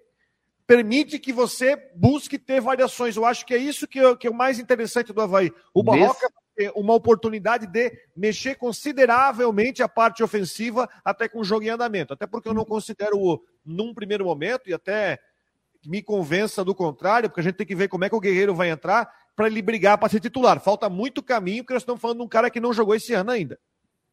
Permite 0.65 1.17
que 1.17 1.33
você 1.33 1.75
busque 1.95 2.37
ter 2.37 2.61
variações. 2.61 3.15
Eu 3.15 3.25
acho 3.25 3.45
que 3.45 3.53
é 3.53 3.57
isso 3.57 3.87
que 3.87 3.99
é, 3.99 4.15
que 4.15 4.27
é 4.27 4.29
o 4.29 4.33
mais 4.35 4.59
interessante 4.59 5.11
do 5.11 5.19
Havaí. 5.19 5.51
O 5.73 5.83
Barroca 5.83 6.29
tem 6.55 6.71
uma 6.75 6.93
oportunidade 6.93 7.65
de 7.65 7.91
mexer 8.15 8.55
consideravelmente 8.55 9.81
a 9.81 9.89
parte 9.89 10.21
ofensiva, 10.21 10.87
até 11.03 11.27
com 11.27 11.39
o 11.39 11.43
jogo 11.43 11.63
em 11.63 11.69
andamento. 11.69 12.13
Até 12.13 12.27
porque 12.27 12.47
eu 12.47 12.53
não 12.53 12.65
considero, 12.65 13.43
num 13.65 13.93
primeiro 13.93 14.25
momento, 14.25 14.69
e 14.69 14.73
até 14.73 15.19
me 15.85 16.01
convença 16.01 16.63
do 16.63 16.75
contrário, 16.75 17.29
porque 17.29 17.41
a 17.41 17.43
gente 17.43 17.55
tem 17.55 17.67
que 17.67 17.75
ver 17.75 17.87
como 17.87 18.05
é 18.05 18.09
que 18.09 18.15
o 18.15 18.19
Guerreiro 18.19 18.53
vai 18.53 18.69
entrar 18.69 19.09
para 19.35 19.47
ele 19.47 19.61
brigar 19.61 19.97
para 19.97 20.09
ser 20.09 20.19
titular. 20.19 20.59
Falta 20.59 20.89
muito 20.89 21.23
caminho, 21.23 21.63
porque 21.63 21.73
nós 21.73 21.83
estamos 21.83 22.01
falando 22.01 22.17
de 22.17 22.23
um 22.23 22.27
cara 22.27 22.49
que 22.49 22.59
não 22.59 22.73
jogou 22.73 22.95
esse 22.95 23.13
ano 23.13 23.31
ainda. 23.31 23.57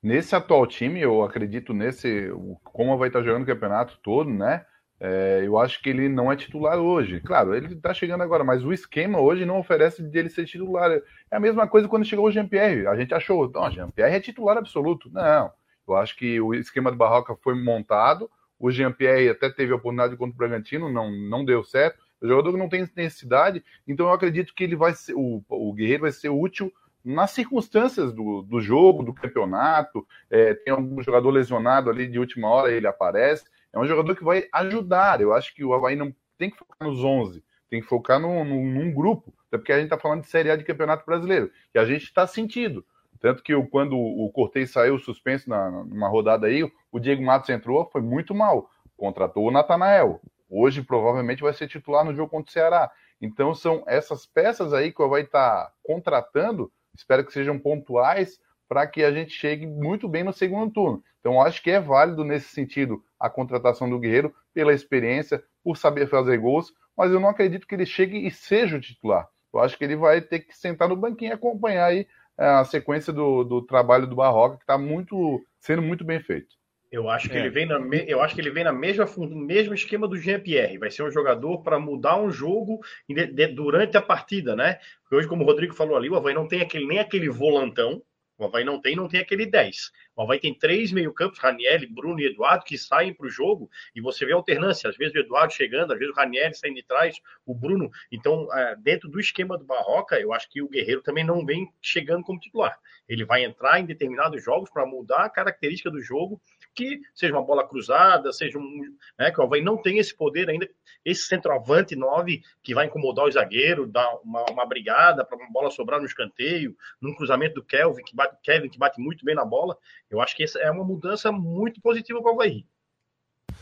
Nesse 0.02 0.36
atual 0.36 0.66
time, 0.66 1.00
eu 1.00 1.22
acredito 1.22 1.74
nesse. 1.74 2.30
Como 2.62 2.96
vai 2.96 3.08
estar 3.08 3.22
jogando 3.22 3.42
o 3.42 3.46
campeonato 3.46 3.98
todo, 4.02 4.30
né? 4.30 4.64
É, 4.98 5.42
eu 5.44 5.58
acho 5.58 5.82
que 5.82 5.90
ele 5.90 6.08
não 6.08 6.30
é 6.30 6.36
titular 6.36 6.78
hoje. 6.78 7.20
Claro, 7.20 7.54
ele 7.54 7.74
está 7.74 7.92
chegando 7.92 8.22
agora, 8.22 8.44
mas 8.44 8.64
o 8.64 8.72
esquema 8.72 9.20
hoje 9.20 9.44
não 9.44 9.58
oferece 9.58 10.02
dele 10.02 10.28
ser 10.28 10.46
titular. 10.46 10.90
É 10.90 11.36
a 11.36 11.40
mesma 11.40 11.66
coisa 11.66 11.88
quando 11.88 12.04
chegou 12.04 12.26
o 12.26 12.30
Jean-Pierre. 12.30 12.86
A 12.86 12.96
gente 12.96 13.12
achou, 13.12 13.50
não, 13.50 13.70
Jean-Pierre 13.70 14.16
é 14.16 14.20
titular 14.20 14.56
absoluto. 14.56 15.10
Não, 15.12 15.50
eu 15.86 15.96
acho 15.96 16.16
que 16.16 16.40
o 16.40 16.54
esquema 16.54 16.90
do 16.90 16.96
Barroca 16.96 17.36
foi 17.42 17.54
montado, 17.54 18.30
o 18.58 18.70
Jean-Pierre 18.70 19.28
até 19.28 19.50
teve 19.50 19.72
a 19.72 19.76
oportunidade 19.76 20.16
contra 20.16 20.34
o 20.34 20.38
Bragantino, 20.38 20.90
não, 20.90 21.10
não 21.10 21.44
deu 21.44 21.62
certo. 21.62 21.98
O 22.20 22.26
jogador 22.26 22.52
que 22.52 22.58
não 22.58 22.68
tem 22.68 22.88
necessidade, 22.96 23.62
então 23.86 24.06
eu 24.06 24.12
acredito 24.12 24.54
que 24.54 24.64
ele 24.64 24.74
vai 24.74 24.94
ser, 24.94 25.14
o, 25.14 25.42
o 25.48 25.72
Guerreiro 25.72 26.02
vai 26.02 26.12
ser 26.12 26.30
útil 26.30 26.72
nas 27.04 27.30
circunstâncias 27.30 28.12
do, 28.12 28.42
do 28.42 28.60
jogo, 28.60 29.04
do 29.04 29.14
campeonato. 29.14 30.06
É, 30.28 30.54
tem 30.54 30.72
algum 30.72 31.00
jogador 31.02 31.30
lesionado 31.30 31.88
ali 31.88 32.08
de 32.08 32.18
última 32.18 32.48
hora, 32.48 32.72
ele 32.72 32.86
aparece. 32.86 33.44
É 33.72 33.78
um 33.78 33.86
jogador 33.86 34.16
que 34.16 34.24
vai 34.24 34.48
ajudar. 34.52 35.20
Eu 35.20 35.32
acho 35.32 35.54
que 35.54 35.64
o 35.64 35.72
Havaí 35.72 35.94
não 35.94 36.12
tem 36.36 36.50
que 36.50 36.56
focar 36.56 36.88
nos 36.88 37.04
11, 37.04 37.44
tem 37.70 37.80
que 37.80 37.86
focar 37.86 38.18
no, 38.18 38.44
no, 38.44 38.64
num 38.64 38.92
grupo. 38.92 39.32
Até 39.46 39.58
porque 39.58 39.72
a 39.72 39.76
gente 39.76 39.86
está 39.86 39.98
falando 39.98 40.22
de 40.22 40.28
Série 40.28 40.50
A 40.50 40.56
de 40.56 40.64
Campeonato 40.64 41.06
Brasileiro, 41.06 41.50
que 41.72 41.78
a 41.78 41.84
gente 41.84 42.04
está 42.04 42.26
sentindo. 42.26 42.84
Tanto 43.26 43.42
que 43.42 43.60
quando 43.70 43.98
o 43.98 44.30
Cortez 44.30 44.70
saiu 44.70 45.00
suspenso 45.00 45.50
na, 45.50 45.68
numa 45.68 46.08
rodada 46.08 46.46
aí, 46.46 46.62
o 46.92 47.00
Diego 47.00 47.20
Matos 47.24 47.50
entrou, 47.50 47.84
foi 47.90 48.00
muito 48.00 48.32
mal. 48.32 48.70
Contratou 48.96 49.48
o 49.48 49.50
Natanael. 49.50 50.20
Hoje 50.48 50.80
provavelmente 50.80 51.42
vai 51.42 51.52
ser 51.52 51.66
titular 51.66 52.04
no 52.04 52.14
jogo 52.14 52.30
contra 52.30 52.48
o 52.48 52.52
Ceará. 52.52 52.88
Então 53.20 53.52
são 53.52 53.82
essas 53.88 54.26
peças 54.26 54.72
aí 54.72 54.92
que 54.92 55.04
vai 55.08 55.22
estar 55.22 55.72
contratando, 55.82 56.70
espero 56.94 57.26
que 57.26 57.32
sejam 57.32 57.58
pontuais 57.58 58.38
para 58.68 58.86
que 58.86 59.02
a 59.02 59.10
gente 59.10 59.32
chegue 59.32 59.66
muito 59.66 60.08
bem 60.08 60.22
no 60.22 60.32
segundo 60.32 60.72
turno. 60.72 61.02
Então 61.18 61.42
acho 61.42 61.60
que 61.60 61.72
é 61.72 61.80
válido 61.80 62.22
nesse 62.22 62.50
sentido 62.50 63.02
a 63.18 63.28
contratação 63.28 63.90
do 63.90 63.98
Guerreiro 63.98 64.32
pela 64.54 64.72
experiência, 64.72 65.42
por 65.64 65.76
saber 65.76 66.06
fazer 66.06 66.38
gols, 66.38 66.72
mas 66.96 67.10
eu 67.10 67.18
não 67.18 67.30
acredito 67.30 67.66
que 67.66 67.74
ele 67.74 67.86
chegue 67.86 68.24
e 68.24 68.30
seja 68.30 68.76
o 68.76 68.80
titular. 68.80 69.28
Eu 69.52 69.58
acho 69.58 69.76
que 69.76 69.82
ele 69.82 69.96
vai 69.96 70.20
ter 70.20 70.40
que 70.40 70.56
sentar 70.56 70.88
no 70.88 70.94
banquinho 70.94 71.30
e 71.30 71.34
acompanhar 71.34 71.86
aí 71.86 72.06
a 72.36 72.64
sequência 72.64 73.12
do, 73.12 73.44
do 73.44 73.62
trabalho 73.62 74.06
do 74.06 74.16
Barroca, 74.16 74.56
que 74.56 74.62
está 74.62 74.76
muito, 74.76 75.42
sendo 75.58 75.82
muito 75.82 76.04
bem 76.04 76.20
feito. 76.20 76.54
Eu 76.90 77.10
acho 77.10 77.28
que 77.28 77.36
é. 77.36 77.40
ele 77.40 77.50
vem 77.50 77.66
na 77.66 77.78
me... 77.78 78.04
eu 78.08 78.22
acho 78.22 78.34
que 78.34 78.40
ele 78.40 78.50
vem 78.50 78.64
na 78.64 78.72
mesma 78.72 79.06
mesmo 79.18 79.74
esquema 79.74 80.06
do 80.06 80.16
Jean 80.16 80.40
Pierre. 80.40 80.78
Vai 80.78 80.90
ser 80.90 81.02
um 81.02 81.10
jogador 81.10 81.62
para 81.62 81.78
mudar 81.78 82.16
um 82.20 82.30
jogo 82.30 82.80
de, 83.08 83.26
de, 83.26 83.46
durante 83.48 83.96
a 83.96 84.02
partida, 84.02 84.54
né? 84.54 84.78
Porque 85.02 85.16
hoje, 85.16 85.28
como 85.28 85.42
o 85.42 85.46
Rodrigo 85.46 85.74
falou 85.74 85.96
ali, 85.96 86.08
o 86.08 86.16
Havaí 86.16 86.34
não 86.34 86.46
tem 86.46 86.62
aquele, 86.62 86.86
nem 86.86 86.98
aquele 86.98 87.28
volantão. 87.28 88.02
O 88.38 88.44
Havaí 88.44 88.64
não 88.64 88.80
tem, 88.80 88.94
não 88.94 89.08
tem 89.08 89.20
aquele 89.20 89.46
10. 89.46 89.90
O 90.14 90.22
Havaí 90.22 90.38
tem 90.38 90.52
três 90.52 90.92
meio-campos, 90.92 91.38
Raniel, 91.38 91.80
Bruno 91.90 92.20
e 92.20 92.26
Eduardo, 92.26 92.64
que 92.64 92.76
saem 92.76 93.14
para 93.14 93.26
o 93.26 93.30
jogo 93.30 93.70
e 93.94 94.00
você 94.00 94.26
vê 94.26 94.32
alternância. 94.32 94.90
Às 94.90 94.96
vezes 94.96 95.14
o 95.14 95.18
Eduardo 95.18 95.52
chegando, 95.52 95.92
às 95.92 95.98
vezes 95.98 96.14
o 96.14 96.16
Raniel 96.16 96.52
saindo 96.54 96.76
de 96.76 96.82
trás, 96.82 97.20
o 97.46 97.54
Bruno. 97.54 97.90
Então, 98.12 98.52
é, 98.52 98.76
dentro 98.76 99.08
do 99.08 99.18
esquema 99.18 99.56
do 99.56 99.64
Barroca, 99.64 100.20
eu 100.20 100.32
acho 100.32 100.50
que 100.50 100.60
o 100.60 100.68
Guerreiro 100.68 101.02
também 101.02 101.24
não 101.24 101.44
vem 101.44 101.72
chegando 101.80 102.22
como 102.24 102.38
titular. 102.38 102.78
Ele 103.08 103.24
vai 103.24 103.44
entrar 103.44 103.80
em 103.80 103.86
determinados 103.86 104.42
jogos 104.42 104.68
para 104.70 104.84
mudar 104.84 105.24
a 105.24 105.30
característica 105.30 105.90
do 105.90 106.00
jogo 106.00 106.40
que 106.76 107.00
seja 107.14 107.32
uma 107.32 107.42
bola 107.42 107.66
cruzada, 107.66 108.32
seja 108.32 108.58
um. 108.58 108.94
Né, 109.18 109.30
que 109.30 109.40
o 109.40 109.44
Havaí 109.44 109.62
não 109.62 109.80
tem 109.80 109.98
esse 109.98 110.14
poder 110.14 110.48
ainda, 110.50 110.68
esse 111.04 111.22
centroavante 111.22 111.96
9 111.96 112.42
que 112.62 112.74
vai 112.74 112.86
incomodar 112.86 113.24
o 113.24 113.32
zagueiro, 113.32 113.86
dar 113.86 114.16
uma, 114.22 114.44
uma 114.50 114.66
brigada 114.66 115.24
para 115.24 115.38
uma 115.38 115.50
bola 115.50 115.70
sobrar 115.70 115.98
no 115.98 116.06
escanteio, 116.06 116.76
num 117.00 117.14
cruzamento 117.14 117.54
do 117.54 117.64
Kelvin, 117.64 118.04
que 118.04 118.14
bate, 118.14 118.36
Kevin, 118.42 118.68
que 118.68 118.78
bate 118.78 119.00
muito 119.00 119.24
bem 119.24 119.34
na 119.34 119.44
bola. 119.44 119.76
Eu 120.10 120.20
acho 120.20 120.36
que 120.36 120.44
essa 120.44 120.58
é 120.58 120.70
uma 120.70 120.84
mudança 120.84 121.32
muito 121.32 121.80
positiva 121.80 122.20
para 122.20 122.30
o 122.30 122.34
Havaí. 122.34 122.66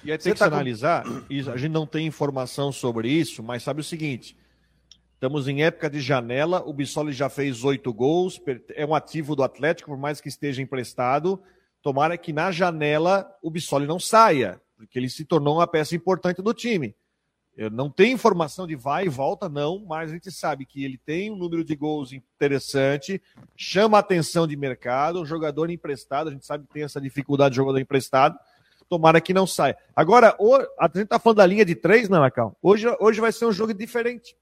E 0.03 0.13
aí 0.13 0.19
tem 0.19 0.25
Você 0.25 0.33
que 0.33 0.39
tá 0.39 0.47
analisar, 0.47 1.05
com... 1.05 1.51
a 1.51 1.57
gente 1.57 1.73
não 1.73 1.87
tem 1.87 2.07
informação 2.07 2.73
sobre 2.73 3.09
isso, 3.09 3.43
mas 3.43 3.63
sabe 3.63 3.81
o 3.81 3.85
seguinte. 3.85 4.37
Estamos 5.15 5.49
em 5.49 5.63
época 5.63 5.89
de 5.89 6.01
janela, 6.01 6.63
o 6.67 6.73
Bissoli 6.73 7.13
já 7.13 7.31
fez 7.31 7.65
oito 7.65 7.93
gols, 7.95 8.39
é 8.75 8.85
um 8.85 8.95
ativo 8.95 9.35
do 9.35 9.43
Atlético, 9.43 9.91
por 9.91 9.99
mais 9.99 10.21
que 10.21 10.29
esteja 10.29 10.61
emprestado. 10.61 11.43
Tomara 11.85 12.17
que 12.17 12.33
na 12.33 12.51
janela 12.51 13.31
o 13.43 13.51
Bissoli 13.51 13.87
não 13.87 14.01
saia, 14.01 14.59
porque 14.75 14.99
ele 14.99 15.11
se 15.11 15.23
tornou 15.23 15.57
uma 15.57 15.67
peça 15.67 15.95
importante 15.95 16.41
do 16.41 16.55
time. 16.55 16.97
Eu 17.55 17.69
não 17.69 17.91
tenho 17.91 18.15
informação 18.15 18.67
de 18.67 18.75
vai 18.75 19.05
e 19.05 19.11
volta, 19.11 19.51
não, 19.51 19.85
mas 19.85 20.11
a 20.11 20.15
gente 20.15 20.33
sabe 20.33 20.65
que 20.65 20.83
ele 20.83 20.97
tem 20.97 21.31
um 21.31 21.37
número 21.37 21.63
de 21.63 21.77
gols 21.77 22.11
interessante, 22.15 23.21
chama 23.55 23.99
a 23.99 24.01
atenção 24.01 24.47
de 24.47 24.57
mercado, 24.57 25.21
um 25.21 25.27
jogador 25.27 25.69
emprestado, 25.69 26.29
a 26.31 26.33
gente 26.33 26.47
sabe 26.47 26.67
que 26.67 26.73
tem 26.73 26.85
essa 26.85 26.99
dificuldade 26.99 27.51
de 27.53 27.57
jogador 27.57 27.79
emprestado. 27.79 28.35
Tomara 28.89 29.21
que 29.21 29.35
não 29.35 29.47
saia. 29.47 29.77
Agora, 29.95 30.35
a 30.81 30.87
gente 30.87 31.09
tá 31.09 31.19
falando 31.19 31.37
da 31.37 31.47
linha 31.47 31.67
de 31.67 31.75
três, 31.75 32.09
não, 32.09 32.21
Macau? 32.21 32.57
Hoje, 32.63 32.87
hoje 32.99 33.21
vai 33.21 33.31
ser 33.31 33.45
um 33.45 33.53
jogo 33.53 33.75
diferente. 33.75 34.35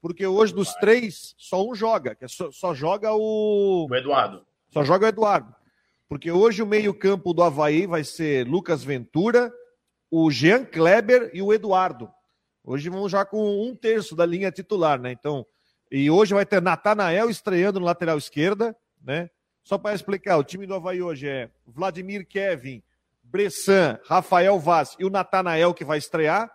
Porque 0.00 0.24
hoje 0.24 0.54
dos 0.54 0.72
três, 0.74 1.34
só 1.36 1.68
um 1.68 1.74
joga, 1.74 2.16
é 2.20 2.28
só, 2.28 2.52
só 2.52 2.72
joga 2.72 3.12
o. 3.12 3.88
O 3.90 3.94
Eduardo. 3.96 4.46
Só 4.70 4.84
joga 4.84 5.06
o 5.06 5.08
Eduardo. 5.08 5.55
Porque 6.08 6.30
hoje 6.30 6.62
o 6.62 6.66
meio-campo 6.66 7.34
do 7.34 7.42
Havaí 7.42 7.86
vai 7.86 8.04
ser 8.04 8.46
Lucas 8.46 8.84
Ventura, 8.84 9.52
o 10.10 10.30
Jean 10.30 10.64
Kleber 10.64 11.30
e 11.34 11.42
o 11.42 11.52
Eduardo. 11.52 12.08
Hoje 12.62 12.88
vamos 12.88 13.10
já 13.10 13.24
com 13.24 13.68
um 13.68 13.74
terço 13.74 14.14
da 14.14 14.24
linha 14.24 14.52
titular, 14.52 15.00
né? 15.00 15.10
Então, 15.10 15.44
e 15.90 16.10
hoje 16.10 16.34
vai 16.34 16.46
ter 16.46 16.62
Natanael 16.62 17.28
estreando 17.28 17.80
no 17.80 17.86
lateral 17.86 18.16
esquerda, 18.18 18.76
né? 19.02 19.30
Só 19.64 19.76
para 19.76 19.94
explicar, 19.94 20.36
o 20.36 20.44
time 20.44 20.64
do 20.64 20.74
Havaí 20.74 21.02
hoje 21.02 21.28
é 21.28 21.50
Vladimir 21.66 22.24
Kevin, 22.24 22.82
Bressan, 23.22 23.98
Rafael 24.04 24.58
Vaz 24.60 24.94
e 24.98 25.04
o 25.04 25.10
Natanael 25.10 25.74
que 25.74 25.84
vai 25.84 25.98
estrear, 25.98 26.50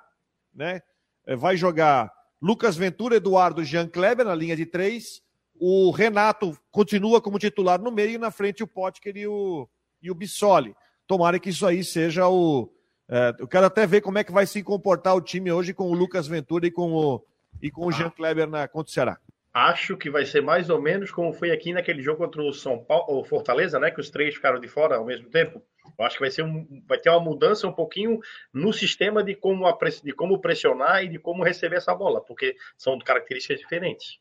né? 0.54 0.82
É, 1.26 1.36
vai 1.36 1.58
jogar 1.58 2.12
Lucas 2.42 2.78
Ventura, 2.78 3.18
Eduardo, 3.18 3.66
Jean 3.66 3.88
Kleber 3.88 4.26
na 4.26 4.34
linha 4.34 4.56
de 4.56 4.66
três, 4.66 5.22
o 5.64 5.92
Renato 5.92 6.58
continua 6.72 7.22
como 7.22 7.38
titular 7.38 7.80
no 7.80 7.92
meio 7.92 8.16
e 8.16 8.18
na 8.18 8.32
frente 8.32 8.64
o 8.64 8.68
Potker 8.68 9.16
e 9.16 9.28
o, 9.28 9.70
e 10.02 10.10
o 10.10 10.16
Bissoli. 10.16 10.76
Tomara 11.06 11.40
que 11.40 11.52
isso 11.52 11.68
aí 11.68 11.84
seja 11.84 12.28
o. 12.28 12.68
É, 13.08 13.36
eu 13.38 13.48
quero 13.48 13.68
até 13.68 13.86
ver 13.86 14.02
como 14.02 14.18
é 14.18 14.24
que 14.24 14.32
vai 14.32 14.48
se 14.48 14.64
comportar 14.64 15.16
o 15.16 15.22
time 15.22 15.52
hoje 15.52 15.72
com 15.72 15.84
o 15.84 15.94
Lucas 15.94 16.26
Ventura 16.26 16.66
e 16.66 16.72
com 16.72 16.92
o, 16.92 17.24
e 17.62 17.70
com 17.70 17.86
o 17.86 17.92
Jean 17.92 18.10
Kleber 18.10 18.48
na, 18.48 18.68
contra 18.68 18.90
o 18.90 18.92
Ceará. 18.92 19.20
Acho 19.54 19.96
que 19.98 20.10
vai 20.10 20.26
ser 20.26 20.42
mais 20.42 20.68
ou 20.68 20.82
menos 20.82 21.12
como 21.12 21.32
foi 21.32 21.52
aqui 21.52 21.74
naquele 21.74 22.02
jogo 22.02 22.24
contra 22.24 22.42
o 22.42 22.52
São 22.54 22.84
Paulo, 22.84 23.20
o 23.20 23.24
Fortaleza, 23.24 23.80
né? 23.80 23.92
Que 23.92 24.02
os 24.02 24.10
três 24.10 24.34
ficaram 24.34 24.60
de 24.60 24.68
fora 24.68 24.96
ao 24.96 25.06
mesmo 25.06 25.30
tempo. 25.30 25.62
Eu 26.00 26.06
acho 26.06 26.16
que 26.16 26.24
vai 26.24 26.32
ser 26.32 26.42
um, 26.42 26.84
vai 26.88 26.98
ter 26.98 27.12
uma 27.12 27.20
mudança 27.20 27.68
um 27.68 27.74
pouquinho 27.74 28.20
no 28.52 28.74
sistema 28.74 29.24
de 29.24 29.36
como, 29.36 29.66
de 30.04 30.14
como 30.14 30.40
pressionar 30.40 31.04
e 31.04 31.08
de 31.08 31.20
como 31.20 31.44
receber 31.44 31.76
essa 31.76 31.94
bola, 31.94 32.20
porque 32.20 32.56
são 32.76 32.98
características 32.98 33.60
diferentes. 33.60 34.20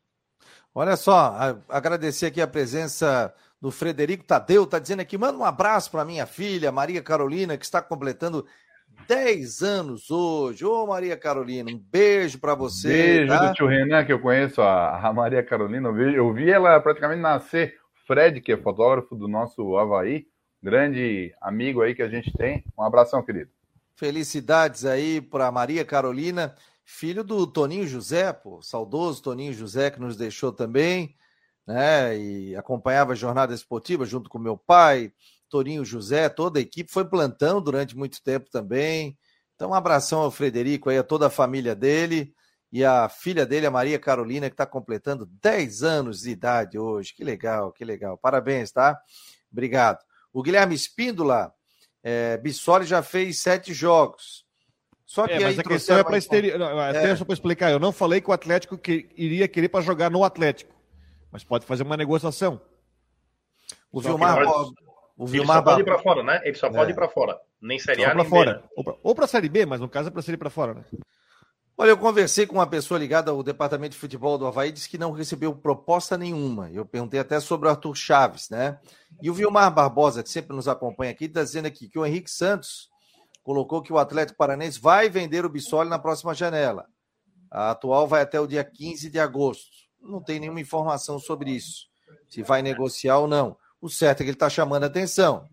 Olha 0.74 0.96
só, 0.96 1.58
agradecer 1.68 2.26
aqui 2.26 2.40
a 2.40 2.46
presença 2.46 3.34
do 3.60 3.70
Frederico 3.70 4.24
Tadeu, 4.24 4.64
está 4.64 4.78
dizendo 4.78 5.00
aqui, 5.00 5.18
manda 5.18 5.36
um 5.36 5.44
abraço 5.44 5.90
para 5.90 6.04
minha 6.04 6.26
filha, 6.26 6.72
Maria 6.72 7.02
Carolina, 7.02 7.58
que 7.58 7.64
está 7.64 7.82
completando 7.82 8.46
10 9.08 9.62
anos 9.62 10.10
hoje. 10.10 10.64
Ô, 10.64 10.86
Maria 10.86 11.16
Carolina, 11.16 11.70
um 11.70 11.78
beijo 11.78 12.38
para 12.38 12.54
você. 12.54 12.88
Beijo 12.88 13.28
tá? 13.28 13.48
do 13.48 13.54
tio 13.54 13.66
Renan, 13.66 14.04
que 14.04 14.12
eu 14.12 14.20
conheço, 14.20 14.62
a, 14.62 15.08
a 15.08 15.12
Maria 15.12 15.42
Carolina. 15.42 15.88
Eu 15.88 15.94
vi, 15.94 16.14
eu 16.14 16.32
vi, 16.32 16.50
ela 16.50 16.80
praticamente 16.80 17.20
nascer. 17.20 17.78
Fred, 18.06 18.40
que 18.40 18.52
é 18.52 18.56
fotógrafo 18.56 19.14
do 19.14 19.28
nosso 19.28 19.76
Havaí, 19.76 20.26
grande 20.62 21.32
amigo 21.40 21.82
aí 21.82 21.94
que 21.94 22.02
a 22.02 22.08
gente 22.08 22.32
tem. 22.32 22.64
Um 22.76 22.82
abração, 22.82 23.22
querido. 23.22 23.50
Felicidades 23.94 24.84
aí 24.84 25.20
para 25.20 25.50
Maria 25.52 25.84
Carolina 25.84 26.54
filho 26.90 27.22
do 27.22 27.46
Toninho 27.46 27.86
José, 27.86 28.32
pô, 28.32 28.60
saudoso 28.60 29.22
Toninho 29.22 29.52
José, 29.52 29.90
que 29.90 30.00
nos 30.00 30.16
deixou 30.16 30.52
também, 30.52 31.14
né? 31.66 32.18
E 32.18 32.56
acompanhava 32.56 33.12
a 33.12 33.16
jornada 33.16 33.54
esportiva 33.54 34.04
junto 34.04 34.28
com 34.28 34.38
meu 34.38 34.56
pai, 34.56 35.12
Toninho 35.48 35.84
José, 35.84 36.28
toda 36.28 36.58
a 36.58 36.62
equipe, 36.62 36.90
foi 36.90 37.04
plantão 37.04 37.60
durante 37.62 37.96
muito 37.96 38.22
tempo 38.22 38.50
também. 38.50 39.16
Então, 39.54 39.70
um 39.70 39.74
abração 39.74 40.20
ao 40.20 40.30
Frederico 40.30 40.90
aí, 40.90 40.98
a 40.98 41.02
toda 41.02 41.26
a 41.26 41.30
família 41.30 41.74
dele 41.74 42.34
e 42.72 42.84
a 42.84 43.08
filha 43.08 43.46
dele, 43.46 43.66
a 43.66 43.70
Maria 43.70 43.98
Carolina, 43.98 44.48
que 44.48 44.54
está 44.54 44.66
completando 44.66 45.26
10 45.26 45.82
anos 45.82 46.20
de 46.20 46.30
idade 46.30 46.78
hoje. 46.78 47.14
Que 47.14 47.24
legal, 47.24 47.72
que 47.72 47.84
legal. 47.84 48.18
Parabéns, 48.18 48.70
tá? 48.70 49.00
Obrigado. 49.50 49.98
O 50.32 50.42
Guilherme 50.42 50.74
Espíndola, 50.74 51.52
é, 52.02 52.36
Bissoli 52.38 52.86
já 52.86 53.02
fez 53.02 53.40
sete 53.40 53.74
jogos. 53.74 54.44
Só 55.10 55.26
que 55.26 55.32
é, 55.32 55.40
mas 55.40 55.58
a 55.58 55.64
questão 55.64 55.98
é 55.98 56.04
para 56.04 56.16
exterior. 56.16 56.62
Até 56.62 57.10
é. 57.10 57.16
só 57.16 57.24
para 57.24 57.32
explicar, 57.32 57.72
eu 57.72 57.80
não 57.80 57.90
falei 57.90 58.20
que 58.20 58.30
o 58.30 58.32
Atlético 58.32 58.78
que, 58.78 59.08
iria 59.16 59.48
querer 59.48 59.68
para 59.68 59.80
jogar 59.80 60.08
no 60.08 60.22
Atlético, 60.22 60.72
mas 61.32 61.42
pode 61.42 61.66
fazer 61.66 61.82
uma 61.82 61.96
negociação. 61.96 62.60
O 63.90 64.00
Vilmar, 64.00 64.44
pode, 64.44 64.72
o 65.16 65.26
Vilmar 65.26 65.56
ele 65.56 65.64
só 65.64 65.70
pode 65.72 65.80
ir 65.80 65.84
para 65.84 65.98
fora, 65.98 66.22
né? 66.22 66.40
Ele 66.44 66.54
só 66.54 66.68
é. 66.68 66.70
pode 66.70 66.92
ir 66.92 66.94
para 66.94 67.08
fora, 67.08 67.40
nem 67.60 67.76
Série 67.76 68.04
A, 68.04 68.14
nem 68.14 68.24
fora. 68.24 68.62
B. 68.76 68.94
Ou 69.02 69.12
para 69.12 69.26
Série 69.26 69.48
B, 69.48 69.66
mas 69.66 69.80
no 69.80 69.88
caso 69.88 70.06
é 70.06 70.12
para 70.12 70.22
ser 70.22 70.36
para 70.36 70.48
fora, 70.48 70.74
né? 70.74 70.84
Olha, 71.76 71.90
eu 71.90 71.98
conversei 71.98 72.46
com 72.46 72.54
uma 72.54 72.66
pessoa 72.68 73.00
ligada 73.00 73.32
ao 73.32 73.42
departamento 73.42 73.94
de 73.94 73.98
futebol 73.98 74.38
do 74.38 74.46
Havaí, 74.46 74.70
disse 74.70 74.88
que 74.88 74.96
não 74.96 75.10
recebeu 75.10 75.52
proposta 75.52 76.16
nenhuma. 76.16 76.70
Eu 76.70 76.86
perguntei 76.86 77.18
até 77.18 77.40
sobre 77.40 77.66
o 77.66 77.70
Arthur 77.72 77.96
Chaves, 77.96 78.48
né? 78.48 78.78
E 79.20 79.28
o 79.28 79.34
Vilmar 79.34 79.74
Barbosa, 79.74 80.22
que 80.22 80.28
sempre 80.28 80.54
nos 80.54 80.68
acompanha 80.68 81.10
aqui, 81.10 81.24
está 81.24 81.42
dizendo 81.42 81.66
aqui 81.66 81.88
que 81.88 81.98
o 81.98 82.06
Henrique 82.06 82.30
Santos 82.30 82.88
colocou 83.42 83.82
que 83.82 83.92
o 83.92 83.98
Atlético 83.98 84.38
Paranense 84.38 84.80
vai 84.80 85.08
vender 85.08 85.44
o 85.44 85.48
Bissoli 85.48 85.88
na 85.88 85.98
próxima 85.98 86.34
janela. 86.34 86.86
A 87.50 87.70
atual 87.70 88.06
vai 88.06 88.22
até 88.22 88.40
o 88.40 88.46
dia 88.46 88.62
15 88.62 89.10
de 89.10 89.18
agosto. 89.18 89.70
Não 90.00 90.22
tem 90.22 90.40
nenhuma 90.40 90.60
informação 90.60 91.18
sobre 91.18 91.50
isso, 91.50 91.86
se 92.28 92.42
vai 92.42 92.62
negociar 92.62 93.18
ou 93.18 93.28
não. 93.28 93.56
O 93.80 93.88
certo 93.88 94.20
é 94.20 94.24
que 94.24 94.30
ele 94.30 94.36
está 94.36 94.48
chamando 94.48 94.84
atenção, 94.84 95.48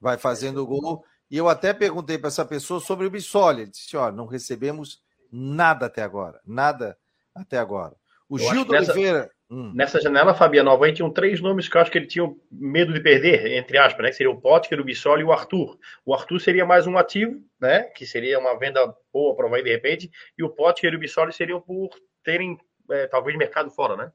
vai 0.00 0.16
fazendo 0.16 0.62
o 0.62 0.66
gol. 0.66 1.04
E 1.30 1.36
eu 1.36 1.48
até 1.48 1.72
perguntei 1.72 2.18
para 2.18 2.28
essa 2.28 2.44
pessoa 2.44 2.80
sobre 2.80 3.06
o 3.06 3.10
Bissoli. 3.10 3.62
Ele 3.62 3.70
disse: 3.70 3.96
olha, 3.96 4.12
não 4.12 4.26
recebemos 4.26 5.02
nada 5.30 5.86
até 5.86 6.02
agora, 6.02 6.40
nada 6.44 6.96
até 7.34 7.58
agora. 7.58 7.96
O 8.28 8.38
Gil 8.38 8.66
Oliveira. 8.68 9.30
Hum. 9.52 9.70
Nessa 9.74 10.00
janela, 10.00 10.32
Fabiano 10.32 10.70
Alvain 10.70 10.94
tinham 10.94 11.10
três 11.10 11.38
nomes 11.38 11.68
que 11.68 11.76
eu 11.76 11.82
acho 11.82 11.90
que 11.90 11.98
ele 11.98 12.06
tinha 12.06 12.24
medo 12.50 12.90
de 12.90 13.00
perder, 13.00 13.52
entre 13.52 13.76
aspas, 13.76 14.02
né? 14.02 14.08
Que 14.08 14.16
seria 14.16 14.32
o 14.32 14.40
Potker, 14.40 14.80
o 14.80 14.84
Bissoli 14.84 15.20
e 15.20 15.24
o 15.24 15.30
Arthur. 15.30 15.78
O 16.06 16.14
Arthur 16.14 16.40
seria 16.40 16.64
mais 16.64 16.86
um 16.86 16.96
ativo, 16.96 17.38
né? 17.60 17.82
Que 17.82 18.06
seria 18.06 18.38
uma 18.38 18.58
venda 18.58 18.80
boa 19.12 19.36
para 19.36 19.44
o 19.44 19.48
Havaí 19.48 19.62
de 19.62 19.68
repente. 19.68 20.10
E 20.38 20.42
o 20.42 20.48
Potker 20.48 20.94
e 20.94 20.96
o 20.96 20.98
Bissoli 20.98 21.34
seriam 21.34 21.60
por 21.60 21.90
terem, 22.24 22.56
é, 22.90 23.06
talvez, 23.08 23.36
mercado 23.36 23.70
fora, 23.70 23.94
né? 23.94 24.10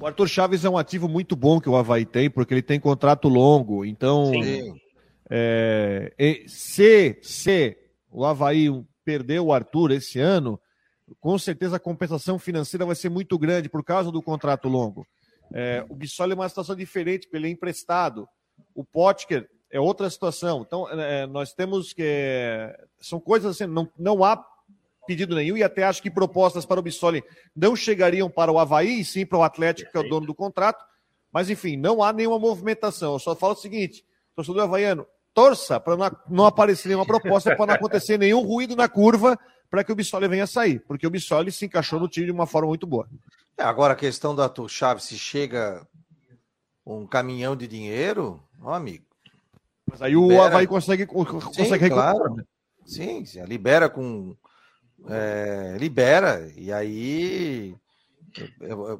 O 0.00 0.06
Arthur 0.06 0.26
Chaves 0.26 0.64
é 0.64 0.70
um 0.70 0.78
ativo 0.78 1.06
muito 1.06 1.36
bom 1.36 1.60
que 1.60 1.68
o 1.68 1.76
Havaí 1.76 2.06
tem, 2.06 2.30
porque 2.30 2.54
ele 2.54 2.62
tem 2.62 2.80
contrato 2.80 3.28
longo. 3.28 3.84
Então, 3.84 4.32
é, 5.30 6.44
se, 6.46 7.18
se 7.20 7.76
o 8.10 8.24
Havaí 8.24 8.70
perder 9.04 9.40
o 9.40 9.52
Arthur 9.52 9.90
esse 9.90 10.18
ano, 10.18 10.58
com 11.20 11.38
certeza 11.38 11.76
a 11.76 11.80
compensação 11.80 12.38
financeira 12.38 12.86
vai 12.86 12.94
ser 12.94 13.08
muito 13.08 13.38
grande 13.38 13.68
por 13.68 13.84
causa 13.84 14.10
do 14.10 14.22
contrato 14.22 14.68
longo. 14.68 15.06
É, 15.52 15.84
o 15.88 15.94
Bissoli 15.94 16.32
é 16.32 16.34
uma 16.34 16.48
situação 16.48 16.74
diferente, 16.74 17.26
porque 17.26 17.36
ele 17.36 17.48
é 17.48 17.50
emprestado. 17.50 18.28
O 18.74 18.84
Potker 18.84 19.48
é 19.70 19.78
outra 19.78 20.08
situação. 20.08 20.62
Então, 20.66 20.88
é, 20.88 21.26
nós 21.26 21.52
temos 21.52 21.92
que. 21.92 22.04
São 23.00 23.20
coisas 23.20 23.54
assim, 23.54 23.70
não, 23.70 23.88
não 23.98 24.24
há 24.24 24.42
pedido 25.06 25.34
nenhum, 25.34 25.56
e 25.56 25.62
até 25.62 25.84
acho 25.84 26.00
que 26.00 26.10
propostas 26.10 26.64
para 26.64 26.80
o 26.80 26.82
Bissoli 26.82 27.22
não 27.54 27.76
chegariam 27.76 28.30
para 28.30 28.50
o 28.50 28.58
Havaí, 28.58 29.04
sim 29.04 29.26
para 29.26 29.38
o 29.38 29.42
Atlético, 29.42 29.90
que 29.90 29.96
é 29.98 30.00
o 30.00 30.08
dono 30.08 30.26
do 30.26 30.34
contrato. 30.34 30.82
Mas, 31.30 31.50
enfim, 31.50 31.76
não 31.76 32.02
há 32.02 32.12
nenhuma 32.12 32.38
movimentação. 32.38 33.14
Eu 33.14 33.18
só 33.18 33.36
falo 33.36 33.52
o 33.52 33.56
seguinte: 33.56 34.04
torcedor 34.34 34.62
havaiano, 34.62 35.06
torça 35.34 35.78
para 35.78 35.96
não 36.28 36.46
aparecer 36.46 36.88
nenhuma 36.88 37.04
proposta, 37.04 37.54
para 37.54 37.66
não 37.66 37.74
acontecer 37.74 38.18
nenhum 38.18 38.40
ruído 38.40 38.74
na 38.74 38.88
curva 38.88 39.38
para 39.70 39.82
que 39.82 39.92
o 39.92 39.94
Bissoli 39.94 40.28
venha 40.28 40.46
sair, 40.46 40.80
porque 40.80 41.06
o 41.06 41.10
Bissoli 41.10 41.50
se 41.50 41.66
encaixou 41.66 41.98
no 41.98 42.08
time 42.08 42.26
de 42.26 42.32
uma 42.32 42.46
forma 42.46 42.68
muito 42.68 42.86
boa. 42.86 43.08
É, 43.56 43.62
agora 43.62 43.92
a 43.92 43.96
questão 43.96 44.34
da 44.34 44.44
Arthur 44.44 44.68
Chaves, 44.68 45.04
se 45.04 45.18
chega 45.18 45.86
um 46.84 47.06
caminhão 47.06 47.56
de 47.56 47.66
dinheiro, 47.66 48.42
ó, 48.60 48.74
amigo. 48.74 49.04
Mas 49.86 50.02
aí 50.02 50.16
o 50.16 50.22
libera... 50.22 50.46
Havaí 50.46 50.66
consegue, 50.66 51.06
consegue 51.06 51.84
Sim, 51.84 51.90
claro. 51.90 52.46
Sim, 52.84 53.24
sim, 53.24 53.44
libera 53.44 53.88
com. 53.88 54.36
É, 55.08 55.76
libera, 55.78 56.50
e 56.56 56.72
aí. 56.72 57.74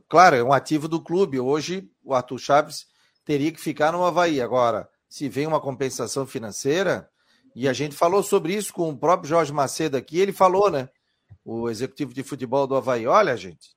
Claro, 0.08 0.36
é 0.36 0.44
um 0.44 0.52
ativo 0.52 0.86
do 0.86 1.00
clube. 1.00 1.40
Hoje 1.40 1.90
o 2.04 2.14
Arthur 2.14 2.38
Chaves 2.38 2.86
teria 3.24 3.50
que 3.50 3.60
ficar 3.60 3.92
no 3.92 4.04
Havaí. 4.04 4.40
Agora, 4.40 4.88
se 5.08 5.28
vem 5.28 5.46
uma 5.46 5.60
compensação 5.60 6.26
financeira, 6.26 7.08
e 7.54 7.68
a 7.68 7.72
gente 7.72 7.94
falou 7.94 8.22
sobre 8.22 8.54
isso 8.54 8.72
com 8.72 8.90
o 8.90 8.96
próprio 8.96 9.28
Jorge 9.28 9.52
Macedo 9.52 9.96
aqui, 9.96 10.18
ele 10.18 10.32
falou, 10.32 10.70
né? 10.70 10.88
O 11.44 11.70
executivo 11.70 12.12
de 12.12 12.22
futebol 12.22 12.66
do 12.66 12.74
Havaí, 12.74 13.06
olha, 13.06 13.36
gente, 13.36 13.74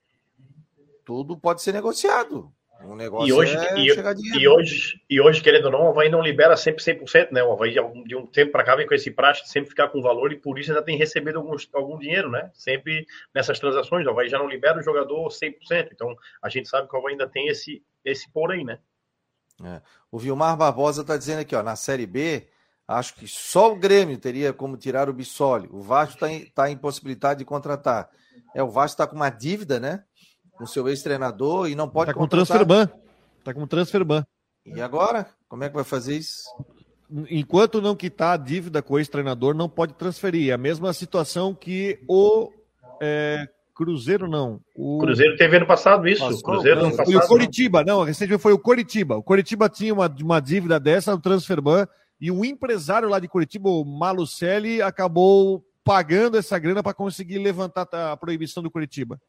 tudo 1.05 1.38
pode 1.38 1.61
ser 1.61 1.73
negociado. 1.73 2.51
Um 2.84 2.95
negócio 2.95 3.28
e 3.28 3.34
hoje, 3.34 3.55
é 3.55 3.80
e, 3.80 3.93
chegar 3.93 4.13
dinheiro. 4.13 4.39
E 4.39 4.47
hoje, 4.47 5.01
e 5.09 5.19
hoje, 5.19 5.41
querendo 5.41 5.65
ou 5.65 5.71
não, 5.71 5.86
o 5.86 5.89
Havaí 5.89 6.09
não 6.09 6.21
libera 6.21 6.55
sempre 6.55 6.84
100%, 6.84 7.32
né? 7.32 7.43
O 7.43 7.51
Havaí 7.51 7.73
de 8.05 8.15
um 8.15 8.25
tempo 8.25 8.51
para 8.51 8.63
cá 8.63 8.75
vem 8.75 8.88
com 8.88 8.93
esse 8.93 9.09
praxe 9.09 9.43
de 9.43 9.49
sempre 9.49 9.69
ficar 9.69 9.89
com 9.89 10.01
valor 10.01 10.32
e 10.32 10.38
por 10.38 10.59
isso 10.59 10.71
ainda 10.71 10.84
tem 10.84 10.95
recebido 10.95 11.38
alguns, 11.38 11.67
algum 11.73 11.97
dinheiro, 11.97 12.30
né? 12.30 12.51
Sempre 12.53 13.05
nessas 13.34 13.59
transações, 13.59 14.05
o 14.05 14.09
Havaí 14.11 14.30
já 14.30 14.38
não 14.38 14.47
libera 14.47 14.80
o 14.80 14.84
jogador 14.84 15.28
100%. 15.28 15.89
Então, 15.91 16.15
a 16.41 16.49
gente 16.49 16.69
sabe 16.69 16.88
que 16.88 16.95
o 16.95 16.99
Havaí 16.99 17.13
ainda 17.13 17.28
tem 17.28 17.47
esse, 17.47 17.84
esse 18.05 18.32
porém, 18.32 18.63
né? 18.63 18.80
É. 19.63 19.82
O 20.11 20.19
Vilmar 20.19 20.55
Barbosa 20.55 21.01
está 21.01 21.17
dizendo 21.17 21.39
aqui, 21.39 21.55
ó, 21.55 21.63
na 21.63 21.75
Série 21.75 22.05
B, 22.05 22.47
acho 22.88 23.15
que 23.15 23.27
só 23.27 23.71
o 23.71 23.75
Grêmio 23.75 24.17
teria 24.17 24.53
como 24.53 24.77
tirar 24.77 25.09
o 25.09 25.13
Bissoli. 25.13 25.67
O 25.71 25.81
Vasco 25.81 26.13
está 26.13 26.31
em, 26.31 26.45
tá 26.45 26.71
impossibilidade 26.71 27.39
de 27.39 27.45
contratar. 27.45 28.09
É, 28.55 28.63
o 28.63 28.69
Vasco 28.69 28.93
está 28.93 29.07
com 29.07 29.15
uma 29.15 29.29
dívida, 29.29 29.79
né? 29.79 30.03
Com 30.53 30.65
seu 30.65 30.88
ex-treinador 30.88 31.69
e 31.69 31.75
não 31.75 31.89
pode. 31.89 32.11
Está 32.11 32.19
com 32.19 32.27
transfer 32.27 32.65
ban. 32.65 32.89
Está 33.39 33.53
com 33.53 33.67
transfer 33.67 34.03
ban. 34.03 34.25
E 34.65 34.81
agora? 34.81 35.27
Como 35.47 35.63
é 35.63 35.69
que 35.69 35.75
vai 35.75 35.83
fazer 35.83 36.17
isso? 36.17 36.43
Enquanto 37.29 37.81
não 37.81 37.95
quitar 37.95 38.33
a 38.33 38.38
dívida 38.38 38.81
com 38.81 38.95
o 38.95 38.99
ex-treinador, 38.99 39.53
não 39.53 39.69
pode 39.69 39.93
transferir. 39.93 40.49
É 40.49 40.53
a 40.53 40.57
mesma 40.57 40.91
situação 40.91 41.53
que 41.53 41.99
o 42.07 42.51
é, 43.01 43.47
Cruzeiro 43.73 44.27
não. 44.27 44.59
O 44.75 44.97
Cruzeiro 44.97 45.38
teve 45.38 45.55
ano 45.55 45.67
passado 45.67 46.07
isso. 46.07 46.21
Passou, 46.21 46.41
Cruzeiro 46.41 46.81
ano 46.81 46.91
passado. 46.91 47.11
E 47.11 47.15
o 47.15 47.27
Coritiba, 47.27 47.83
não. 47.83 47.99
não, 47.99 48.03
recentemente 48.03 48.41
foi 48.41 48.51
o 48.51 48.59
Coritiba. 48.59 49.15
O 49.15 49.23
Coritiba 49.23 49.69
tinha 49.69 49.93
uma, 49.93 50.13
uma 50.21 50.39
dívida 50.41 50.79
dessa, 50.79 51.13
o 51.13 51.19
Transferban, 51.19 51.88
e 52.20 52.32
o 52.32 52.43
empresário 52.43 53.09
lá 53.09 53.20
de 53.20 53.28
Curitiba, 53.28 53.70
o 53.70 53.86
Malucelli, 53.86 54.82
acabou 54.82 55.63
pagando 55.84 56.38
essa 56.38 56.57
grana 56.57 56.84
para 56.84 56.93
conseguir 56.93 57.38
levantar 57.38 57.88
a 57.93 58.18
proibição 58.18 58.61
do 58.61 58.72
Curitiba. 58.72 59.22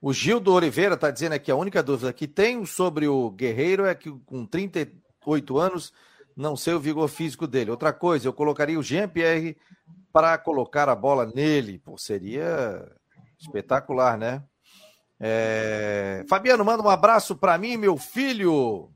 O 0.00 0.12
Gildo 0.12 0.52
Oliveira 0.52 0.94
está 0.94 1.10
dizendo 1.10 1.34
aqui: 1.34 1.50
a 1.50 1.56
única 1.56 1.82
dúvida 1.82 2.12
que 2.12 2.26
tenho 2.26 2.66
sobre 2.66 3.06
o 3.06 3.30
Guerreiro 3.30 3.86
é 3.86 3.94
que 3.94 4.10
com 4.26 4.44
38 4.44 5.58
anos 5.58 5.92
não 6.36 6.54
sei 6.54 6.74
o 6.74 6.80
vigor 6.80 7.08
físico 7.08 7.46
dele. 7.46 7.70
Outra 7.70 7.92
coisa, 7.92 8.28
eu 8.28 8.32
colocaria 8.32 8.78
o 8.78 8.82
Jean-Pierre 8.82 9.56
para 10.12 10.36
colocar 10.36 10.88
a 10.88 10.94
bola 10.94 11.24
nele. 11.26 11.78
Pô, 11.78 11.96
seria 11.96 12.86
espetacular, 13.38 14.18
né? 14.18 14.42
É... 15.18 16.24
Fabiano, 16.28 16.64
manda 16.64 16.82
um 16.82 16.90
abraço 16.90 17.34
para 17.34 17.56
mim, 17.56 17.76
meu 17.76 17.96
filho. 17.96 18.90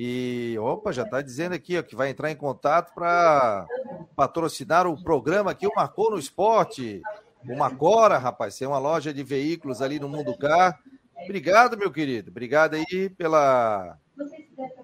E, 0.00 0.56
opa, 0.60 0.92
já 0.92 1.02
está 1.02 1.20
dizendo 1.20 1.56
aqui 1.56 1.76
ó, 1.76 1.82
que 1.82 1.96
vai 1.96 2.08
entrar 2.08 2.30
em 2.30 2.36
contato 2.36 2.94
para 2.94 3.66
patrocinar 4.14 4.86
o 4.86 5.02
programa 5.02 5.50
aqui, 5.50 5.66
o 5.66 5.74
Marcou 5.74 6.12
no 6.12 6.18
Esporte. 6.20 7.02
O 7.44 7.56
Macora, 7.56 8.16
rapaz, 8.16 8.56
tem 8.56 8.68
uma 8.68 8.78
loja 8.78 9.12
de 9.12 9.24
veículos 9.24 9.82
ali 9.82 9.98
no 9.98 10.08
Mundo 10.08 10.38
Car. 10.38 10.78
Obrigado, 11.24 11.76
meu 11.76 11.90
querido. 11.90 12.30
Obrigado 12.30 12.74
aí 12.74 13.10
pela, 13.10 13.98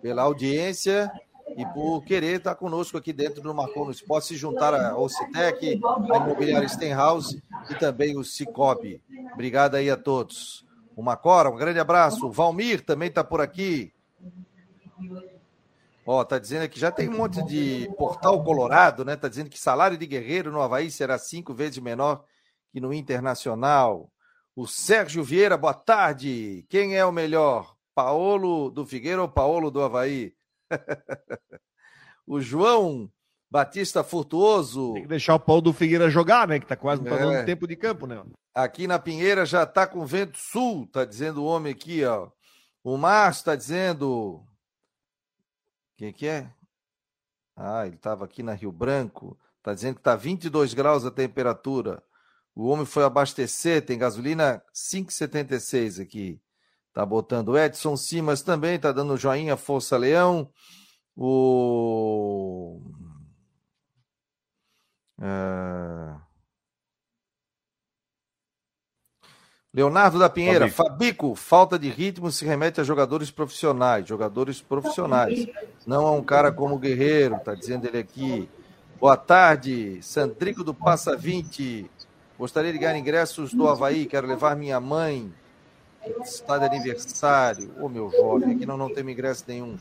pela 0.03 0.23
audiência 0.23 1.09
e 1.57 1.65
por 1.67 2.03
querer 2.03 2.39
estar 2.39 2.57
conosco 2.57 2.99
aqui 2.99 3.13
dentro 3.13 3.41
do 3.41 3.55
Marcou 3.55 3.85
no 3.85 3.93
Esporte, 3.93 4.27
se 4.27 4.37
juntar 4.37 4.75
a 4.75 4.99
Ocitec, 4.99 5.81
a 6.13 6.17
Imobiliária 6.17 6.69
Stenhouse 6.69 7.41
e 7.71 7.77
também 7.77 8.19
o 8.19 8.25
Cicobi. 8.25 9.01
Obrigado 9.33 9.77
aí 9.77 9.89
a 9.89 9.97
todos. 9.97 10.67
O 10.97 11.05
Macora, 11.05 11.51
um 11.51 11.57
grande 11.57 11.79
abraço. 11.79 12.29
Valmir 12.33 12.85
também 12.85 13.11
está 13.11 13.23
por 13.23 13.41
aqui. 13.41 13.95
Ó, 16.07 16.23
tá 16.25 16.39
dizendo 16.39 16.69
que 16.69 16.79
já 16.79 16.91
tem 16.91 17.09
um 17.09 17.17
monte 17.17 17.43
de 17.45 17.89
portal 17.97 18.43
colorado, 18.45 19.05
né? 19.05 19.17
Tá 19.17 19.29
dizendo 19.29 19.49
que 19.49 19.59
salário 19.59 19.97
de 19.97 20.07
guerreiro 20.07 20.53
no 20.53 20.61
Havaí 20.61 20.91
será 20.91 21.19
cinco 21.19 21.55
vezes 21.55 21.79
menor 21.79 22.25
que 22.73 22.81
no 22.81 22.93
Internacional. 22.93 24.11
O 24.55 24.67
Sérgio 24.67 25.25
Vieira, 25.25 25.57
boa 25.57 25.75
tarde. 25.75 26.67
Quem 26.69 26.97
é 26.97 27.05
o 27.05 27.13
melhor? 27.13 27.75
Paolo 27.95 28.71
do 28.71 28.85
Figueira 28.85 29.23
ou 29.23 29.29
Paolo 29.29 29.71
do 29.71 29.81
Havaí? 29.81 30.35
o 32.27 32.41
João 32.41 33.11
Batista 33.51 34.03
Furtuoso. 34.03 34.95
Tem 34.95 35.03
que 35.03 35.09
deixar 35.09 35.37
o 35.37 35.41
Paulo 35.41 35.63
do 35.63 35.73
Figueira 35.73 36.11
jogar, 36.11 36.49
né? 36.49 36.59
Que 36.59 36.67
tá 36.67 36.77
quase 36.77 37.03
pagando 37.03 37.35
é. 37.35 37.45
tempo 37.45 37.67
de 37.67 37.77
campo, 37.77 38.07
né? 38.07 38.21
Aqui 38.53 38.87
na 38.87 38.99
Pinheira 38.99 39.47
já 39.47 39.65
tá 39.65 39.87
com 39.87 40.05
vento 40.05 40.37
sul, 40.39 40.89
tá 40.89 41.05
dizendo 41.05 41.43
o 41.43 41.47
homem 41.47 41.73
aqui, 41.73 42.05
ó. 42.05 42.29
O 42.83 42.97
Márcio 42.97 43.41
está 43.41 43.57
dizendo. 43.57 44.45
Quem 45.97 46.13
que 46.13 46.27
é? 46.27 46.53
Ah, 47.57 47.87
ele 47.87 47.97
estava 47.97 48.25
aqui 48.25 48.43
na 48.43 48.53
Rio 48.53 48.73
Branco. 48.73 49.39
Está 49.59 49.73
dizendo 49.73 49.95
que 49.95 50.01
está 50.01 50.17
22 50.17 50.75
graus 50.75 51.05
a 51.05 51.11
temperatura. 51.11 52.03
O 52.55 52.69
homem 52.69 52.87
foi 52.87 53.05
abastecer, 53.05 53.85
tem 53.85 53.99
gasolina 53.99 54.63
5,76 54.75 56.03
aqui. 56.03 56.41
Tá 56.93 57.05
botando 57.05 57.59
Edson 57.59 57.97
Simas 57.97 58.43
também, 58.43 58.79
tá 58.79 58.93
dando 58.93 59.17
joinha, 59.17 59.57
Força 59.57 59.97
Leão. 59.97 60.53
O. 61.17 62.81
Uh... 65.19 66.24
Leonardo 69.75 70.21
da 70.21 70.31
Pinheira, 70.31 70.69
Fabico. 70.69 70.93
Fabico, 70.93 71.35
falta 71.35 71.77
de 71.77 71.89
ritmo 71.89 72.31
se 72.31 72.45
remete 72.45 72.81
a 72.81 72.85
jogadores 72.85 73.33
profissionais, 73.33 74.07
jogadores 74.07 74.63
profissionais. 74.63 75.49
Não 75.85 76.07
a 76.07 76.13
um 76.13 76.23
cara 76.23 76.53
como 76.53 76.77
o 76.77 76.79
Guerreiro, 76.79 77.41
tá 77.45 77.57
dizendo 77.57 77.85
ele 77.89 77.99
aqui. 77.99 78.49
Boa 79.01 79.17
tarde, 79.17 79.99
Sandrico 80.01 80.63
do 80.63 80.73
Passa 80.73 81.17
20. 81.17 81.91
Gostaria 82.39 82.73
de 82.73 82.79
ganhar 82.79 82.97
ingressos 82.97 83.53
do 83.53 83.69
Havaí, 83.69 84.07
quero 84.07 84.29
levar 84.29 84.55
minha 84.55 84.79
mãe. 84.79 85.33
Está 86.23 86.57
de 86.57 86.67
aniversário. 86.67 87.73
Ô, 87.81 87.89
meu 87.89 88.13
jovem, 88.13 88.55
aqui 88.55 88.65
não, 88.65 88.77
não 88.77 88.95
temos 88.95 89.13
ingresso 89.13 89.45
nenhum. 89.49 89.77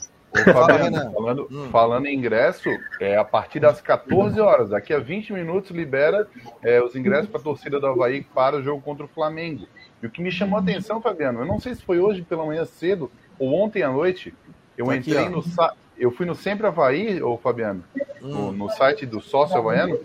Fabiano, 0.51 1.13
falando, 1.13 1.47
hum. 1.51 1.69
falando 1.69 2.07
em 2.07 2.17
ingresso, 2.17 2.67
é 2.99 3.15
a 3.15 3.23
partir 3.23 3.59
das 3.59 3.79
14 3.79 4.39
horas, 4.41 4.69
daqui 4.69 4.91
a 4.91 4.97
20 4.97 5.31
minutos, 5.33 5.69
libera 5.69 6.27
é, 6.63 6.81
os 6.81 6.95
ingressos 6.95 7.29
para 7.29 7.39
a 7.39 7.43
torcida 7.43 7.79
do 7.79 7.85
Havaí 7.85 8.23
para 8.23 8.57
o 8.57 8.63
jogo 8.63 8.81
contra 8.81 9.05
o 9.05 9.07
Flamengo. 9.07 9.67
E 10.03 10.05
o 10.05 10.11
que 10.11 10.21
me 10.21 10.29
chamou 10.29 10.59
a 10.59 10.61
atenção, 10.61 11.01
Fabiano, 11.01 11.39
eu 11.39 11.45
não 11.45 11.61
sei 11.61 11.73
se 11.73 11.81
foi 11.81 11.97
hoje 11.97 12.23
pela 12.23 12.45
manhã 12.45 12.65
cedo 12.65 13.09
ou 13.39 13.53
ontem 13.53 13.83
à 13.83 13.89
noite, 13.89 14.33
eu 14.77 14.93
entrei 14.93 15.29
no 15.29 15.41
eu 15.97 16.11
fui 16.11 16.25
no 16.25 16.35
Sempre 16.35 16.67
Havaí, 16.67 17.23
ô 17.23 17.37
Fabiano, 17.37 17.85
hum. 18.21 18.27
no, 18.27 18.51
no, 18.51 18.69
site 18.69 19.05
do 19.05 19.21
sócio 19.21 19.55
havaiano, 19.55 19.97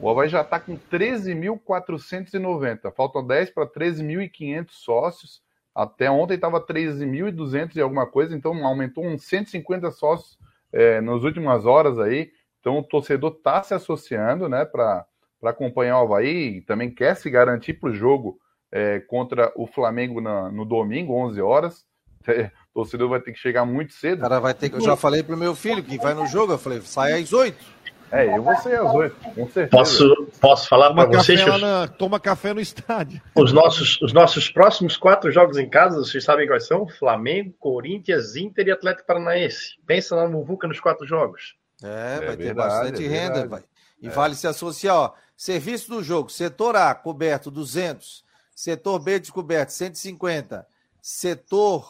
o 0.00 0.10
Havaí 0.10 0.28
já 0.28 0.40
está 0.40 0.58
com 0.58 0.76
13.490, 0.76 2.92
faltam 2.92 3.24
10 3.24 3.50
para 3.50 3.64
13.500 3.68 4.66
sócios, 4.70 5.40
até 5.72 6.10
ontem 6.10 6.34
estava 6.34 6.60
13.200 6.60 7.76
e 7.76 7.80
alguma 7.80 8.06
coisa, 8.06 8.34
então 8.34 8.66
aumentou 8.66 9.06
uns 9.06 9.22
150 9.22 9.92
sócios 9.92 10.36
é, 10.72 11.00
nas 11.00 11.22
últimas 11.22 11.64
horas 11.64 12.00
aí, 12.00 12.32
então 12.58 12.76
o 12.78 12.82
torcedor 12.82 13.34
está 13.36 13.62
se 13.62 13.72
associando, 13.72 14.48
né, 14.48 14.64
para 14.64 15.06
acompanhar 15.44 16.00
o 16.00 16.06
Havaí, 16.06 16.60
também 16.62 16.90
quer 16.90 17.14
se 17.14 17.30
garantir 17.30 17.74
para 17.74 17.90
o 17.90 17.94
jogo 17.94 18.40
é, 18.72 19.00
contra 19.00 19.52
o 19.56 19.66
Flamengo 19.66 20.20
na, 20.20 20.50
no 20.50 20.64
domingo, 20.64 21.14
11 21.14 21.40
horas. 21.40 21.86
É, 22.26 22.50
o 22.74 22.82
torcedor 22.82 23.08
vai 23.08 23.20
ter 23.20 23.32
que 23.32 23.38
chegar 23.38 23.64
muito 23.64 23.94
cedo. 23.94 24.20
Cara, 24.20 24.38
vai 24.38 24.52
ter 24.52 24.68
que. 24.68 24.76
Eu 24.76 24.82
já 24.82 24.96
falei 24.96 25.22
pro 25.22 25.34
meu 25.34 25.54
filho 25.54 25.82
que 25.82 25.96
vai 25.96 26.12
no 26.12 26.26
jogo, 26.26 26.52
eu 26.52 26.58
falei, 26.58 26.80
sai 26.82 27.22
às 27.22 27.32
8. 27.32 27.78
É, 28.10 28.36
eu 28.36 28.42
vou 28.42 28.54
sair 28.56 28.76
às 28.76 28.92
8, 28.92 29.16
com 29.16 29.48
certeza. 29.48 29.68
Posso, 29.68 30.28
posso 30.40 30.68
falar 30.68 30.94
para 30.94 31.06
vocês? 31.06 31.44
Na, 31.60 31.86
toma 31.86 32.18
café 32.18 32.54
no 32.54 32.60
estádio. 32.60 33.20
Os 33.34 33.52
nossos, 33.52 34.00
os 34.00 34.12
nossos 34.12 34.50
próximos 34.50 34.96
quatro 34.96 35.30
jogos 35.30 35.58
em 35.58 35.68
casa, 35.68 35.98
vocês 35.98 36.24
sabem 36.24 36.46
quais 36.46 36.66
são? 36.66 36.88
Flamengo, 36.88 37.54
Corinthians, 37.58 38.34
Inter 38.34 38.66
e 38.66 38.70
Atlético 38.70 39.06
Paranaense. 39.06 39.76
Pensa 39.86 40.16
na 40.16 40.26
Muvuca 40.26 40.66
nos 40.66 40.80
quatro 40.80 41.06
jogos. 41.06 41.54
É, 41.82 41.86
é 41.86 42.26
vai 42.26 42.36
verdade, 42.36 42.42
ter 42.42 42.54
bastante 42.54 43.04
é 43.04 43.08
renda. 43.08 43.46
Vai. 43.46 43.62
E 44.00 44.06
é. 44.06 44.10
vale 44.10 44.34
se 44.34 44.46
associar, 44.46 44.96
ó. 44.96 45.14
Serviço 45.36 45.90
do 45.90 46.02
jogo, 46.02 46.30
setor 46.30 46.76
A, 46.76 46.94
coberto 46.94 47.50
200. 47.50 48.24
Setor 48.58 48.98
B 48.98 49.20
descoberto, 49.20 49.70
150. 49.70 50.66
Setor 51.00 51.88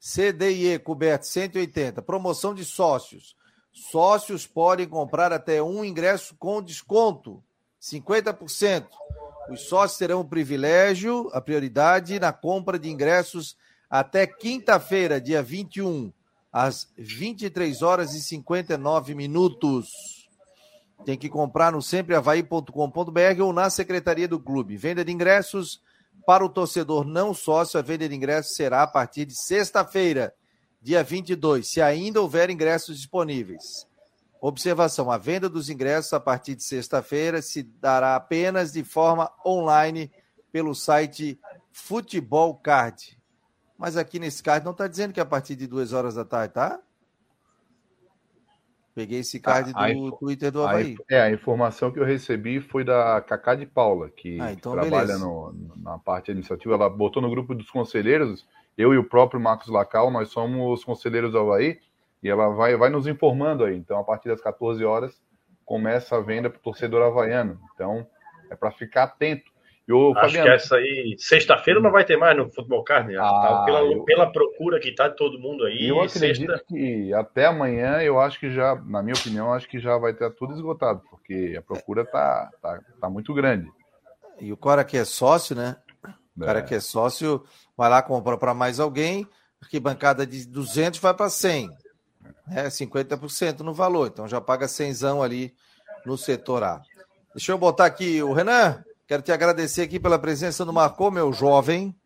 CDIE 0.00 0.76
coberto 0.80 1.24
180. 1.24 2.02
Promoção 2.02 2.52
de 2.52 2.64
sócios. 2.64 3.36
Sócios 3.70 4.44
podem 4.44 4.88
comprar 4.88 5.32
até 5.32 5.62
um 5.62 5.84
ingresso 5.84 6.34
com 6.36 6.60
desconto, 6.60 7.40
50%. 7.80 8.88
Os 9.48 9.68
sócios 9.68 9.96
terão 9.96 10.22
o 10.22 10.28
privilégio, 10.28 11.30
a 11.32 11.40
prioridade 11.40 12.18
na 12.18 12.32
compra 12.32 12.80
de 12.80 12.90
ingressos 12.90 13.56
até 13.88 14.26
quinta-feira, 14.26 15.20
dia 15.20 15.40
21, 15.40 16.12
às 16.52 16.92
23 16.96 17.80
horas 17.80 18.12
e 18.14 18.20
59 18.20 19.14
minutos. 19.14 19.88
Tem 21.04 21.16
que 21.16 21.28
comprar 21.28 21.70
no 21.70 21.80
sempreavaí.com.br 21.80 23.40
ou 23.40 23.52
na 23.52 23.70
secretaria 23.70 24.26
do 24.26 24.40
clube. 24.40 24.76
Venda 24.76 25.04
de 25.04 25.12
ingressos 25.12 25.80
para 26.26 26.44
o 26.44 26.48
torcedor 26.48 27.04
não 27.04 27.32
sócio, 27.32 27.78
a 27.78 27.82
venda 27.82 28.08
de 28.08 28.14
ingressos 28.14 28.54
será 28.54 28.82
a 28.82 28.86
partir 28.86 29.24
de 29.24 29.34
sexta-feira, 29.34 30.34
dia 30.80 31.02
22, 31.02 31.68
se 31.68 31.80
ainda 31.80 32.20
houver 32.20 32.50
ingressos 32.50 32.96
disponíveis. 32.96 33.86
Observação: 34.40 35.10
a 35.10 35.18
venda 35.18 35.48
dos 35.48 35.68
ingressos 35.68 36.12
a 36.12 36.20
partir 36.20 36.54
de 36.54 36.62
sexta-feira 36.62 37.42
se 37.42 37.62
dará 37.62 38.14
apenas 38.14 38.72
de 38.72 38.84
forma 38.84 39.30
online 39.44 40.10
pelo 40.52 40.74
site 40.74 41.38
Futebol 41.72 42.54
Card. 42.56 43.18
Mas 43.76 43.96
aqui 43.96 44.18
nesse 44.18 44.42
card 44.42 44.64
não 44.64 44.72
está 44.72 44.86
dizendo 44.86 45.12
que 45.12 45.20
é 45.20 45.22
a 45.22 45.26
partir 45.26 45.54
de 45.54 45.66
duas 45.66 45.92
horas 45.92 46.14
da 46.14 46.24
tarde, 46.24 46.54
tá? 46.54 46.80
Peguei 48.98 49.20
esse 49.20 49.38
card 49.38 49.70
a, 49.76 49.92
do 49.92 50.10
Twitter 50.16 50.50
do 50.50 50.60
Havaí. 50.60 50.96
A, 51.08 51.14
é, 51.14 51.20
a 51.20 51.30
informação 51.30 51.92
que 51.92 52.00
eu 52.00 52.04
recebi 52.04 52.60
foi 52.60 52.82
da 52.82 53.20
Cacá 53.20 53.54
de 53.54 53.64
Paula, 53.64 54.10
que 54.10 54.40
Ah, 54.40 54.52
então 54.52 54.72
trabalha 54.72 55.16
no, 55.16 55.54
na 55.76 55.96
parte 55.98 56.32
administrativa. 56.32 56.74
Ela 56.74 56.90
botou 56.90 57.22
no 57.22 57.30
grupo 57.30 57.54
dos 57.54 57.70
conselheiros, 57.70 58.44
eu 58.76 58.92
e 58.92 58.98
o 58.98 59.04
próprio 59.04 59.40
Marcos 59.40 59.68
Lacal, 59.68 60.10
nós 60.10 60.30
somos 60.30 60.82
conselheiros 60.82 61.30
do 61.30 61.38
Havaí, 61.38 61.78
e 62.20 62.28
ela 62.28 62.48
vai, 62.48 62.76
vai 62.76 62.90
nos 62.90 63.06
informando 63.06 63.62
aí. 63.62 63.76
Então, 63.76 64.00
a 64.00 64.02
partir 64.02 64.30
das 64.30 64.40
14 64.40 64.84
horas, 64.84 65.22
começa 65.64 66.16
a 66.16 66.20
venda 66.20 66.50
para 66.50 66.58
o 66.58 66.62
torcedor 66.62 67.00
havaiano. 67.00 67.60
Então, 67.72 68.04
é 68.50 68.56
para 68.56 68.72
ficar 68.72 69.04
atento. 69.04 69.52
E 69.88 69.92
o 69.92 70.10
Acho 70.10 70.20
Fabiano, 70.20 70.44
que 70.50 70.54
essa 70.54 70.76
aí, 70.76 71.16
sexta-feira 71.18 71.80
não 71.80 71.90
vai 71.90 72.04
ter 72.04 72.18
mais 72.18 72.36
no 72.36 72.50
Futebol 72.52 72.84
Carne. 72.84 73.16
Ah, 73.16 73.22
tá 73.22 73.62
pela, 73.64 73.80
eu- 73.80 74.04
pela 74.04 74.30
procura 74.30 74.78
que 74.78 74.94
tá 74.94 75.08
de 75.08 75.16
todo 75.16 75.38
mundo 75.38 75.64
aí. 75.64 75.88
eu 75.88 76.00
acredito 76.02 76.46
sexta, 76.52 76.62
que 76.68 77.14
até 77.14 77.46
amanhã, 77.46 78.02
eu 78.02 78.20
acho 78.20 78.38
que 78.38 78.50
já, 78.52 78.74
na 78.84 79.02
minha 79.02 79.14
opinião, 79.18 79.50
acho 79.54 79.66
que 79.66 79.78
já 79.78 79.96
vai 79.96 80.12
ter 80.12 80.30
tudo 80.34 80.52
esgotado, 80.52 81.00
porque 81.08 81.54
a 81.58 81.62
procura 81.62 82.04
tá, 82.04 82.50
tá, 82.60 82.80
tá 83.00 83.08
muito 83.08 83.32
grande. 83.32 83.66
E 84.38 84.52
o 84.52 84.56
cara 84.58 84.84
que 84.84 84.98
é 84.98 85.04
sócio, 85.06 85.56
né? 85.56 85.76
O 86.36 86.44
cara 86.44 86.58
É. 86.58 86.62
que 86.62 86.74
é 86.74 86.80
sócio 86.80 87.42
vai 87.76 87.88
lá 87.88 88.02
compra 88.02 88.36
para 88.36 88.52
mais 88.52 88.78
alguém, 88.78 89.26
porque 89.58 89.80
bancada 89.80 90.26
de 90.26 90.46
200 90.46 91.00
vai 91.00 91.14
para 91.14 91.30
100. 91.30 91.68
É 92.50 92.68
50% 92.68 93.60
no 93.60 93.72
valor, 93.72 94.06
então 94.08 94.28
já 94.28 94.38
paga 94.40 94.68
100 94.68 94.92
ali 95.22 95.54
no 96.04 96.16
setor 96.18 96.62
A. 96.62 96.82
Deixa 97.34 97.52
eu 97.52 97.58
botar 97.58 97.86
aqui 97.86 98.22
o 98.22 98.32
Renan. 98.34 98.84
Quero 99.08 99.22
te 99.22 99.32
agradecer 99.32 99.80
aqui 99.82 99.98
pela 99.98 100.18
presença 100.18 100.64
do 100.66 100.72
Marcou, 100.72 101.10
meu 101.10 101.32
jovem. 101.32 101.96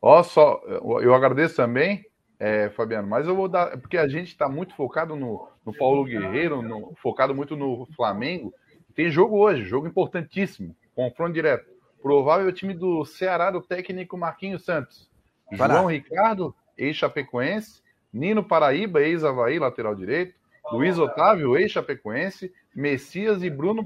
Ó, 0.00 0.22
só, 0.22 0.62
eu 1.02 1.12
agradeço 1.12 1.56
também, 1.56 2.04
é, 2.38 2.70
Fabiano, 2.70 3.08
mas 3.08 3.26
eu 3.26 3.34
vou 3.34 3.48
dar, 3.48 3.76
porque 3.78 3.98
a 3.98 4.06
gente 4.06 4.28
está 4.28 4.48
muito 4.48 4.72
focado 4.76 5.16
no, 5.16 5.48
no 5.64 5.76
Paulo 5.76 6.04
Guerreiro, 6.04 6.62
no- 6.62 6.94
focado 7.02 7.34
muito 7.34 7.56
no 7.56 7.86
Flamengo. 7.96 8.54
Tem 8.94 9.10
jogo 9.10 9.36
hoje, 9.38 9.64
jogo 9.64 9.88
importantíssimo, 9.88 10.74
confronto 10.94 11.32
direto. 11.32 11.66
Provável 12.00 12.52
time 12.52 12.72
do 12.74 13.04
Ceará, 13.04 13.50
do 13.50 13.60
técnico 13.60 14.16
Marquinhos 14.16 14.64
Santos. 14.64 15.10
Vai 15.52 15.66
lá. 15.66 15.74
João 15.74 15.86
Ricardo, 15.86 16.54
ex-chapecoense. 16.78 17.82
Nino 18.12 18.44
Paraíba, 18.44 19.02
ex-Havaí, 19.02 19.58
lateral 19.58 19.94
direito. 19.94 20.34
Luiz 20.70 20.96
Otávio, 20.98 21.56
ex-chapecoense. 21.56 22.52
Messias 22.74 23.42
e 23.42 23.50
Bruno, 23.50 23.84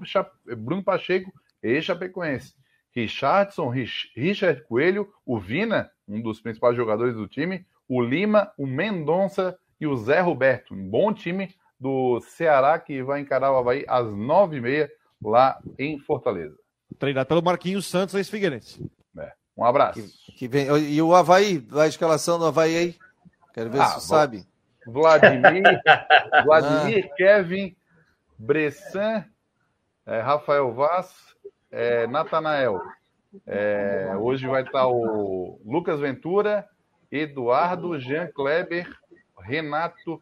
Bruno 0.59 0.85
Pacheco, 0.85 1.33
ex-chapecoense. 1.63 2.55
Richardson, 2.95 3.69
Rich- 3.69 4.11
Richard 4.17 4.63
Coelho, 4.65 5.09
o 5.25 5.39
Vina, 5.39 5.91
um 6.09 6.21
dos 6.21 6.41
principais 6.41 6.75
jogadores 6.77 7.15
do 7.15 7.29
time, 7.29 7.65
o 7.89 8.03
Lima, 8.03 8.53
o 8.59 8.67
Mendonça 8.67 9.57
e 9.81 9.87
o 9.87 9.97
Zé 9.97 10.21
Roberto. 10.21 10.75
Um 10.75 10.89
bom 10.89 11.13
time 11.13 11.55
do 11.79 12.21
Ceará 12.21 12.79
que 12.79 13.03
vai 13.03 13.21
encarar 13.21 13.53
o 13.53 13.57
Havaí 13.57 13.85
às 13.89 14.07
nove 14.07 14.57
e 14.57 14.61
meia 14.61 14.91
lá 15.23 15.59
em 15.79 15.99
Fortaleza. 16.01 16.57
Treinado 16.99 17.27
pelo 17.29 17.43
Marquinhos 17.43 17.87
Santos, 17.87 18.15
ex-Figueirense. 18.15 18.91
Um 19.57 19.65
abraço. 19.65 20.01
Que, 20.27 20.33
que 20.33 20.49
vem, 20.49 20.67
e 20.91 21.03
o 21.03 21.15
Havaí, 21.15 21.67
a 21.73 21.87
escalação 21.87 22.39
do 22.39 22.47
Havaí 22.47 22.77
aí? 22.77 22.97
Quero 23.53 23.69
ver 23.71 23.81
Ah, 23.81 23.85
se 23.87 23.95
tu 23.95 24.01
vou- 24.01 24.19
sabe. 24.19 24.47
Vladimir, 24.87 25.63
Vladimir, 26.45 27.15
Kevin, 27.15 27.77
Bressan, 28.39 29.25
é, 30.07 30.21
Rafael 30.21 30.73
Vaz, 30.73 31.30
é, 31.71 32.07
Natanael. 32.07 32.81
É, 33.47 34.13
hoje 34.19 34.47
vai 34.47 34.63
estar 34.63 34.89
o 34.89 35.61
Lucas 35.65 36.01
Ventura, 36.01 36.67
Eduardo, 37.11 37.99
Jean 37.99 38.27
Kleber, 38.27 38.91
Renato, 39.39 40.21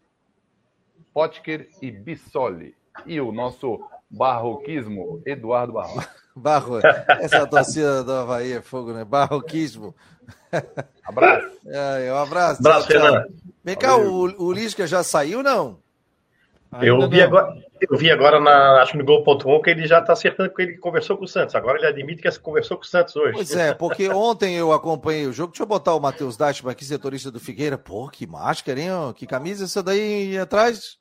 Potker 1.13 1.69
e 1.81 1.91
Bissoli. 1.91 2.75
E 3.07 3.21
o 3.21 3.33
nosso 3.33 3.81
barroquismo, 4.11 5.23
Eduardo 5.25 5.75
Barroco. 5.75 6.09
Barro, 6.39 6.79
essa 7.21 7.45
torcida 7.49 8.05
do 8.05 8.13
Havaí 8.13 8.53
é 8.53 8.63
fogo, 8.63 8.93
né? 8.93 9.05
Barroquismo. 9.05 9.93
Abraço. 11.03 11.51
É, 11.67 12.13
um 12.13 12.17
abraço. 12.17 12.61
Abraço, 12.61 12.89
tchau, 12.89 13.01
tchau. 13.01 13.13
Renan. 13.13 13.27
Vem 13.65 13.77
cá, 13.77 13.97
o, 13.97 14.45
o 14.45 14.53
Lisca 14.53 14.87
já 14.87 15.03
saiu, 15.03 15.43
não? 15.43 15.81
Eu 16.81 16.95
Ainda 16.95 17.09
vi, 17.09 17.19
não. 17.19 17.25
agora, 17.25 17.57
eu 17.81 17.97
vi 17.97 18.11
agora 18.11 18.41
na, 18.41 18.83
acho 18.83 18.93
que 18.93 18.99
no 18.99 19.05
Gol.com 19.05 19.61
que 19.61 19.71
ele 19.71 19.87
já 19.87 20.01
está 20.01 20.13
acertando 20.13 20.53
que 20.53 20.63
ele 20.63 20.79
conversou 20.79 21.17
com 21.17 21.25
o 21.25 21.29
Santos. 21.29 21.55
Agora 21.55 21.79
ele 21.79 21.87
admite 21.87 22.23
que 22.23 22.39
conversou 22.39 22.77
com 22.77 22.85
o 22.85 22.87
Santos 22.87 23.15
hoje. 23.17 23.33
Pois 23.33 23.51
é, 23.55 23.75
porque 23.75 24.09
ontem 24.09 24.55
eu 24.57 24.73
acompanhei 24.73 25.27
o 25.27 25.33
jogo. 25.33 25.53
Deixa 25.53 25.63
eu 25.63 25.67
botar 25.67 25.95
o 25.95 26.01
Matheus 26.01 26.37
Dachmann 26.37 26.73
aqui, 26.73 26.85
setorista 26.85 27.31
do 27.31 27.41
Figueira. 27.41 27.77
Pô, 27.77 28.09
que 28.09 28.27
máscara, 28.27 28.81
hein? 28.81 28.91
Que 29.15 29.27
camisa 29.27 29.65
essa 29.65 29.83
daí 29.83 30.39
atrás? 30.39 30.99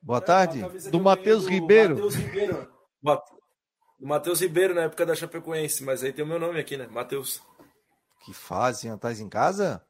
Boa 0.00 0.20
tarde. 0.20 0.58
É, 0.58 0.62
camisa 0.62 0.90
Do 0.90 1.00
Matheus 1.00 1.46
Ribeiro. 1.46 1.94
Matheus 1.94 2.14
Ribeiro. 2.14 2.68
Do 4.00 4.06
Matheus 4.08 4.40
Ribeiro, 4.40 4.74
na 4.74 4.82
época 4.82 5.06
da 5.06 5.14
Chapecoense, 5.14 5.84
mas 5.84 6.02
aí 6.02 6.12
tem 6.12 6.24
o 6.24 6.28
meu 6.28 6.38
nome 6.38 6.58
aqui, 6.58 6.76
né? 6.76 6.88
Matheus. 6.88 7.40
Que 8.24 8.32
fase, 8.32 8.88
hein? 8.88 8.94
Estás 8.94 9.20
em 9.20 9.28
casa? 9.28 9.84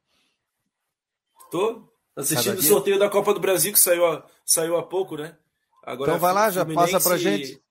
Tô 1.50 1.91
assistindo 2.17 2.59
o 2.59 2.63
sorteio 2.63 2.99
da 2.99 3.09
Copa 3.09 3.33
do 3.35 3.41
Brasil 3.41 3.73
que 3.73 3.81
saiu, 3.81 4.07
há- 4.07 4.27
saiu 4.45 4.77
há 4.77 4.83
pouco, 4.83 5.17
né? 5.17 5.37
Agora 5.83 6.11
Então 6.13 6.21
vai 6.21 6.33
lá, 6.33 6.51
já 6.51 6.65
Fluminense- 6.65 6.93
passa 6.93 7.09
pra 7.09 7.19
gente. 7.19 7.63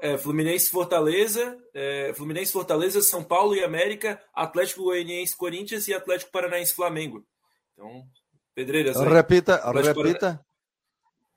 É, 0.00 0.16
Fluminense 0.16 0.70
Fortaleza, 0.70 1.58
é, 1.74 2.12
Fluminense 2.14 2.52
Fortaleza, 2.52 3.02
São 3.02 3.24
Paulo 3.24 3.54
e 3.56 3.64
América, 3.64 4.22
Atlético 4.32 4.84
Goianiense 4.84 5.36
Corinthians 5.36 5.88
e 5.88 5.94
Atlético 5.94 6.30
Paranaense 6.30 6.72
Flamengo. 6.74 7.24
Então, 7.72 8.04
pedreiras 8.54 8.96
aí. 8.96 9.08
Repita, 9.08 9.56
Atlético 9.56 10.02
repita. 10.02 10.40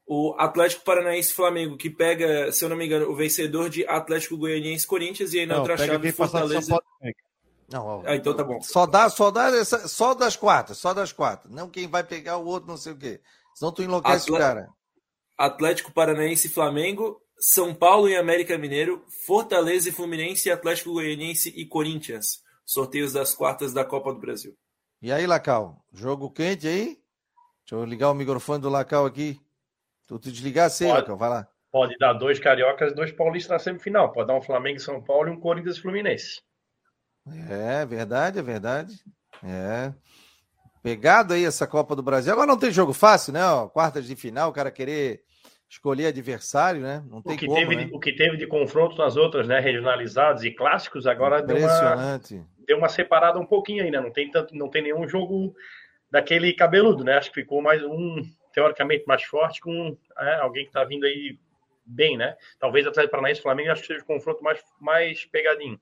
o 0.06 0.36
Atlético 0.38 0.84
Paranaense 0.84 1.34
Flamengo, 1.34 1.76
que 1.78 1.90
pega, 1.90 2.52
se 2.52 2.64
eu 2.64 2.70
não 2.70 2.76
me 2.76 2.86
engano, 2.86 3.10
o 3.10 3.16
vencedor 3.16 3.68
de 3.70 3.84
Atlético 3.88 4.38
Goianiense 4.38 4.86
Corinthians 4.86 5.34
e 5.34 5.40
aí 5.40 5.46
na 5.48 5.56
Não, 5.56 5.62
outra 5.62 5.78
chave 5.78 5.98
de 6.12 6.16
São 6.16 6.28
Fortaleza. 6.28 6.70
Paulo. 6.70 6.84
Não, 7.72 7.86
ó, 7.86 8.04
Ah, 8.06 8.16
então 8.16 8.36
tá 8.36 8.44
bom. 8.44 8.62
Só 8.62 8.86
dá, 8.86 9.10
só 9.10 9.32
dá 9.32 9.48
essa, 9.56 9.88
só 9.88 10.14
das 10.14 10.36
quartas, 10.36 10.78
só 10.78 10.94
das 10.94 11.14
quartas. 11.14 11.52
Não 11.52 11.70
quem 11.70 11.88
vai 11.88 12.04
pegar 12.04 12.38
o 12.38 12.46
outro, 12.46 12.70
não 12.70 12.78
sei 12.78 12.94
o 12.94 12.98
quê. 12.98 13.22
Senão 13.56 13.72
tu 13.72 13.82
enlouquece 13.82 14.32
o 14.32 14.38
cara. 14.38 14.68
Atlético 15.38 15.92
Paranaense 15.92 16.48
e 16.48 16.52
Flamengo, 16.52 17.22
São 17.40 17.74
Paulo 17.74 18.08
e 18.10 18.16
América 18.16 18.58
Mineiro, 18.58 19.04
Fortaleza 19.26 19.90
e 19.90 19.92
Fluminense, 19.92 20.52
Atlético 20.52 20.94
Goianiense 20.94 21.50
e 21.56 21.66
Corinthians. 21.66 22.44
Sorteios 22.66 23.14
das 23.14 23.34
quartas 23.34 23.74
da 23.74 23.84
Copa 23.84 24.14
do 24.14 24.20
Brasil. 24.20 24.56
E 25.02 25.12
aí, 25.12 25.26
Lacal? 25.26 25.84
Jogo 25.94 26.30
quente 26.30 26.68
aí? 26.68 27.00
Deixa 27.66 27.76
eu 27.76 27.86
ligar 27.86 28.12
o 28.12 28.14
microfone 28.14 28.62
do 28.62 28.70
Lacal 28.70 29.06
aqui. 29.06 29.42
Tu 30.08 30.20
te 30.20 30.32
desligar, 30.32 30.70
sei. 30.70 30.92
Lacal, 30.92 31.18
vai 31.18 31.30
lá. 31.30 31.48
Pode 31.72 31.98
dar 31.98 32.14
dois 32.14 32.38
cariocas 32.38 32.92
e 32.92 32.96
dois 32.96 33.12
paulistas 33.12 33.52
na 33.52 33.60
semifinal. 33.60 34.12
Pode 34.12 34.28
dar 34.28 34.36
um 34.36 34.42
Flamengo 34.42 34.78
e 34.78 34.82
São 34.82 35.02
Paulo 35.02 35.30
e 35.30 35.32
um 35.32 35.40
Corinthians 35.40 35.78
e 35.78 35.82
Fluminense. 35.82 36.42
É 37.50 37.86
verdade, 37.86 38.40
é 38.40 38.42
verdade. 38.42 38.94
É. 39.44 39.94
Pegado 40.82 41.34
aí 41.34 41.46
essa 41.46 41.68
Copa 41.68 41.96
do 41.96 42.02
Brasil. 42.02 42.34
Agora 42.34 42.48
não 42.48 42.58
tem 42.58 42.72
jogo 42.72 42.94
fácil, 42.94 43.34
né? 43.34 43.46
ó, 43.46 43.68
quartas 43.68 44.06
de 44.06 44.16
final, 44.16 44.50
o 44.50 44.54
cara 44.54 44.72
querer 44.72 45.22
escolher 45.70 46.08
adversário, 46.08 46.82
né? 46.82 47.04
Não 47.08 47.22
tem 47.22 47.36
O 47.36 47.38
que, 47.38 47.46
como, 47.46 47.58
teve 47.58 47.76
né? 47.76 47.86
de, 47.86 47.96
o 47.96 48.00
que 48.00 48.12
teve 48.12 48.36
de 48.36 48.48
confronto 48.48 48.98
nas 48.98 49.16
outras, 49.16 49.48
né? 49.48 49.60
Regionalizados 49.60 50.44
e 50.44 50.52
clássicos, 50.52 51.08
agora 51.08 51.42
deu 51.42 51.58
uma, 51.58 52.20
deu 52.68 52.78
uma 52.78 52.90
separada 52.90 53.40
um 53.40 53.46
pouquinho 53.46 53.84
aí, 53.84 53.92
né? 53.92 54.02
Não 54.02 54.12
tem, 54.12 54.30
tanto, 54.30 54.56
não 54.56 54.68
tem 54.70 54.82
nenhum 54.82 55.08
jogo 55.08 55.56
daquele 56.10 56.52
cabeludo, 56.54 57.04
né? 57.04 57.14
Acho 57.14 57.30
que 57.30 57.42
ficou 57.42 57.62
mais 57.62 57.82
um, 57.84 58.22
teoricamente, 58.52 59.06
mais 59.08 59.24
forte 59.24 59.62
com 59.62 59.96
é, 60.18 60.36
alguém 60.36 60.66
que 60.66 60.72
tá 60.72 60.84
vindo 60.84 61.06
aí 61.06 61.40
bem, 61.86 62.18
né? 62.18 62.36
Talvez 62.60 62.86
Atlético 62.86 63.12
Paranaense 63.12 63.40
e 63.40 63.44
Flamengo 63.44 63.72
acho 63.72 63.82
que 63.82 63.88
seja 63.88 64.04
o 64.04 64.08
confronto 64.08 64.44
mais, 64.44 64.62
mais 64.80 65.26
pegadinho. 65.26 65.80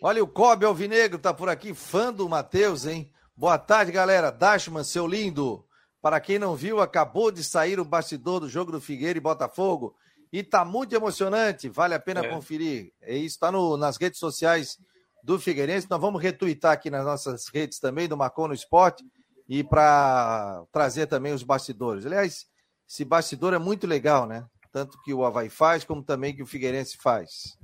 Olha, 0.00 0.22
o 0.22 0.28
Kobe 0.28 0.64
Alvinegro 0.64 1.18
tá 1.18 1.32
por 1.32 1.48
aqui, 1.48 1.72
fã 1.72 2.12
do 2.12 2.28
Matheus, 2.28 2.86
hein? 2.86 3.10
Boa 3.36 3.58
tarde, 3.58 3.92
galera. 3.92 4.30
Dashman, 4.30 4.84
seu 4.84 5.06
lindo. 5.06 5.64
Para 6.00 6.20
quem 6.20 6.38
não 6.38 6.54
viu, 6.54 6.80
acabou 6.80 7.30
de 7.30 7.42
sair 7.42 7.80
o 7.80 7.84
bastidor 7.84 8.40
do 8.40 8.48
jogo 8.48 8.72
do 8.72 8.80
Figueira 8.80 9.18
e 9.18 9.20
Botafogo. 9.20 9.94
E 10.32 10.42
tá 10.42 10.64
muito 10.64 10.94
emocionante, 10.94 11.68
vale 11.68 11.94
a 11.94 12.00
pena 12.00 12.20
é. 12.20 12.28
conferir. 12.28 12.92
É 13.00 13.16
isso, 13.16 13.36
está 13.36 13.50
nas 13.76 13.96
redes 13.96 14.18
sociais 14.18 14.78
do 15.22 15.38
Figueirense. 15.38 15.88
Nós 15.90 16.00
vamos 16.00 16.22
retweetar 16.22 16.72
aqui 16.72 16.90
nas 16.90 17.04
nossas 17.04 17.48
redes 17.48 17.78
também, 17.78 18.06
do 18.06 18.16
Marcon 18.16 18.48
no 18.48 18.54
Esporte, 18.54 19.04
e 19.48 19.64
para 19.64 20.64
trazer 20.70 21.06
também 21.06 21.32
os 21.32 21.42
bastidores. 21.42 22.06
Aliás, 22.06 22.46
esse 22.88 23.04
bastidor 23.04 23.54
é 23.54 23.58
muito 23.58 23.86
legal, 23.86 24.26
né? 24.26 24.44
Tanto 24.72 25.00
que 25.02 25.14
o 25.14 25.24
Havaí 25.24 25.48
faz, 25.48 25.84
como 25.84 26.02
também 26.02 26.36
que 26.36 26.42
o 26.42 26.46
Figueirense 26.46 26.96
faz. 26.98 27.56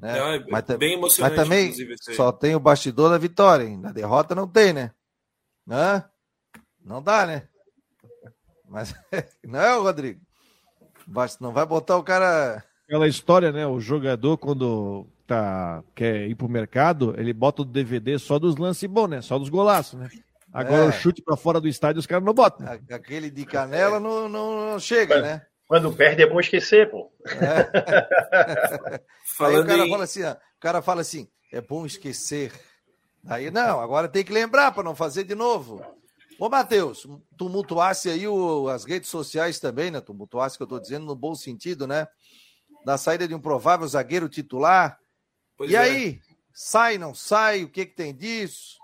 Né? 0.00 0.18
Não, 0.18 0.28
é 0.32 0.44
mas, 0.50 0.64
bem 0.76 0.94
emocionante. 0.94 1.36
Mas 1.36 1.44
também 1.44 1.74
só 2.14 2.30
tem 2.30 2.54
o 2.54 2.60
bastidor 2.60 3.10
da 3.10 3.18
vitória, 3.18 3.64
hein? 3.64 3.78
Na 3.78 3.92
derrota 3.92 4.34
não 4.34 4.46
tem, 4.46 4.72
né? 4.72 4.90
Hã? 5.68 6.04
Não 6.84 7.02
dá, 7.02 7.26
né? 7.26 7.48
Mas 8.68 8.94
não 9.44 9.60
é, 9.60 9.76
Rodrigo? 9.76 10.20
Não 11.40 11.52
vai 11.52 11.64
botar 11.64 11.96
o 11.96 12.02
cara. 12.02 12.62
Aquela 12.84 13.08
história, 13.08 13.50
né? 13.52 13.66
O 13.66 13.80
jogador, 13.80 14.36
quando 14.36 15.06
tá, 15.26 15.82
quer 15.94 16.28
ir 16.28 16.34
pro 16.34 16.48
mercado, 16.48 17.14
ele 17.16 17.32
bota 17.32 17.62
o 17.62 17.64
DVD 17.64 18.18
só 18.18 18.38
dos 18.38 18.56
lances 18.56 18.88
bons, 18.88 19.08
né? 19.08 19.22
Só 19.22 19.38
dos 19.38 19.48
golaços, 19.48 19.98
né? 19.98 20.08
Agora 20.52 20.84
é. 20.84 20.88
o 20.88 20.92
chute 20.92 21.22
para 21.22 21.36
fora 21.36 21.60
do 21.60 21.68
estádio 21.68 22.00
os 22.00 22.06
caras 22.06 22.24
não 22.24 22.32
botam. 22.32 22.66
Aquele 22.90 23.30
de 23.30 23.44
canela 23.44 24.00
não, 24.00 24.28
não, 24.28 24.70
não 24.72 24.80
chega, 24.80 25.20
né? 25.20 25.46
Quando 25.66 25.92
perde 25.92 26.22
é 26.22 26.26
bom 26.26 26.38
esquecer, 26.38 26.90
pô. 26.90 27.10
É. 27.26 29.00
Aí 29.44 29.56
o 29.58 29.66
cara 29.66 29.86
em... 29.86 29.90
fala 29.90 30.04
assim, 30.04 30.22
ó, 30.22 30.32
o 30.32 30.60
cara 30.60 30.82
fala 30.82 31.00
assim, 31.00 31.28
é 31.52 31.60
bom 31.60 31.84
esquecer. 31.84 32.52
Aí 33.28 33.50
não, 33.50 33.80
agora 33.80 34.08
tem 34.08 34.24
que 34.24 34.32
lembrar 34.32 34.70
para 34.72 34.84
não 34.84 34.94
fazer 34.94 35.24
de 35.24 35.34
novo. 35.34 35.84
Ô, 36.38 36.48
Matheus, 36.48 37.06
tumultuasse 37.36 38.10
aí 38.10 38.28
o, 38.28 38.68
as 38.68 38.84
redes 38.84 39.08
sociais 39.08 39.58
também, 39.58 39.90
né? 39.90 40.00
Tumultuasse 40.00 40.56
que 40.56 40.62
eu 40.62 40.66
estou 40.66 40.78
dizendo 40.78 41.06
no 41.06 41.16
bom 41.16 41.34
sentido, 41.34 41.86
né? 41.86 42.06
Da 42.84 42.96
saída 42.96 43.26
de 43.26 43.34
um 43.34 43.40
provável 43.40 43.88
zagueiro 43.88 44.28
titular. 44.28 44.98
Pois 45.56 45.70
e 45.70 45.74
é. 45.74 45.78
aí, 45.78 46.20
sai, 46.52 46.98
não 46.98 47.14
sai? 47.14 47.64
O 47.64 47.70
que, 47.70 47.86
que 47.86 47.96
tem 47.96 48.14
disso? 48.14 48.76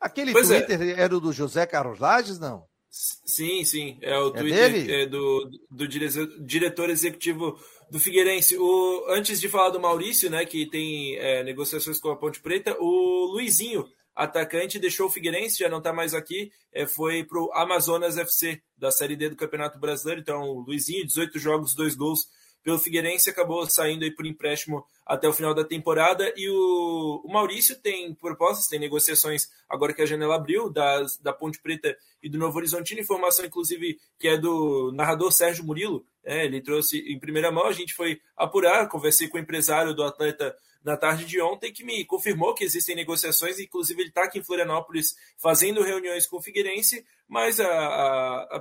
Aquele 0.00 0.32
pois 0.32 0.50
é. 0.50 0.60
Twitter 0.60 0.98
é. 0.98 1.00
era 1.00 1.16
o 1.16 1.20
do 1.20 1.32
José 1.32 1.66
Carlos 1.66 1.98
Lages, 1.98 2.38
não? 2.38 2.64
Sim, 2.90 3.64
sim. 3.64 3.98
É 4.00 4.18
o 4.18 4.28
é 4.28 4.32
Twitter 4.38 4.72
dele? 4.72 4.92
É 4.92 5.06
do, 5.06 5.50
do 5.70 5.86
diretor 5.86 6.90
executivo 6.90 7.58
do 7.90 8.00
Figueirense. 8.00 8.56
O, 8.58 9.06
antes 9.08 9.40
de 9.40 9.48
falar 9.48 9.70
do 9.70 9.80
Maurício, 9.80 10.30
né, 10.30 10.44
que 10.44 10.66
tem 10.66 11.16
é, 11.16 11.42
negociações 11.42 12.00
com 12.00 12.10
a 12.10 12.16
Ponte 12.16 12.40
Preta, 12.40 12.76
o 12.78 13.32
Luizinho, 13.32 13.86
atacante, 14.14 14.78
deixou 14.78 15.06
o 15.06 15.10
Figueirense, 15.10 15.58
já 15.58 15.68
não 15.68 15.78
está 15.78 15.92
mais 15.92 16.12
aqui, 16.12 16.50
é, 16.72 16.86
foi 16.86 17.24
para 17.24 17.40
o 17.40 17.52
Amazonas 17.52 18.18
FC, 18.18 18.60
da 18.76 18.90
Série 18.90 19.16
D 19.16 19.30
do 19.30 19.36
Campeonato 19.36 19.78
Brasileiro. 19.78 20.20
Então, 20.20 20.42
o 20.42 20.60
Luizinho, 20.60 21.06
18 21.06 21.38
jogos, 21.38 21.74
2 21.74 21.94
gols 21.94 22.26
pelo 22.68 22.78
Figueirense, 22.78 23.30
acabou 23.30 23.64
saindo 23.66 24.04
aí 24.04 24.10
por 24.10 24.26
empréstimo 24.26 24.84
até 25.06 25.26
o 25.26 25.32
final 25.32 25.54
da 25.54 25.64
temporada. 25.64 26.30
E 26.36 26.50
o, 26.50 27.22
o 27.24 27.32
Maurício 27.32 27.74
tem 27.80 28.12
propostas, 28.12 28.66
tem 28.66 28.78
negociações 28.78 29.48
agora 29.66 29.94
que 29.94 30.02
a 30.02 30.06
janela 30.06 30.34
abriu, 30.34 30.68
das, 30.68 31.16
da 31.16 31.32
Ponte 31.32 31.58
Preta 31.62 31.96
e 32.22 32.28
do 32.28 32.36
Novo 32.36 32.58
Horizontino. 32.58 33.00
Informação, 33.00 33.46
inclusive, 33.46 33.98
que 34.18 34.28
é 34.28 34.36
do 34.36 34.92
narrador 34.92 35.32
Sérgio 35.32 35.64
Murilo. 35.64 36.04
É, 36.22 36.44
ele 36.44 36.60
trouxe 36.60 36.98
em 37.10 37.18
primeira 37.18 37.50
mão, 37.50 37.64
a 37.64 37.72
gente 37.72 37.94
foi 37.94 38.20
apurar, 38.36 38.86
conversei 38.86 39.28
com 39.28 39.38
o 39.38 39.40
empresário 39.40 39.94
do 39.94 40.02
atleta 40.04 40.54
na 40.84 40.94
tarde 40.94 41.24
de 41.24 41.40
ontem, 41.40 41.72
que 41.72 41.82
me 41.82 42.04
confirmou 42.04 42.54
que 42.54 42.64
existem 42.64 42.94
negociações, 42.94 43.58
inclusive 43.58 44.02
ele 44.02 44.10
está 44.10 44.24
aqui 44.24 44.40
em 44.40 44.44
Florianópolis 44.44 45.16
fazendo 45.38 45.82
reuniões 45.82 46.26
com 46.26 46.36
o 46.36 46.42
Figueirense, 46.42 47.02
mas 47.26 47.58
a, 47.60 47.66
a, 47.66 48.56
a 48.56 48.60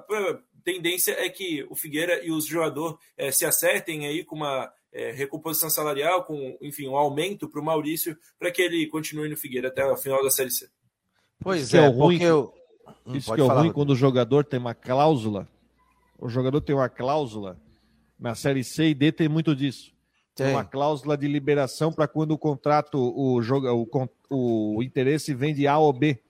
tendência 0.67 1.13
é 1.13 1.29
que 1.29 1.65
o 1.69 1.75
Figueira 1.75 2.21
e 2.25 2.29
o 2.29 2.41
jogador 2.41 2.99
é, 3.15 3.31
se 3.31 3.45
acertem 3.45 4.05
aí 4.05 4.25
com 4.25 4.35
uma 4.35 4.69
é, 4.91 5.13
recomposição 5.13 5.69
salarial, 5.69 6.25
com 6.25 6.57
enfim, 6.61 6.89
um 6.89 6.97
aumento 6.97 7.47
para 7.47 7.61
o 7.61 7.63
Maurício, 7.63 8.17
para 8.37 8.51
que 8.51 8.61
ele 8.61 8.85
continue 8.87 9.29
no 9.29 9.37
Figueira 9.37 9.69
até 9.69 9.85
o 9.85 9.95
final 9.95 10.21
da 10.21 10.29
Série 10.29 10.51
C. 10.51 10.67
Pois 11.39 11.73
é, 11.73 11.85
é 11.85 11.87
ruim, 11.87 12.21
eu... 12.21 12.53
Hum, 13.05 13.15
isso 13.15 13.33
que 13.33 13.39
é 13.39 13.47
falar, 13.47 13.61
ruim 13.61 13.71
quando 13.71 13.91
o 13.91 13.95
jogador 13.95 14.43
tem 14.43 14.59
uma 14.59 14.75
cláusula, 14.75 15.47
o 16.19 16.27
jogador 16.27 16.59
tem 16.59 16.75
uma 16.75 16.89
cláusula, 16.89 17.57
na 18.19 18.35
Série 18.35 18.63
C 18.63 18.89
e 18.89 18.93
D 18.93 19.13
tem 19.13 19.29
muito 19.29 19.55
disso. 19.55 19.95
Tem 20.35 20.51
uma 20.51 20.65
cláusula 20.65 21.17
de 21.17 21.29
liberação 21.29 21.93
para 21.93 22.09
quando 22.09 22.31
o 22.31 22.37
contrato, 22.37 22.97
o, 22.97 23.41
jogo, 23.41 23.67
o, 24.29 24.75
o 24.75 24.83
interesse 24.83 25.33
vem 25.33 25.53
de 25.53 25.65
A 25.65 25.77
ou 25.77 25.93
B 25.93 26.21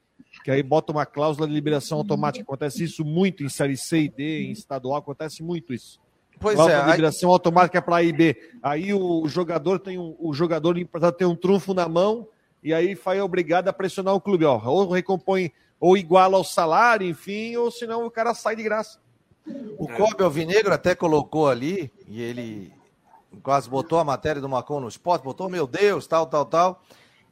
que 0.47 0.51
aí 0.51 0.63
bota 0.63 0.93
uma 0.93 1.05
cláusula 1.05 1.45
de 1.45 1.53
liberação 1.53 1.97
automática. 1.97 2.41
Acontece 2.41 2.81
isso 2.81 3.03
muito 3.03 3.43
em 3.43 3.49
Série 3.49 3.75
C 3.75 4.03
e 4.03 4.07
D, 4.07 4.45
em 4.45 4.51
estadual, 4.51 4.95
acontece 4.95 5.43
muito 5.43 5.73
isso. 5.73 5.99
Pois 6.39 6.55
cláusula 6.55 6.79
é. 6.79 6.85
De 6.85 6.91
liberação 6.91 7.29
aí... 7.29 7.33
automática 7.33 7.81
para 7.81 7.97
A 7.97 8.03
e 8.03 8.13
B. 8.13 8.51
Aí 8.63 8.93
o 8.93 9.27
jogador 9.27 9.77
tem 9.77 9.99
um, 9.99 10.15
o 10.17 10.33
jogador 10.33 10.73
tem 11.17 11.27
um 11.27 11.35
trunfo 11.35 11.73
na 11.73 11.89
mão 11.89 12.29
e 12.63 12.73
aí 12.73 12.95
foi 12.95 13.19
obrigado 13.19 13.67
a 13.67 13.73
pressionar 13.73 14.15
o 14.15 14.21
clube, 14.21 14.45
ó, 14.45 14.57
ou 14.63 14.89
recompõe 14.89 15.51
ou 15.81 15.97
iguala 15.97 16.37
ao 16.37 16.45
salário, 16.45 17.05
enfim, 17.05 17.57
ou 17.57 17.69
senão 17.69 18.05
o 18.05 18.09
cara 18.09 18.33
sai 18.33 18.55
de 18.55 18.63
graça. 18.63 18.99
O 19.77 19.85
Kobe 19.85 20.23
Alvinegro 20.23 20.73
até 20.73 20.95
colocou 20.95 21.49
ali, 21.49 21.91
e 22.07 22.21
ele 22.21 22.71
quase 23.43 23.69
botou 23.69 23.99
a 23.99 24.05
matéria 24.05 24.41
do 24.41 24.47
Macon 24.47 24.79
no 24.79 24.87
esporte, 24.87 25.23
botou, 25.23 25.49
meu 25.49 25.67
Deus, 25.67 26.07
tal, 26.07 26.25
tal, 26.25 26.45
tal. 26.45 26.81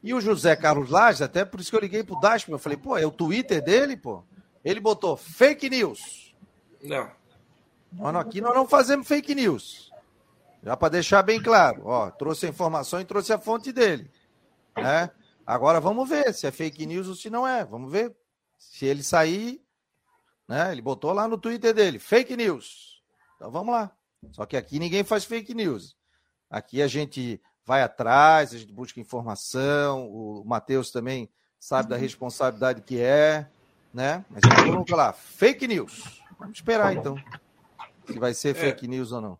E 0.06 0.14
o 0.14 0.22
José 0.22 0.56
Carlos 0.56 0.92
Lages, 0.92 1.24
até 1.24 1.44
por 1.44 1.60
isso 1.60 1.72
que 1.72 1.76
eu 1.76 1.82
liguei 1.82 2.04
pro 2.04 2.20
Dashman, 2.20 2.54
eu 2.54 2.60
falei, 2.60 2.78
pô, 2.78 2.96
é 2.96 3.08
o 3.08 3.12
Twitter 3.12 3.60
dele, 3.60 3.98
pô. 3.98 4.24
Ele 4.64 4.80
botou 4.80 5.18
fake 5.18 5.68
news. 5.68 6.32
Não. 6.84 7.10
Mano, 7.92 8.20
aqui 8.20 8.40
nós 8.40 8.54
não 8.54 8.68
fazemos 8.68 9.08
fake 9.08 9.34
news. 9.34 9.92
Já 10.62 10.78
para 10.78 10.90
deixar 10.90 11.24
bem 11.24 11.42
claro, 11.42 11.88
ó, 11.88 12.12
trouxe 12.12 12.46
a 12.46 12.50
informação 12.50 13.02
e 13.02 13.06
trouxe 13.06 13.34
a 13.34 13.40
fonte 13.40 13.72
dele, 13.72 14.08
né? 14.78 15.10
Agora 15.44 15.80
vamos 15.80 16.08
ver 16.08 16.32
se 16.36 16.46
é 16.46 16.52
fake 16.52 16.86
news 16.86 17.08
ou 17.08 17.16
se 17.16 17.32
não 17.32 17.48
é. 17.48 17.66
Vamos 17.66 17.92
ver. 17.92 18.16
Se 18.60 18.86
ele 18.86 19.02
sair, 19.02 19.60
né? 20.48 20.72
Ele 20.72 20.84
botou 20.84 21.14
lá 21.14 21.28
no 21.28 21.36
Twitter 21.36 21.74
dele, 21.74 21.98
fake 21.98 22.38
news. 22.38 23.02
Então 23.38 23.50
vamos 23.50 23.74
lá. 23.74 23.92
Só 24.32 24.46
que 24.46 24.56
aqui 24.56 24.78
ninguém 24.78 25.04
faz 25.04 25.26
fake 25.26 25.56
news. 25.56 25.98
Aqui 26.48 26.80
a 26.80 26.88
gente 26.88 27.42
vai 27.66 27.82
atrás, 27.82 28.54
a 28.54 28.58
gente 28.58 28.72
busca 28.72 29.00
informação, 29.00 30.08
o 30.08 30.44
Matheus 30.46 30.92
também 30.92 31.30
sabe 31.60 31.90
da 31.90 31.98
responsabilidade 31.98 32.82
que 32.82 33.00
é, 33.00 33.48
né? 33.94 34.24
Mas 34.30 34.42
vamos 34.68 34.90
falar, 34.90 35.14
fake 35.14 35.68
news. 35.68 36.22
Vamos 36.38 36.58
esperar 36.58 36.94
então, 36.94 37.18
se 38.06 38.20
vai 38.20 38.34
ser 38.34 38.50
é. 38.50 38.54
fake 38.54 38.88
news 38.88 39.12
ou 39.12 39.22
não. 39.22 39.40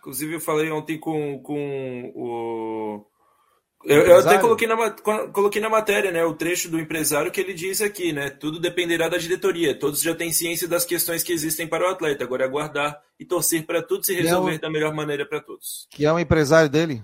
Inclusive, 0.00 0.34
eu 0.34 0.40
falei 0.40 0.70
ontem 0.70 0.98
com, 0.98 1.38
com 1.40 2.12
o. 2.14 3.06
Eu, 3.84 4.02
eu, 4.02 4.18
até 4.18 4.38
coloquei 4.38 4.68
na, 4.68 4.90
coloquei 5.32 5.60
na 5.60 5.68
matéria, 5.68 6.12
né, 6.12 6.24
o 6.24 6.34
trecho 6.34 6.68
do 6.68 6.78
empresário 6.78 7.32
que 7.32 7.40
ele 7.40 7.52
diz 7.54 7.80
aqui, 7.80 8.12
né? 8.12 8.30
Tudo 8.30 8.60
dependerá 8.60 9.08
da 9.08 9.16
diretoria. 9.16 9.76
Todos 9.76 10.00
já 10.02 10.14
têm 10.14 10.32
ciência 10.32 10.68
das 10.68 10.84
questões 10.84 11.22
que 11.22 11.32
existem 11.32 11.66
para 11.66 11.84
o 11.84 11.90
atleta. 11.90 12.22
Agora 12.22 12.44
é 12.44 12.46
aguardar 12.46 13.00
e 13.18 13.24
torcer 13.24 13.64
para 13.64 13.82
tudo 13.82 14.04
se 14.04 14.14
resolver 14.14 14.54
é 14.54 14.56
o... 14.56 14.60
da 14.60 14.70
melhor 14.70 14.94
maneira 14.94 15.26
para 15.26 15.40
todos. 15.40 15.86
Que 15.90 16.04
é 16.04 16.12
o 16.12 16.18
empresário 16.18 16.68
dele? 16.68 17.02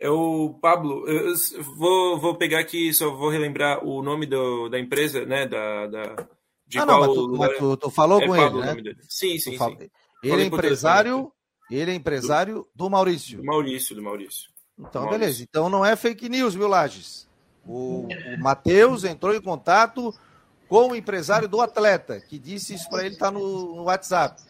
É 0.00 0.08
o 0.08 0.56
Pablo. 0.60 1.08
Eu 1.08 1.34
vou, 1.76 2.20
vou 2.20 2.36
pegar 2.36 2.60
aqui, 2.60 2.92
só 2.92 3.10
vou 3.10 3.30
relembrar 3.30 3.84
o 3.84 4.02
nome 4.02 4.26
do, 4.26 4.68
da 4.68 4.78
empresa, 4.78 5.24
né? 5.24 5.46
Da, 5.46 5.86
da, 5.86 6.26
de 6.66 6.78
ah, 6.78 6.86
não, 6.86 7.00
mas 7.00 7.14
tu, 7.14 7.36
mas 7.36 7.58
tu, 7.58 7.76
tu 7.76 7.90
falou 7.90 8.20
é 8.20 8.26
com 8.26 8.36
Pablo, 8.36 8.62
ele, 8.64 8.82
né? 8.82 8.94
Sim, 9.08 9.38
sim, 9.38 9.58
sim. 9.58 9.90
Ele 10.22 10.42
é 10.42 10.44
empresário, 10.44 11.32
ele 11.70 11.90
é 11.90 11.94
empresário 11.94 12.66
do, 12.74 12.84
do 12.84 12.90
Maurício. 12.90 13.38
Do 13.38 13.44
Maurício, 13.44 13.96
do 13.96 14.02
Maurício. 14.02 14.50
Então, 14.78 15.04
do 15.04 15.10
beleza. 15.10 15.42
Então 15.42 15.68
não 15.68 15.84
é 15.84 15.96
fake 15.96 16.28
news, 16.28 16.54
viu, 16.54 16.68
Lages? 16.68 17.26
O, 17.66 18.06
o 18.06 18.40
Matheus 18.40 19.04
entrou 19.04 19.34
em 19.34 19.40
contato 19.40 20.14
com 20.68 20.90
o 20.90 20.96
empresário 20.96 21.48
do 21.48 21.60
atleta, 21.60 22.20
que 22.20 22.38
disse 22.38 22.74
isso 22.74 22.88
para 22.88 23.04
ele 23.04 23.14
estar 23.14 23.26
tá 23.26 23.32
no, 23.32 23.76
no 23.76 23.82
WhatsApp. 23.84 24.42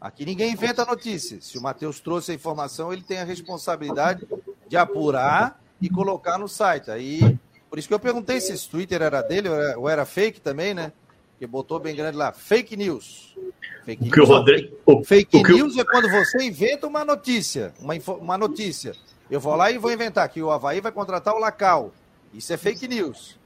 Aqui 0.00 0.24
ninguém 0.24 0.52
inventa 0.52 0.84
notícia. 0.84 1.40
Se 1.40 1.58
o 1.58 1.62
Matheus 1.62 1.98
trouxe 1.98 2.32
a 2.32 2.34
informação, 2.34 2.92
ele 2.92 3.02
tem 3.02 3.18
a 3.18 3.24
responsabilidade 3.24 4.26
de 4.72 4.76
apurar 4.78 5.60
e 5.82 5.90
colocar 5.90 6.38
no 6.38 6.48
site. 6.48 6.90
Aí, 6.90 7.38
por 7.68 7.78
isso 7.78 7.86
que 7.86 7.92
eu 7.92 8.00
perguntei 8.00 8.40
se 8.40 8.54
esse 8.54 8.66
Twitter 8.66 9.02
era 9.02 9.20
dele 9.20 9.50
ou 9.50 9.54
era, 9.54 9.78
ou 9.78 9.86
era 9.86 10.06
fake 10.06 10.40
também, 10.40 10.72
né? 10.72 10.94
Que 11.38 11.46
botou 11.46 11.78
bem 11.78 11.94
grande 11.94 12.16
lá, 12.16 12.32
fake 12.32 12.74
news. 12.74 13.36
Fake 13.84 14.02
news, 14.02 14.28
Rodrigo, 14.28 14.74
o, 14.86 15.04
fake 15.04 15.36
o 15.36 15.42
news 15.42 15.76
é 15.76 15.84
quando 15.84 16.08
você 16.08 16.42
inventa 16.42 16.86
uma 16.86 17.04
notícia, 17.04 17.74
uma, 17.78 17.92
uma 18.18 18.38
notícia. 18.38 18.94
Eu 19.30 19.38
vou 19.38 19.54
lá 19.56 19.70
e 19.70 19.76
vou 19.76 19.92
inventar 19.92 20.26
que 20.30 20.40
o 20.40 20.50
Havaí 20.50 20.80
vai 20.80 20.90
contratar 20.90 21.34
o 21.34 21.38
Lacal. 21.38 21.92
Isso 22.32 22.50
é 22.50 22.56
fake 22.56 22.88
news. 22.88 23.38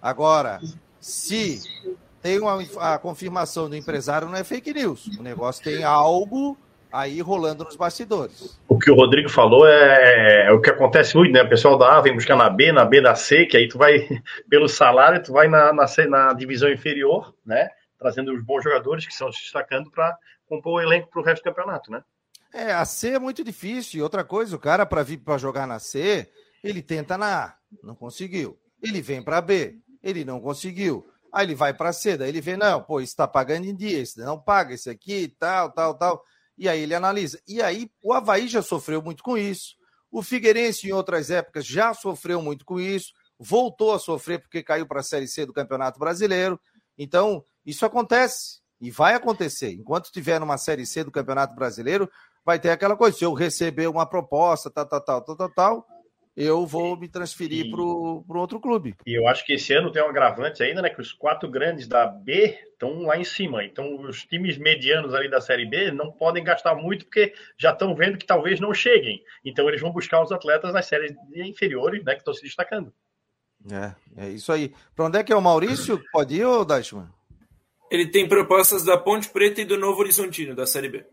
Agora, 0.00 0.58
se 0.98 1.60
tem 2.22 2.40
uma, 2.40 2.62
a 2.78 2.96
confirmação 2.96 3.68
do 3.68 3.76
empresário, 3.76 4.26
não 4.26 4.36
é 4.36 4.44
fake 4.44 4.72
news. 4.72 5.06
O 5.18 5.22
negócio 5.22 5.62
tem 5.62 5.84
algo 5.84 6.56
aí 6.92 7.20
rolando 7.20 7.64
nos 7.64 7.76
bastidores. 7.76 8.60
O 8.68 8.78
que 8.78 8.90
o 8.90 8.94
Rodrigo 8.94 9.28
falou 9.28 9.66
é, 9.66 10.46
é 10.46 10.52
o 10.52 10.60
que 10.60 10.70
acontece 10.70 11.16
muito, 11.16 11.32
né? 11.32 11.42
O 11.42 11.48
pessoal 11.48 11.78
da 11.78 11.96
A 11.96 12.00
vem 12.00 12.14
buscar 12.14 12.36
na 12.36 12.50
B, 12.50 12.70
na 12.70 12.84
B 12.84 13.00
da 13.00 13.14
C, 13.14 13.46
que 13.46 13.56
aí 13.56 13.68
tu 13.68 13.78
vai, 13.78 14.06
pelo 14.48 14.68
salário, 14.68 15.22
tu 15.22 15.32
vai 15.32 15.48
na, 15.48 15.72
na, 15.72 15.86
C, 15.86 16.06
na 16.06 16.32
divisão 16.32 16.70
inferior, 16.70 17.34
né? 17.44 17.70
Trazendo 17.98 18.32
os 18.32 18.44
bons 18.44 18.62
jogadores 18.62 19.06
que 19.06 19.12
estão 19.12 19.32
se 19.32 19.40
destacando 19.40 19.90
para 19.90 20.16
compor 20.46 20.74
o 20.74 20.80
elenco 20.80 21.08
para 21.08 21.20
o 21.20 21.24
resto 21.24 21.42
do 21.42 21.44
campeonato, 21.44 21.90
né? 21.90 22.02
É, 22.52 22.72
a 22.72 22.84
C 22.84 23.10
é 23.10 23.18
muito 23.18 23.42
difícil. 23.42 24.00
E 24.00 24.02
outra 24.02 24.22
coisa, 24.22 24.54
o 24.54 24.58
cara, 24.58 24.84
para 24.84 25.02
vir 25.02 25.18
para 25.18 25.38
jogar 25.38 25.66
na 25.66 25.78
C, 25.78 26.28
ele 26.62 26.82
tenta 26.82 27.16
na 27.16 27.44
A, 27.44 27.54
não 27.82 27.94
conseguiu. 27.94 28.58
Ele 28.82 29.00
vem 29.00 29.22
para 29.22 29.40
B, 29.40 29.76
ele 30.02 30.24
não 30.24 30.40
conseguiu. 30.40 31.06
Aí 31.32 31.46
ele 31.46 31.54
vai 31.54 31.72
para 31.72 31.94
C, 31.94 32.18
daí 32.18 32.28
ele 32.28 32.42
vê, 32.42 32.58
não, 32.58 32.82
pô, 32.82 33.00
isso 33.00 33.12
está 33.12 33.26
pagando 33.26 33.64
em 33.64 33.74
dia, 33.74 34.00
isso 34.00 34.20
não 34.20 34.38
paga, 34.38 34.74
esse 34.74 34.90
aqui, 34.90 35.34
tal, 35.38 35.72
tal, 35.72 35.94
tal. 35.94 36.22
E 36.62 36.68
aí 36.68 36.82
ele 36.82 36.94
analisa. 36.94 37.40
E 37.48 37.60
aí 37.60 37.90
o 38.00 38.12
Havaí 38.12 38.46
já 38.46 38.62
sofreu 38.62 39.02
muito 39.02 39.20
com 39.20 39.36
isso. 39.36 39.74
O 40.12 40.22
Figueirense, 40.22 40.86
em 40.86 40.92
outras 40.92 41.28
épocas, 41.28 41.66
já 41.66 41.92
sofreu 41.92 42.40
muito 42.40 42.64
com 42.64 42.78
isso. 42.78 43.12
Voltou 43.36 43.92
a 43.92 43.98
sofrer 43.98 44.40
porque 44.40 44.62
caiu 44.62 44.86
para 44.86 45.00
a 45.00 45.02
Série 45.02 45.26
C 45.26 45.44
do 45.44 45.52
Campeonato 45.52 45.98
Brasileiro. 45.98 46.60
Então, 46.96 47.44
isso 47.66 47.84
acontece 47.84 48.60
e 48.80 48.92
vai 48.92 49.14
acontecer. 49.14 49.72
Enquanto 49.72 50.04
estiver 50.04 50.38
numa 50.38 50.56
Série 50.56 50.86
C 50.86 51.02
do 51.02 51.10
Campeonato 51.10 51.52
Brasileiro, 51.52 52.08
vai 52.44 52.60
ter 52.60 52.70
aquela 52.70 52.96
coisa. 52.96 53.18
Se 53.18 53.24
eu 53.24 53.32
receber 53.32 53.88
uma 53.88 54.06
proposta, 54.06 54.70
tal, 54.70 54.86
tal, 54.86 55.00
tal, 55.00 55.20
tal, 55.20 55.36
tal, 55.36 55.50
tal 55.50 55.91
eu 56.36 56.66
vou 56.66 56.96
me 56.96 57.08
transferir 57.08 57.70
para 57.70 57.80
um 57.80 58.24
outro 58.36 58.58
clube. 58.58 58.94
E 59.06 59.18
eu 59.18 59.28
acho 59.28 59.44
que 59.44 59.52
esse 59.52 59.72
ano 59.74 59.92
tem 59.92 60.02
um 60.02 60.08
agravante 60.08 60.62
ainda, 60.62 60.80
né? 60.80 60.88
Que 60.88 61.00
os 61.00 61.12
quatro 61.12 61.50
grandes 61.50 61.86
da 61.86 62.06
B 62.06 62.58
estão 62.72 63.02
lá 63.02 63.18
em 63.18 63.24
cima. 63.24 63.64
Então, 63.64 64.00
os 64.00 64.24
times 64.24 64.56
medianos 64.56 65.14
ali 65.14 65.28
da 65.28 65.40
Série 65.40 65.66
B 65.66 65.90
não 65.90 66.10
podem 66.10 66.42
gastar 66.42 66.74
muito, 66.74 67.04
porque 67.04 67.34
já 67.58 67.72
estão 67.72 67.94
vendo 67.94 68.16
que 68.16 68.26
talvez 68.26 68.60
não 68.60 68.72
cheguem. 68.72 69.22
Então, 69.44 69.68
eles 69.68 69.80
vão 69.80 69.92
buscar 69.92 70.22
os 70.22 70.32
atletas 70.32 70.72
nas 70.72 70.86
séries 70.86 71.14
inferiores, 71.34 72.02
né? 72.02 72.14
Que 72.14 72.20
estão 72.20 72.34
se 72.34 72.42
destacando. 72.42 72.92
É, 73.70 73.94
é 74.16 74.28
isso 74.30 74.50
aí. 74.50 74.72
Para 74.96 75.06
onde 75.06 75.18
é 75.18 75.22
que 75.22 75.32
é 75.32 75.36
o 75.36 75.42
Maurício? 75.42 76.02
Pode 76.12 76.34
ir, 76.34 76.44
ô 76.44 76.64
Dashman? 76.64 77.08
Ele 77.90 78.06
tem 78.06 78.26
propostas 78.26 78.84
da 78.84 78.96
Ponte 78.96 79.28
Preta 79.28 79.60
e 79.60 79.66
do 79.66 79.76
Novo 79.76 80.00
Horizontino, 80.00 80.54
da 80.54 80.66
Série 80.66 80.88
B. 80.88 81.04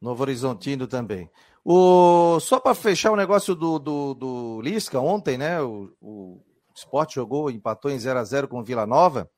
Novo 0.00 0.22
Horizontino 0.22 0.86
também. 0.86 1.30
O, 1.64 2.40
só 2.40 2.58
para 2.58 2.74
fechar 2.74 3.12
o 3.12 3.16
negócio 3.16 3.54
do, 3.54 3.78
do, 3.78 4.14
do 4.14 4.60
Lisca, 4.62 4.98
ontem, 4.98 5.36
né? 5.36 5.60
O, 5.60 5.92
o 6.00 6.40
Sport 6.74 7.14
jogou, 7.14 7.50
empatou 7.50 7.90
em 7.90 7.98
0 7.98 8.18
a 8.18 8.24
0 8.24 8.48
com 8.48 8.60
o 8.60 8.64
Vila 8.64 8.86
Nova. 8.86 9.30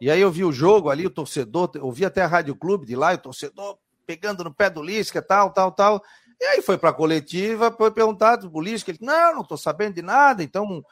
E 0.00 0.10
aí 0.10 0.20
eu 0.20 0.30
vi 0.30 0.44
o 0.44 0.52
jogo 0.52 0.90
ali, 0.90 1.06
o 1.06 1.10
torcedor, 1.10 1.70
eu 1.74 1.90
vi 1.90 2.04
até 2.04 2.22
a 2.22 2.26
Rádio 2.26 2.54
Clube 2.54 2.86
de 2.86 2.94
lá, 2.94 3.14
o 3.14 3.18
torcedor 3.18 3.78
pegando 4.06 4.44
no 4.44 4.52
pé 4.52 4.68
do 4.68 4.82
Lisca, 4.82 5.22
tal, 5.22 5.50
tal, 5.50 5.72
tal. 5.72 6.02
E 6.40 6.44
aí 6.44 6.62
foi 6.62 6.76
para 6.76 6.90
a 6.90 6.92
coletiva, 6.92 7.70
foi 7.70 7.90
perguntado 7.90 8.50
pro 8.50 8.60
Lisca, 8.60 8.90
ele 8.90 8.98
não, 9.00 9.36
não 9.36 9.42
estou 9.42 9.56
sabendo 9.56 9.94
de 9.94 10.02
nada, 10.02 10.42
então 10.42 10.84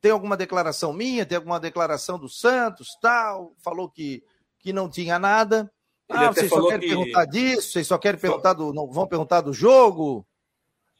tem 0.00 0.10
alguma 0.10 0.36
declaração 0.36 0.92
minha, 0.92 1.24
tem 1.24 1.36
alguma 1.36 1.58
declaração 1.58 2.18
do 2.18 2.28
Santos, 2.28 2.88
tal, 3.00 3.54
falou 3.62 3.88
que, 3.88 4.22
que 4.58 4.72
não 4.72 4.88
tinha 4.88 5.18
nada. 5.18 5.70
Ele 6.08 6.18
ah, 6.24 6.32
vocês 6.32 6.48
só 6.48 6.66
querem 6.66 6.80
que... 6.80 6.94
perguntar 6.94 7.24
disso? 7.26 7.72
Vocês 7.72 7.86
só 7.86 7.98
querem 7.98 8.20
perguntar 8.20 8.54
do. 8.54 8.72
Não 8.72 8.90
vão 8.90 9.06
perguntar 9.06 9.42
do 9.42 9.52
jogo? 9.52 10.26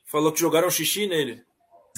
Falou 0.04 0.32
que 0.32 0.40
jogaram 0.40 0.70
xixi 0.70 1.06
nele. 1.06 1.42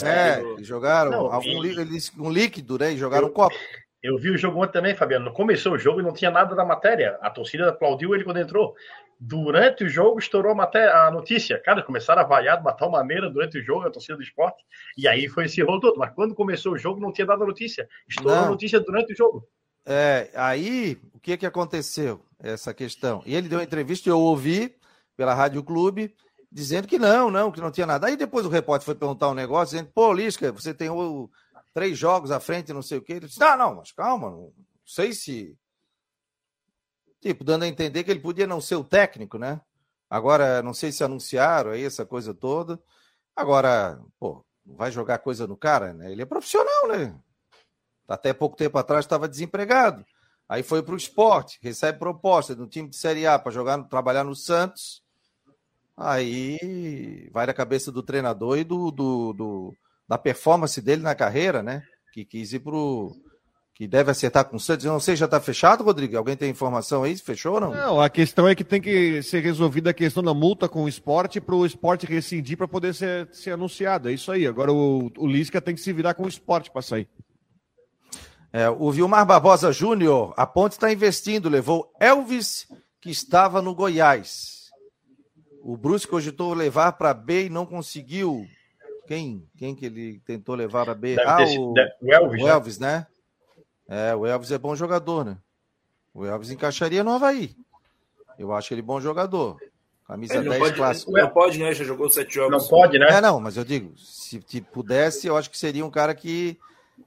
É, 0.03 0.41
é 0.41 0.63
jogaram 0.63 1.11
não, 1.11 1.33
algum 1.33 1.65
e... 1.65 1.77
um 2.19 2.31
líquido, 2.31 2.79
né? 2.79 2.93
E 2.93 2.97
jogaram 2.97 3.27
eu, 3.27 3.31
um 3.31 3.35
copo. 3.35 3.55
Eu 4.03 4.17
vi 4.17 4.31
o 4.31 4.39
jogo 4.39 4.63
ontem 4.63 4.73
também, 4.73 4.95
Fabiano. 4.95 5.33
Começou 5.33 5.73
o 5.73 5.79
jogo 5.79 6.01
e 6.01 6.03
não 6.03 6.13
tinha 6.13 6.31
nada 6.31 6.55
da 6.55 6.65
matéria. 6.65 7.19
A 7.21 7.29
torcida 7.29 7.69
aplaudiu 7.69 8.15
ele 8.15 8.25
quando 8.25 8.39
entrou. 8.39 8.75
Durante 9.19 9.85
o 9.85 9.89
jogo 9.89 10.19
estourou 10.19 10.53
a, 10.53 10.55
matéria, 10.55 10.95
a 10.95 11.11
notícia. 11.11 11.59
Cara, 11.59 11.83
começaram 11.83 12.23
a 12.23 12.25
vaiar 12.25 12.57
de 12.57 12.63
uma 12.63 12.73
tal 12.73 12.91
maneira 12.91 13.29
durante 13.29 13.59
o 13.59 13.63
jogo, 13.63 13.87
a 13.87 13.91
torcida 13.91 14.17
do 14.17 14.23
esporte. 14.23 14.65
E 14.97 15.07
aí 15.07 15.29
foi 15.29 15.45
esse 15.45 15.61
rolo 15.63 15.81
todo. 15.81 15.99
Mas 15.99 16.15
quando 16.15 16.35
começou 16.35 16.73
o 16.73 16.79
jogo, 16.79 17.01
não 17.01 17.13
tinha 17.13 17.27
dado 17.27 17.43
a 17.43 17.47
notícia. 17.47 17.87
Estourou 18.09 18.37
não. 18.37 18.45
a 18.47 18.51
notícia 18.51 18.81
durante 18.81 19.13
o 19.13 19.17
jogo. 19.17 19.47
É, 19.85 20.31
aí 20.35 21.01
o 21.15 21.19
que 21.19 21.37
que 21.37 21.47
aconteceu? 21.47 22.25
Essa 22.39 22.73
questão. 22.73 23.23
E 23.27 23.35
ele 23.35 23.49
deu 23.49 23.59
uma 23.59 23.65
entrevista, 23.65 24.09
eu 24.09 24.19
ouvi 24.19 24.75
pela 25.17 25.35
Rádio 25.35 25.63
Clube, 25.63 26.15
dizendo 26.51 26.89
que 26.89 26.99
não, 26.99 27.31
não, 27.31 27.53
que 27.53 27.61
não 27.61 27.71
tinha 27.71 27.87
nada. 27.87 28.07
Aí 28.07 28.17
depois 28.17 28.47
o 28.47 28.49
repórter 28.49 28.87
foi 28.87 28.95
perguntar 28.95 29.29
um 29.29 29.35
negócio, 29.35 29.77
dizendo, 29.77 29.93
pô, 29.95 30.13
Lisca, 30.13 30.51
você 30.51 30.73
tem 30.73 30.89
o, 30.89 31.31
três 31.75 31.99
jogos 31.99 32.31
à 32.31 32.41
frente, 32.41 32.73
não 32.73 32.83
sei 32.83 32.99
o 32.99 33.03
quê. 33.03 33.15
Ele 33.15 33.27
disse, 33.27 33.41
não, 33.41 33.57
não, 33.57 33.75
mas 33.77 33.93
calma, 33.93 34.31
não 34.31 34.53
sei 34.85 35.13
se. 35.13 35.57
Tipo, 37.21 37.45
dando 37.45 37.65
a 37.65 37.69
entender 37.69 38.03
que 38.03 38.11
ele 38.11 38.21
podia 38.21 38.47
não 38.47 38.61
ser 38.61 38.77
o 38.77 38.85
técnico, 38.85 39.39
né? 39.39 39.61
Agora, 40.09 40.63
não 40.63 40.73
sei 40.75 40.91
se 40.91 41.05
anunciaram 41.05 41.71
aí 41.71 41.85
essa 41.85 42.05
coisa 42.05 42.35
toda. 42.35 42.81
Agora, 43.37 44.01
pô, 44.19 44.45
vai 44.65 44.91
jogar 44.91 45.19
coisa 45.19 45.47
no 45.47 45.57
cara, 45.57 45.93
né? 45.93 46.11
Ele 46.11 46.23
é 46.23 46.27
profissional, 46.27 46.89
né? 46.89 47.15
Até 48.11 48.33
pouco 48.33 48.57
tempo 48.57 48.77
atrás 48.77 49.05
estava 49.05 49.29
desempregado. 49.29 50.05
Aí 50.49 50.65
foi 50.65 50.83
para 50.83 50.95
o 50.95 50.97
esporte, 50.97 51.61
recebe 51.63 51.99
proposta 51.99 52.57
do 52.57 52.67
time 52.67 52.89
de 52.89 52.97
Série 52.97 53.25
A 53.25 53.39
para 53.39 53.53
jogar, 53.53 53.79
trabalhar 53.85 54.25
no 54.25 54.35
Santos. 54.35 55.01
Aí 55.97 57.29
vai 57.33 57.47
da 57.47 57.55
cabeça 57.55 57.93
do 57.93 58.03
treinador 58.03 58.59
e 58.59 58.65
do, 58.65 58.91
do, 58.91 59.33
do 59.33 59.75
da 60.09 60.19
performance 60.19 60.81
dele 60.81 61.03
na 61.03 61.15
carreira, 61.15 61.63
né? 61.63 61.85
Que 62.13 62.25
quis 62.25 62.53
ir 62.53 62.59
pro. 62.59 63.15
Que 63.75 63.87
deve 63.87 64.11
acertar 64.11 64.45
com 64.45 64.57
o 64.57 64.61
Santos. 64.61 64.85
Eu 64.85 64.93
não 64.93 64.99
sei, 64.99 65.15
já 65.15 65.27
está 65.27 65.41
fechado, 65.41 65.85
Rodrigo? 65.85 66.17
Alguém 66.17 66.37
tem 66.37 66.51
informação 66.51 67.05
aí? 67.05 67.17
Fechou 67.17 67.55
ou 67.55 67.61
não? 67.61 67.71
Não, 67.71 68.01
a 68.01 68.11
questão 68.11 68.49
é 68.49 68.55
que 68.55 68.65
tem 68.65 68.81
que 68.81 69.23
ser 69.23 69.41
resolvida 69.41 69.91
a 69.91 69.95
questão 69.95 70.23
da 70.23 70.35
multa 70.35 70.69
com 70.69 70.83
o 70.83 70.89
esporte 70.89 71.41
para 71.41 71.55
o 71.55 71.65
esporte 71.65 72.07
rescindir 72.07 72.59
para 72.59 72.67
poder 72.67 72.93
ser, 72.93 73.29
ser 73.33 73.53
anunciado. 73.53 74.11
É 74.11 74.13
isso 74.13 74.33
aí. 74.33 74.47
Agora 74.47 74.73
o, 74.73 75.11
o 75.17 75.27
Lisca 75.27 75.61
tem 75.63 75.75
que 75.75 75.81
se 75.81 75.93
virar 75.93 76.15
com 76.15 76.25
o 76.25 76.29
esporte 76.29 76.71
para 76.71 76.83
sair. 76.83 77.09
É, 78.53 78.69
o 78.69 78.91
Vilmar 78.91 79.25
Barbosa 79.25 79.73
Júnior, 79.73 80.35
a 80.37 80.47
Ponte 80.47 80.73
está 80.73 80.93
investindo, 80.93 81.49
levou 81.49 81.93
Elvis, 82.01 82.67
que 83.01 83.11
estava 83.11 83.63
no 83.63 83.75
Goiás. 83.75 84.71
O 85.63 85.77
Brusque 85.77 86.11
cogitou 86.11 86.53
levar 86.53 86.93
para 86.93 87.15
B 87.15 87.47
e 87.47 87.51
não 87.51 87.65
conseguiu. 87.65 88.47
Quem? 89.07 89.47
Quem 89.57 89.75
que 89.75 89.87
ele 89.87 90.21
tentou 90.27 90.55
levar 90.55 90.89
a 90.89 90.95
B? 90.95 91.17
Deve 91.17 91.29
ah, 91.29 91.61
o, 91.61 91.73
o, 91.73 92.13
Elvis, 92.13 92.43
o 92.43 92.45
né? 92.45 92.51
Elvis 92.51 92.79
né? 92.79 93.07
né? 93.89 94.11
É, 94.11 94.15
o 94.15 94.27
Elvis 94.27 94.51
é 94.51 94.59
bom 94.59 94.75
jogador, 94.75 95.25
né? 95.25 95.37
O 96.15 96.25
Elvis 96.25 96.51
encaixaria 96.51 97.05
no 97.05 97.13
Havaí. 97.13 97.55
Eu 98.39 98.53
acho 98.53 98.73
ele 98.75 98.83
bom 98.83 99.01
jogador. 99.01 99.59
Camisa 100.07 100.37
ele 100.37 100.49
10 100.49 100.61
pode, 100.61 100.75
clássico. 100.75 101.13
Não 101.13 101.29
pode, 101.29 101.59
né? 101.59 101.73
Já 101.73 101.85
jogou 101.85 102.11
sete 102.11 102.35
jogos. 102.35 102.51
Não 102.51 102.69
pode, 102.69 102.99
né? 102.99 103.07
É, 103.11 103.21
não, 103.21 103.39
mas 103.39 103.57
eu 103.57 103.65
digo, 103.65 103.97
se, 103.97 104.43
se 104.45 104.61
pudesse, 104.61 105.29
eu 105.29 105.37
acho 105.37 105.49
que 105.49 105.59
seria 105.59 105.85
um 105.85 105.91
cara 105.91 106.15
que. 106.15 106.59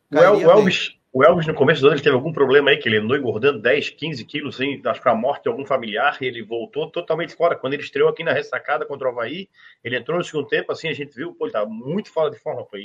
O, 0.09 0.17
El, 0.17 0.37
o 0.37 0.51
Elvis, 0.51 0.95
o 1.13 1.23
Elvis, 1.23 1.45
no 1.45 1.53
começo 1.53 1.79
do 1.79 1.87
ano, 1.87 1.95
ele 1.95 2.03
teve 2.03 2.15
algum 2.15 2.33
problema 2.33 2.71
aí, 2.71 2.77
que 2.77 2.89
ele 2.89 2.97
andou 2.97 3.15
engordando 3.15 3.61
10, 3.61 3.91
15 3.91 4.25
quilos, 4.25 4.55
assim, 4.55 4.81
acho 4.83 4.99
que 4.99 5.07
a 5.07 5.13
morte 5.13 5.43
de 5.43 5.49
algum 5.49 5.63
familiar, 5.63 6.17
e 6.19 6.25
ele 6.25 6.41
voltou 6.41 6.89
totalmente 6.89 7.35
fora. 7.35 7.55
Quando 7.55 7.73
ele 7.73 7.83
estreou 7.83 8.09
aqui 8.09 8.23
na 8.23 8.33
ressacada 8.33 8.83
contra 8.83 9.07
o 9.07 9.11
Havaí, 9.11 9.47
ele 9.83 9.95
entrou 9.95 10.17
no 10.17 10.23
segundo 10.23 10.47
tempo, 10.47 10.71
assim, 10.71 10.87
a 10.87 10.93
gente 10.93 11.15
viu, 11.15 11.35
pô, 11.35 11.45
ele 11.45 11.53
tá 11.53 11.63
muito 11.67 12.11
fora 12.11 12.31
de 12.31 12.39
forma, 12.39 12.65
foi 12.65 12.83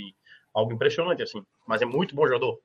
algo 0.52 0.74
impressionante, 0.74 1.22
assim. 1.22 1.42
Mas 1.66 1.80
é 1.80 1.86
muito 1.86 2.14
bom 2.14 2.26
jogador. 2.26 2.60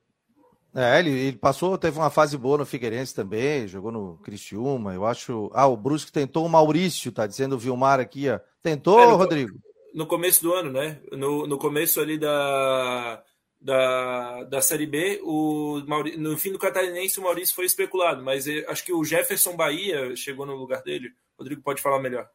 É, 0.74 0.98
ele, 0.98 1.10
ele, 1.10 1.38
passou, 1.38 1.78
teve 1.78 1.98
uma 1.98 2.10
fase 2.10 2.36
boa 2.36 2.58
no 2.58 2.66
Figueirense 2.66 3.14
também, 3.14 3.66
jogou 3.66 3.90
no 3.90 4.18
Cristiúma, 4.18 4.92
eu 4.92 5.06
acho. 5.06 5.50
Ah, 5.54 5.66
o 5.66 5.78
Brusque 5.78 6.12
tentou 6.12 6.44
o 6.44 6.48
Maurício, 6.48 7.10
tá 7.10 7.26
dizendo 7.26 7.54
o 7.54 7.58
Vilmar 7.58 8.00
aqui, 8.00 8.28
ó. 8.28 8.38
Tentou, 8.62 9.00
é, 9.00 9.06
no, 9.06 9.16
Rodrigo? 9.16 9.52
No 9.94 10.06
começo 10.06 10.42
do 10.42 10.52
ano, 10.52 10.70
né? 10.72 11.00
No, 11.12 11.46
no 11.46 11.56
começo 11.56 12.00
ali 12.00 12.18
da 12.18 13.22
da, 13.64 14.44
da 14.44 14.60
Série 14.60 14.86
B, 14.86 15.22
o 15.24 15.82
Mauri, 15.86 16.18
no 16.18 16.36
fim 16.36 16.52
do 16.52 16.58
Catarinense 16.58 17.18
o 17.18 17.22
Maurício 17.22 17.54
foi 17.54 17.64
especulado, 17.64 18.22
mas 18.22 18.46
eu, 18.46 18.68
acho 18.68 18.84
que 18.84 18.92
o 18.92 19.02
Jefferson 19.02 19.56
Bahia 19.56 20.14
chegou 20.14 20.44
no 20.44 20.54
lugar 20.54 20.82
dele. 20.82 21.10
Rodrigo 21.38 21.62
pode 21.62 21.80
falar 21.80 21.98
melhor. 21.98 22.28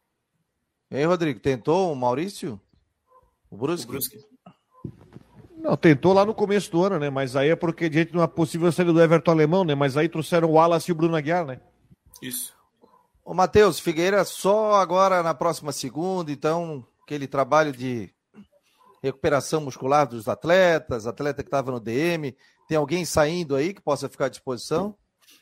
Ei, 0.90 1.06
Rodrigo, 1.06 1.40
tentou 1.40 1.94
o 1.94 1.96
Maurício? 1.96 2.60
O 3.48 3.56
Brusque? 3.56 3.88
O 3.88 3.92
Brusque. 3.92 4.18
Não, 5.56 5.78
tentou 5.78 6.14
lá 6.14 6.26
no 6.26 6.34
começo 6.34 6.72
do 6.72 6.84
ano, 6.84 6.98
né? 6.98 7.12
Mas 7.12 7.36
aí 7.36 7.50
é 7.50 7.56
porque 7.56 7.90
diante 7.90 8.12
de 8.12 8.18
uma 8.18 8.28
possível 8.28 8.72
saída 8.72 8.92
do 8.92 9.02
Everton 9.02 9.32
Alemão, 9.32 9.64
né? 9.64 9.76
Mas 9.76 9.96
aí 9.96 10.10
trouxeram 10.10 10.50
o 10.50 10.54
Wallace 10.54 10.90
e 10.90 10.92
o 10.92 10.96
Bruno 10.96 11.16
Aguiar, 11.16 11.46
né? 11.46 11.62
Isso. 12.24 12.58
Ô, 13.24 13.36
Matheus, 13.36 13.80
Figueira 13.80 14.26
só 14.26 14.74
agora 14.76 15.22
na 15.22 15.36
próxima 15.36 15.72
segunda, 15.72 16.32
então, 16.32 16.84
aquele 17.04 17.28
trabalho 17.28 17.72
de 17.72 18.12
recuperação 19.02 19.62
muscular 19.62 20.08
dos 20.08 20.28
atletas, 20.28 21.08
atleta 21.08 21.44
que 21.44 21.48
estava 21.48 21.72
no 21.72 21.80
DM. 21.80 22.36
Tem 22.68 22.78
alguém 22.78 23.06
saindo 23.06 23.56
aí 23.56 23.74
que 23.74 23.82
possa 23.82 24.10
ficar 24.10 24.26
à 24.26 24.30
disposição? 24.30 24.96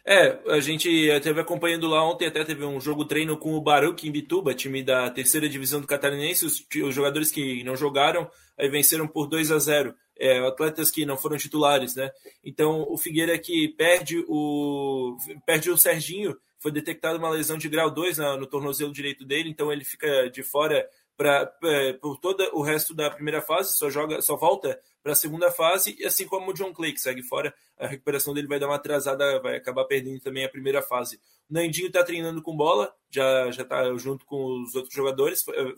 É, 0.06 0.40
a 0.50 0.60
gente 0.60 0.90
esteve 0.90 1.42
acompanhando 1.42 1.88
lá 1.88 2.02
ontem, 2.10 2.28
até 2.28 2.44
teve 2.44 2.64
um 2.64 2.80
jogo 2.80 3.06
treino 3.06 3.38
com 3.38 3.54
o 3.54 3.62
Baruch 3.62 4.08
em 4.08 4.12
Bituba, 4.12 4.54
time 4.54 4.82
da 4.82 5.10
terceira 5.10 5.50
divisão 5.50 5.82
do 5.82 5.88
Catarinense. 5.88 6.46
Os, 6.46 6.66
os 6.84 6.96
jogadores 6.96 7.32
que 7.32 7.64
não 7.64 7.76
jogaram 7.76 8.30
aí 8.58 8.70
venceram 8.70 9.08
por 9.08 9.28
2 9.28 9.52
a 9.52 9.60
0 9.60 9.94
é, 10.20 10.40
atletas 10.40 10.90
que 10.90 11.06
não 11.06 11.18
foram 11.18 11.38
titulares, 11.38 11.96
né? 11.96 12.10
Então 12.44 12.86
o 12.90 12.98
Figueira 12.98 13.38
que 13.38 13.68
perde 13.78 14.24
o 14.28 15.16
perde 15.46 15.70
o 15.70 15.78
Serginho, 15.78 16.36
foi 16.60 16.72
detectada 16.72 17.18
uma 17.18 17.30
lesão 17.30 17.58
de 17.58 17.70
grau 17.70 17.92
2 17.92 18.18
no 18.18 18.48
tornozelo 18.48 18.92
direito 18.92 19.26
dele, 19.26 19.50
então 19.50 19.72
ele 19.72 19.84
fica 19.84 20.30
de 20.30 20.42
fora 20.42 20.88
para 21.18 21.52
é, 21.64 21.94
por 21.94 22.20
todo 22.20 22.48
o 22.54 22.62
resto 22.62 22.94
da 22.94 23.10
primeira 23.10 23.42
fase, 23.42 23.76
só 23.76 23.90
joga, 23.90 24.22
só 24.22 24.38
volta 24.38 24.80
para 25.02 25.14
a 25.14 25.16
segunda 25.16 25.50
fase, 25.50 25.98
assim 26.06 26.28
como 26.28 26.52
o 26.52 26.54
John 26.54 26.72
Clay, 26.72 26.94
que 26.94 27.02
segue 27.02 27.24
fora, 27.24 27.54
a 27.78 27.88
recuperação 27.88 28.34
dele 28.34 28.48
vai 28.48 28.60
dar 28.60 28.68
uma 28.68 28.76
atrasada, 28.76 29.40
vai 29.42 29.56
acabar 29.56 29.86
perdendo 29.86 30.20
também 30.20 30.46
a 30.46 30.50
primeira 30.50 30.82
fase. 30.82 31.20
O 31.50 31.54
Nandinho 31.54 31.88
está 31.88 32.04
treinando 32.04 32.42
com 32.42 32.56
bola, 32.56 32.94
já 33.10 33.50
já 33.52 33.64
está 33.64 33.96
junto 33.98 34.26
com 34.26 34.62
os 34.62 34.76
outros 34.76 34.94
jogadores, 34.94 35.44
é, 35.48 35.74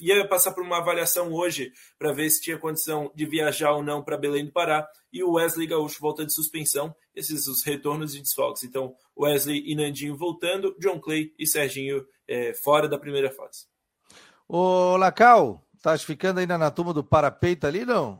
ia 0.00 0.26
passar 0.26 0.52
por 0.52 0.62
uma 0.62 0.78
avaliação 0.78 1.32
hoje 1.32 1.72
para 1.98 2.12
ver 2.12 2.28
se 2.30 2.40
tinha 2.40 2.58
condição 2.58 3.10
de 3.14 3.24
viajar 3.26 3.72
ou 3.72 3.82
não 3.82 4.02
para 4.02 4.16
Belém 4.16 4.44
do 4.44 4.52
Pará. 4.52 4.88
E 5.12 5.22
o 5.22 5.32
Wesley 5.32 5.66
Gaúcho 5.66 6.00
volta 6.00 6.24
de 6.24 6.32
suspensão, 6.32 6.94
esses 7.14 7.46
os 7.46 7.62
retornos 7.62 8.14
e 8.14 8.20
desfalques. 8.20 8.62
Então, 8.62 8.94
Wesley 9.18 9.62
e 9.66 9.74
Nandinho 9.74 10.16
voltando, 10.16 10.76
John 10.78 11.00
Clay 11.00 11.32
e 11.38 11.46
Serginho 11.46 12.06
é, 12.28 12.54
fora 12.54 12.88
da 12.88 12.98
primeira 12.98 13.30
fase. 13.30 13.66
Ô, 14.52 14.96
Lacal, 14.96 15.62
tá 15.80 15.96
ficando 15.96 16.40
ainda 16.40 16.58
na 16.58 16.72
turma 16.72 16.92
do 16.92 17.04
parapeito 17.04 17.68
ali, 17.68 17.84
não? 17.84 18.18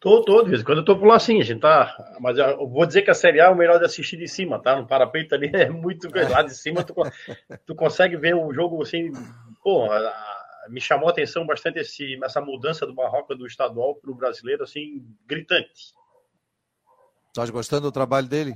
Tô, 0.00 0.22
tô, 0.22 0.42
de 0.42 0.48
vez 0.48 0.62
em 0.62 0.64
quando 0.64 0.78
eu 0.78 0.84
tô 0.86 0.98
por 0.98 1.06
lá 1.06 1.18
sim, 1.18 1.38
a 1.38 1.44
gente 1.44 1.60
tá. 1.60 1.94
Mas 2.18 2.38
eu 2.38 2.66
vou 2.66 2.86
dizer 2.86 3.02
que 3.02 3.10
a 3.10 3.14
Série 3.14 3.42
A 3.42 3.46
é 3.46 3.50
o 3.50 3.54
melhor 3.54 3.78
de 3.78 3.84
assistir 3.84 4.16
de 4.16 4.26
cima, 4.26 4.58
tá? 4.58 4.74
No 4.74 4.86
parapeito 4.86 5.34
ali 5.34 5.50
é 5.52 5.68
muito. 5.68 6.08
Lá 6.30 6.40
de 6.40 6.54
cima 6.54 6.82
tu, 6.82 6.94
tu 7.66 7.74
consegue 7.74 8.16
ver 8.16 8.34
o 8.34 8.54
jogo 8.54 8.82
assim. 8.82 9.12
Pô, 9.62 9.86
me 10.70 10.80
chamou 10.80 11.08
a 11.08 11.12
atenção 11.12 11.44
bastante 11.44 11.78
esse, 11.78 12.18
essa 12.24 12.40
mudança 12.40 12.86
do 12.86 12.94
Marrocos 12.94 13.36
do 13.36 13.46
estadual 13.46 13.96
para 13.96 14.10
o 14.10 14.14
brasileiro, 14.14 14.62
assim, 14.62 15.04
gritante. 15.26 15.92
Estás 17.28 17.50
gostando 17.50 17.82
do 17.82 17.92
trabalho 17.92 18.28
dele? 18.28 18.54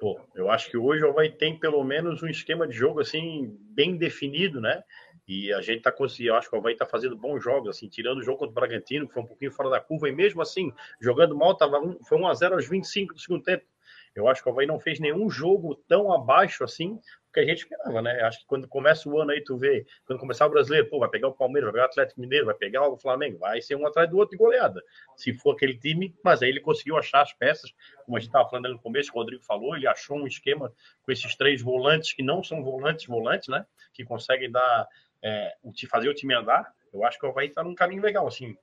Pô, 0.00 0.18
eu 0.34 0.50
acho 0.50 0.70
que 0.70 0.78
hoje 0.78 1.04
o 1.04 1.10
Havaí 1.10 1.30
tem 1.30 1.58
pelo 1.58 1.84
menos 1.84 2.22
um 2.22 2.26
esquema 2.26 2.66
de 2.66 2.74
jogo 2.74 3.00
assim 3.00 3.54
bem 3.74 3.98
definido, 3.98 4.58
né? 4.58 4.82
E 5.30 5.52
a 5.52 5.60
gente 5.60 5.82
tá 5.82 5.92
conseguindo, 5.92 6.34
acho 6.34 6.50
que 6.50 6.56
o 6.56 6.58
Havaí 6.58 6.74
tá 6.74 6.84
fazendo 6.84 7.16
bons 7.16 7.40
jogos, 7.40 7.76
assim, 7.76 7.88
tirando 7.88 8.18
o 8.18 8.22
jogo 8.22 8.38
contra 8.38 8.50
o 8.50 8.54
Bragantino, 8.54 9.06
que 9.06 9.14
foi 9.14 9.22
um 9.22 9.26
pouquinho 9.26 9.52
fora 9.52 9.70
da 9.70 9.78
curva, 9.78 10.08
e 10.08 10.12
mesmo 10.12 10.42
assim, 10.42 10.72
jogando 11.00 11.36
mal, 11.36 11.56
tava 11.56 11.78
um, 11.78 12.02
foi 12.02 12.18
1 12.18 12.26
a 12.26 12.34
0 12.34 12.54
aos 12.56 12.68
25 12.68 13.14
do 13.14 13.20
segundo 13.20 13.44
tempo. 13.44 13.64
Eu 14.12 14.26
acho 14.26 14.42
que 14.42 14.48
o 14.48 14.52
Havaí 14.52 14.66
não 14.66 14.80
fez 14.80 14.98
nenhum 14.98 15.30
jogo 15.30 15.76
tão 15.86 16.12
abaixo 16.12 16.64
assim 16.64 16.98
que 17.32 17.38
a 17.38 17.44
gente 17.44 17.58
esperava, 17.58 18.02
né? 18.02 18.20
Acho 18.22 18.40
que 18.40 18.46
quando 18.46 18.66
começa 18.66 19.08
o 19.08 19.20
ano 19.20 19.30
aí, 19.30 19.40
tu 19.40 19.56
vê, 19.56 19.86
quando 20.04 20.18
começar 20.18 20.46
o 20.46 20.50
brasileiro, 20.50 20.88
pô, 20.88 20.98
vai 20.98 21.08
pegar 21.08 21.28
o 21.28 21.32
Palmeiras, 21.32 21.66
vai 21.66 21.74
pegar 21.74 21.84
o 21.84 21.90
Atlético 21.90 22.20
Mineiro, 22.20 22.46
vai 22.46 22.54
pegar 22.56 22.88
o 22.88 22.96
Flamengo, 22.96 23.38
vai 23.38 23.62
ser 23.62 23.76
um 23.76 23.86
atrás 23.86 24.10
do 24.10 24.16
outro 24.16 24.36
de 24.36 24.36
goleada. 24.36 24.82
Se 25.16 25.32
for 25.32 25.52
aquele 25.52 25.78
time, 25.78 26.12
mas 26.24 26.42
aí 26.42 26.48
ele 26.48 26.60
conseguiu 26.60 26.96
achar 26.96 27.22
as 27.22 27.32
peças, 27.32 27.72
como 28.04 28.16
a 28.16 28.20
gente 28.20 28.30
estava 28.30 28.48
falando 28.48 28.70
no 28.70 28.80
começo, 28.80 29.12
o 29.12 29.14
Rodrigo 29.14 29.44
falou, 29.44 29.76
ele 29.76 29.86
achou 29.86 30.18
um 30.18 30.26
esquema 30.26 30.72
com 31.02 31.12
esses 31.12 31.36
três 31.36 31.62
volantes 31.62 32.12
que 32.12 32.22
não 32.22 32.42
são 32.42 32.64
volantes, 32.64 33.06
volantes, 33.06 33.46
né? 33.46 33.64
Que 33.92 34.04
conseguem 34.04 34.50
dar, 34.50 34.88
é, 35.22 35.52
te 35.74 35.86
fazer 35.86 36.08
o 36.08 36.14
time 36.14 36.34
andar. 36.34 36.72
Eu 36.92 37.04
acho 37.04 37.18
que 37.18 37.26
o 37.26 37.30
Havaí 37.30 37.48
está 37.48 37.62
num 37.62 37.74
caminho 37.74 38.02
legal, 38.02 38.26
assim. 38.26 38.56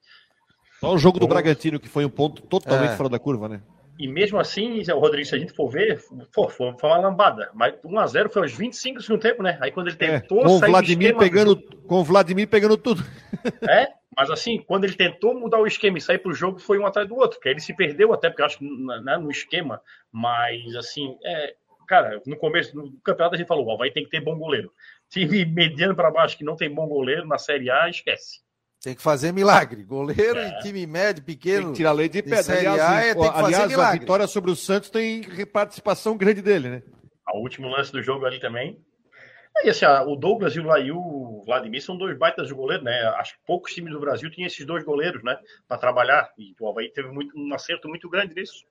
Só 0.79 0.93
o 0.93 0.97
jogo 0.97 1.19
do 1.19 1.27
Bragantino, 1.27 1.79
que 1.79 1.87
foi 1.87 2.05
um 2.05 2.09
ponto 2.09 2.41
totalmente 2.43 2.91
é. 2.91 2.95
fora 2.95 3.09
da 3.09 3.19
curva, 3.19 3.49
né? 3.49 3.61
E 3.99 4.07
mesmo 4.07 4.37
assim, 4.39 4.83
Rodrigo, 4.91 5.27
se 5.27 5.35
a 5.35 5.39
gente 5.39 5.53
for 5.53 5.69
ver, 5.69 5.99
pô, 6.31 6.47
foi, 6.47 6.71
uma 6.83 6.97
lambada. 6.97 7.49
Mas 7.53 7.73
1x0 7.83 8.31
foi 8.31 8.43
aos 8.43 8.53
25 8.53 8.97
do 8.97 9.03
segundo 9.03 9.21
tempo, 9.21 9.41
né? 9.41 9.57
Aí 9.59 9.71
quando 9.71 9.87
ele 9.87 9.97
é, 9.99 10.19
tentou 10.19 10.41
é, 10.41 10.43
com 10.43 10.59
sair 10.59 10.69
Vladimir 10.69 11.07
esquema, 11.07 11.19
pegando 11.19 11.61
Com 11.87 11.95
o 11.95 12.03
Vladimir 12.03 12.47
pegando 12.47 12.77
tudo. 12.77 13.03
É, 13.67 13.87
mas 14.15 14.29
assim, 14.29 14.63
quando 14.67 14.83
ele 14.83 14.95
tentou 14.95 15.39
mudar 15.39 15.59
o 15.59 15.67
esquema 15.67 15.97
e 15.97 16.01
sair 16.01 16.17
pro 16.17 16.33
jogo, 16.33 16.59
foi 16.59 16.77
um 16.79 16.85
atrás 16.85 17.07
do 17.07 17.15
outro. 17.15 17.37
Porque 17.37 17.49
ele 17.49 17.59
se 17.59 17.75
perdeu 17.75 18.13
até, 18.13 18.29
porque 18.29 18.41
eu 18.41 18.45
acho 18.45 18.57
que 18.59 18.65
né, 18.65 19.17
no 19.17 19.31
esquema. 19.31 19.81
Mas 20.11 20.75
assim, 20.75 21.17
é, 21.23 21.55
cara, 21.87 22.21
no 22.25 22.35
começo 22.37 22.73
do 22.73 22.91
campeonato 23.03 23.35
a 23.35 23.37
gente 23.37 23.47
falou, 23.47 23.67
ó, 23.67 23.77
vai 23.77 23.89
ter 23.89 24.01
que 24.01 24.09
ter 24.09 24.21
bom 24.21 24.37
goleiro. 24.37 24.71
Time 25.09 25.45
mediano 25.45 25.95
para 25.95 26.11
baixo 26.11 26.37
que 26.37 26.43
não 26.43 26.55
tem 26.55 26.73
bom 26.73 26.87
goleiro 26.87 27.27
na 27.27 27.37
Série 27.37 27.69
A, 27.69 27.89
esquece. 27.89 28.41
Tem 28.81 28.93
que 28.93 29.01
fazer 29.01 29.31
milagre. 29.31 29.83
Goleiro 29.83 30.37
é. 30.37 30.49
e 30.49 30.59
time 30.59 30.85
médio, 30.85 31.23
pequeno. 31.23 31.63
Tem 31.63 31.71
que 31.71 31.77
tirar 31.77 31.91
lei 31.93 32.09
de 32.09 32.21
pedra. 32.21 32.57
Aliás, 32.57 32.79
a, 32.79 33.01
é, 33.01 33.13
tem 33.13 33.23
que 33.23 33.29
aliás, 33.29 33.55
fazer 33.55 33.67
milagre. 33.67 33.97
a 33.97 33.99
vitória 33.99 34.27
sobre 34.27 34.51
o 34.51 34.55
Santos 34.55 34.89
tem 34.89 35.23
participação 35.45 36.17
grande 36.17 36.41
dele, 36.41 36.69
né? 36.69 36.83
O 37.33 37.39
último 37.39 37.67
lance 37.67 37.91
do 37.91 38.01
jogo 38.01 38.25
ali 38.25 38.39
também. 38.39 38.79
E 39.63 39.69
assim, 39.69 39.85
o 39.85 40.15
Douglas 40.15 40.55
e 40.55 40.59
o, 40.59 40.99
o 40.99 41.43
Vladimir 41.45 41.81
são 41.81 41.97
dois 41.97 42.15
baitas 42.17 42.47
de 42.47 42.53
goleiro, 42.53 42.83
né? 42.83 43.01
Acho 43.17 43.33
que 43.33 43.39
poucos 43.45 43.73
times 43.73 43.91
do 43.91 43.99
Brasil 43.99 44.29
tinham 44.29 44.45
esses 44.45 44.65
dois 44.65 44.83
goleiros, 44.83 45.23
né? 45.23 45.37
Para 45.67 45.79
trabalhar. 45.79 46.31
E 46.37 46.55
o 46.59 46.69
Havaí 46.69 46.89
teve 46.89 47.09
muito, 47.09 47.37
um 47.37 47.53
acerto 47.53 47.89
muito 47.89 48.07
grande 48.07 48.35
nisso. 48.35 48.63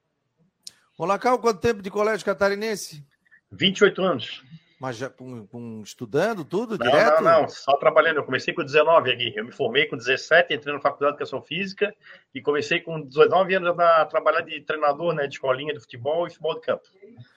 Olá, 0.97 1.19
Cal, 1.19 1.39
quanto 1.41 1.61
tempo 1.61 1.83
de 1.83 1.91
colégio 1.91 2.25
catarinense? 2.25 3.05
28 3.51 4.03
anos. 4.03 4.45
Mas 4.79 4.99
já 4.99 5.09
com, 5.09 5.47
com, 5.47 5.81
estudando 5.83 6.45
tudo 6.45 6.77
não, 6.77 6.87
direto? 6.87 7.23
Não, 7.23 7.43
não, 7.43 7.49
só 7.49 7.77
trabalhando. 7.79 8.19
Eu 8.19 8.25
comecei 8.25 8.53
com 8.53 8.63
19 8.63 9.11
aqui. 9.11 9.33
Eu 9.35 9.47
me 9.47 9.53
formei 9.53 9.87
com 9.87 9.97
17, 9.97 10.53
entrei 10.53 10.75
na 10.75 10.81
Faculdade 10.81 11.13
de 11.13 11.23
Educação 11.23 11.43
Física 11.43 11.95
e 12.35 12.43
comecei 12.43 12.81
com 12.81 13.01
19 13.01 13.55
anos 13.55 13.79
a 13.79 14.05
trabalhar 14.05 14.43
de 14.43 14.61
treinador, 14.61 15.15
né, 15.15 15.27
de 15.27 15.35
escolinha 15.35 15.73
de 15.73 15.81
futebol 15.81 16.27
e 16.27 16.31
futebol 16.31 16.55
de 16.55 16.61
campo. 16.61 16.83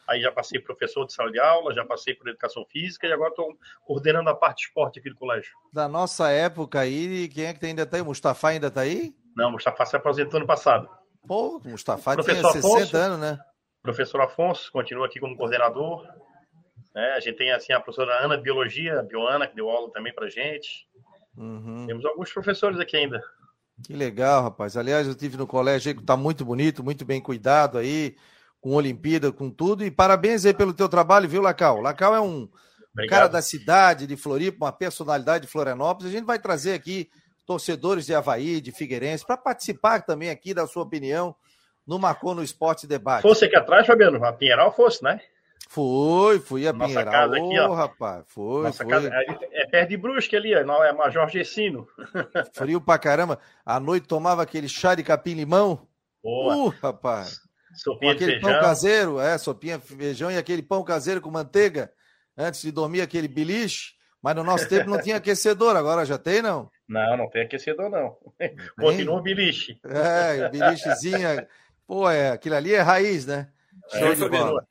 Aí 0.08 0.22
já 0.22 0.32
passei 0.32 0.60
professor 0.60 1.06
de 1.06 1.14
sala 1.14 1.32
de 1.32 1.40
aula, 1.40 1.74
já 1.74 1.86
passei 1.86 2.14
por 2.14 2.28
Educação 2.28 2.66
Física 2.66 3.08
e 3.08 3.14
agora 3.14 3.30
estou 3.30 3.58
coordenando 3.86 4.30
a 4.30 4.36
parte 4.36 4.58
de 4.58 4.64
esporte 4.68 5.00
aqui 5.00 5.10
do 5.10 5.16
colégio. 5.16 5.52
Da 5.72 5.88
nossa 5.88 6.30
época 6.30 6.82
aí, 6.82 7.30
quem 7.30 7.46
é 7.46 7.54
que 7.54 7.66
ainda 7.66 7.84
está 7.84 7.96
aí? 7.96 8.02
O 8.02 8.06
Mustafa 8.06 8.50
ainda 8.50 8.68
está 8.68 8.82
aí? 8.82 9.14
Não, 9.36 9.48
o 9.48 9.52
Mustafa 9.54 9.86
se 9.86 9.96
aposentou 9.96 10.38
ano 10.38 10.48
passado. 10.48 10.90
Pô, 11.26 11.62
o 11.64 11.70
Mustafa 11.70 12.18
tinha 12.18 12.36
60 12.36 12.60
Afonso, 12.60 12.98
anos, 12.98 13.20
né? 13.20 13.40
Professor 13.82 14.20
Afonso 14.20 14.70
continua 14.72 15.06
aqui 15.06 15.20
como 15.20 15.38
coordenador. 15.38 16.06
Né? 16.94 17.14
A 17.16 17.20
gente 17.20 17.38
tem 17.38 17.52
assim 17.52 17.74
a 17.74 17.80
professora 17.80 18.24
Ana 18.24 18.38
de 18.38 18.44
Biologia, 18.44 19.04
Bioana, 19.04 19.48
que 19.48 19.56
deu 19.56 19.70
aula 19.70 19.92
também 19.92 20.14
para 20.14 20.30
gente. 20.30 20.88
Uhum. 21.38 21.86
Temos 21.88 22.06
alguns 22.06 22.32
professores 22.32 22.80
aqui 22.80 22.98
ainda. 22.98 23.22
Que 23.86 23.94
legal, 23.94 24.44
rapaz. 24.44 24.76
Aliás, 24.76 25.08
eu 25.08 25.16
tive 25.16 25.38
no 25.38 25.48
colégio 25.48 25.96
que 25.96 26.02
está 26.02 26.18
muito 26.18 26.44
bonito, 26.44 26.84
muito 26.84 27.06
bem 27.06 27.22
cuidado 27.22 27.78
aí, 27.78 28.16
com 28.60 28.76
Olimpíada, 28.76 29.32
com 29.32 29.50
tudo. 29.50 29.86
E 29.86 29.92
parabéns 29.92 30.46
aí 30.46 30.54
pelo 30.54 30.74
teu 30.74 30.90
trabalho, 30.90 31.30
viu, 31.30 31.42
Lacal? 31.42 31.80
Lacal 31.80 32.14
é 32.14 32.20
um 32.20 32.50
Obrigado. 32.92 33.10
cara 33.10 33.30
da 33.30 33.42
cidade 33.42 34.06
de 34.06 34.18
Floripa, 34.18 34.66
uma 34.66 34.72
personalidade 34.72 35.46
de 35.46 35.52
Florianópolis. 35.52 36.12
A 36.12 36.16
gente 36.16 36.26
vai 36.26 36.40
trazer 36.40 36.74
aqui 36.74 37.10
torcedores 37.46 38.06
de 38.06 38.14
Havaí, 38.14 38.60
de 38.60 38.72
Figueirense, 38.72 39.26
para 39.26 39.38
participar 39.38 40.02
também 40.02 40.30
aqui 40.30 40.54
da 40.54 40.68
sua 40.68 40.84
opinião 40.84 41.36
no 41.88 41.98
Marcou 41.98 42.36
no 42.36 42.44
Esporte 42.44 42.86
Debate. 42.86 43.24
Fosse 43.24 43.46
aqui 43.46 43.56
atrás, 43.56 43.88
Fabiano, 43.88 44.24
a 44.24 44.34
Pinheiral 44.34 44.76
fosse, 44.76 45.04
né? 45.04 45.20
Foi, 45.72 46.40
fui 46.40 46.68
a 46.68 46.74
Nossa 46.74 46.88
Pinheiral. 46.88 47.14
Casa 47.14 47.38
aqui, 47.38 47.60
ó. 47.60 47.74
rapaz, 47.76 48.26
foi, 48.28 48.64
Nossa 48.64 48.84
foi. 48.84 48.92
Casa 48.92 49.12
é, 49.14 49.62
é 49.62 49.68
perto 49.68 49.90
de 49.90 49.98
Brusque 49.98 50.36
ali, 50.36 50.56
ó, 50.56 50.84
é 50.84 50.92
Major 50.92 51.30
Gessino. 51.30 51.88
Frio 52.54 52.82
pra 52.82 52.98
caramba. 52.98 53.38
À 53.64 53.80
noite 53.80 54.08
tomava 54.08 54.42
aquele 54.42 54.68
chá 54.68 54.96
de 54.96 55.04
capim-limão. 55.04 55.88
Boa. 56.24 56.56
Uh, 56.56 56.70
rapaz. 56.82 57.42
Sopinha 57.76 58.14
com 58.14 58.18
aquele 58.18 58.36
de 58.38 58.42
pão 58.42 58.60
caseiro, 58.60 59.20
é, 59.20 59.38
sopinha 59.38 59.80
feijão 59.80 60.32
e 60.32 60.38
aquele 60.40 60.64
pão 60.64 60.84
caseiro 60.84 61.22
com 61.22 61.30
manteiga. 61.30 61.94
Antes 62.36 62.64
de 62.64 62.72
dormir, 62.72 63.02
aquele 63.02 63.28
beliche. 63.28 63.94
Mas 64.24 64.36
no 64.36 64.44
nosso 64.44 64.68
tempo 64.68 64.90
não 64.90 65.00
tinha 65.00 65.18
aquecedor, 65.18 65.76
agora 65.76 66.04
já 66.04 66.18
tem, 66.18 66.42
não? 66.42 66.68
Não, 66.88 67.16
não 67.16 67.30
tem 67.30 67.44
aquecedor, 67.44 67.92
não. 67.92 68.18
Continua 68.76 69.20
o 69.20 69.22
beliche. 69.22 69.80
É, 69.86 70.48
o 70.48 70.50
bilichezinho. 70.50 71.46
Pô, 71.86 72.10
é, 72.10 72.32
aquilo 72.32 72.56
ali 72.56 72.74
é 72.74 72.82
raiz, 72.82 73.28
né? 73.28 73.50
Show 73.92 74.08
é, 74.08 74.16
de 74.16 74.28
bola. 74.28 74.68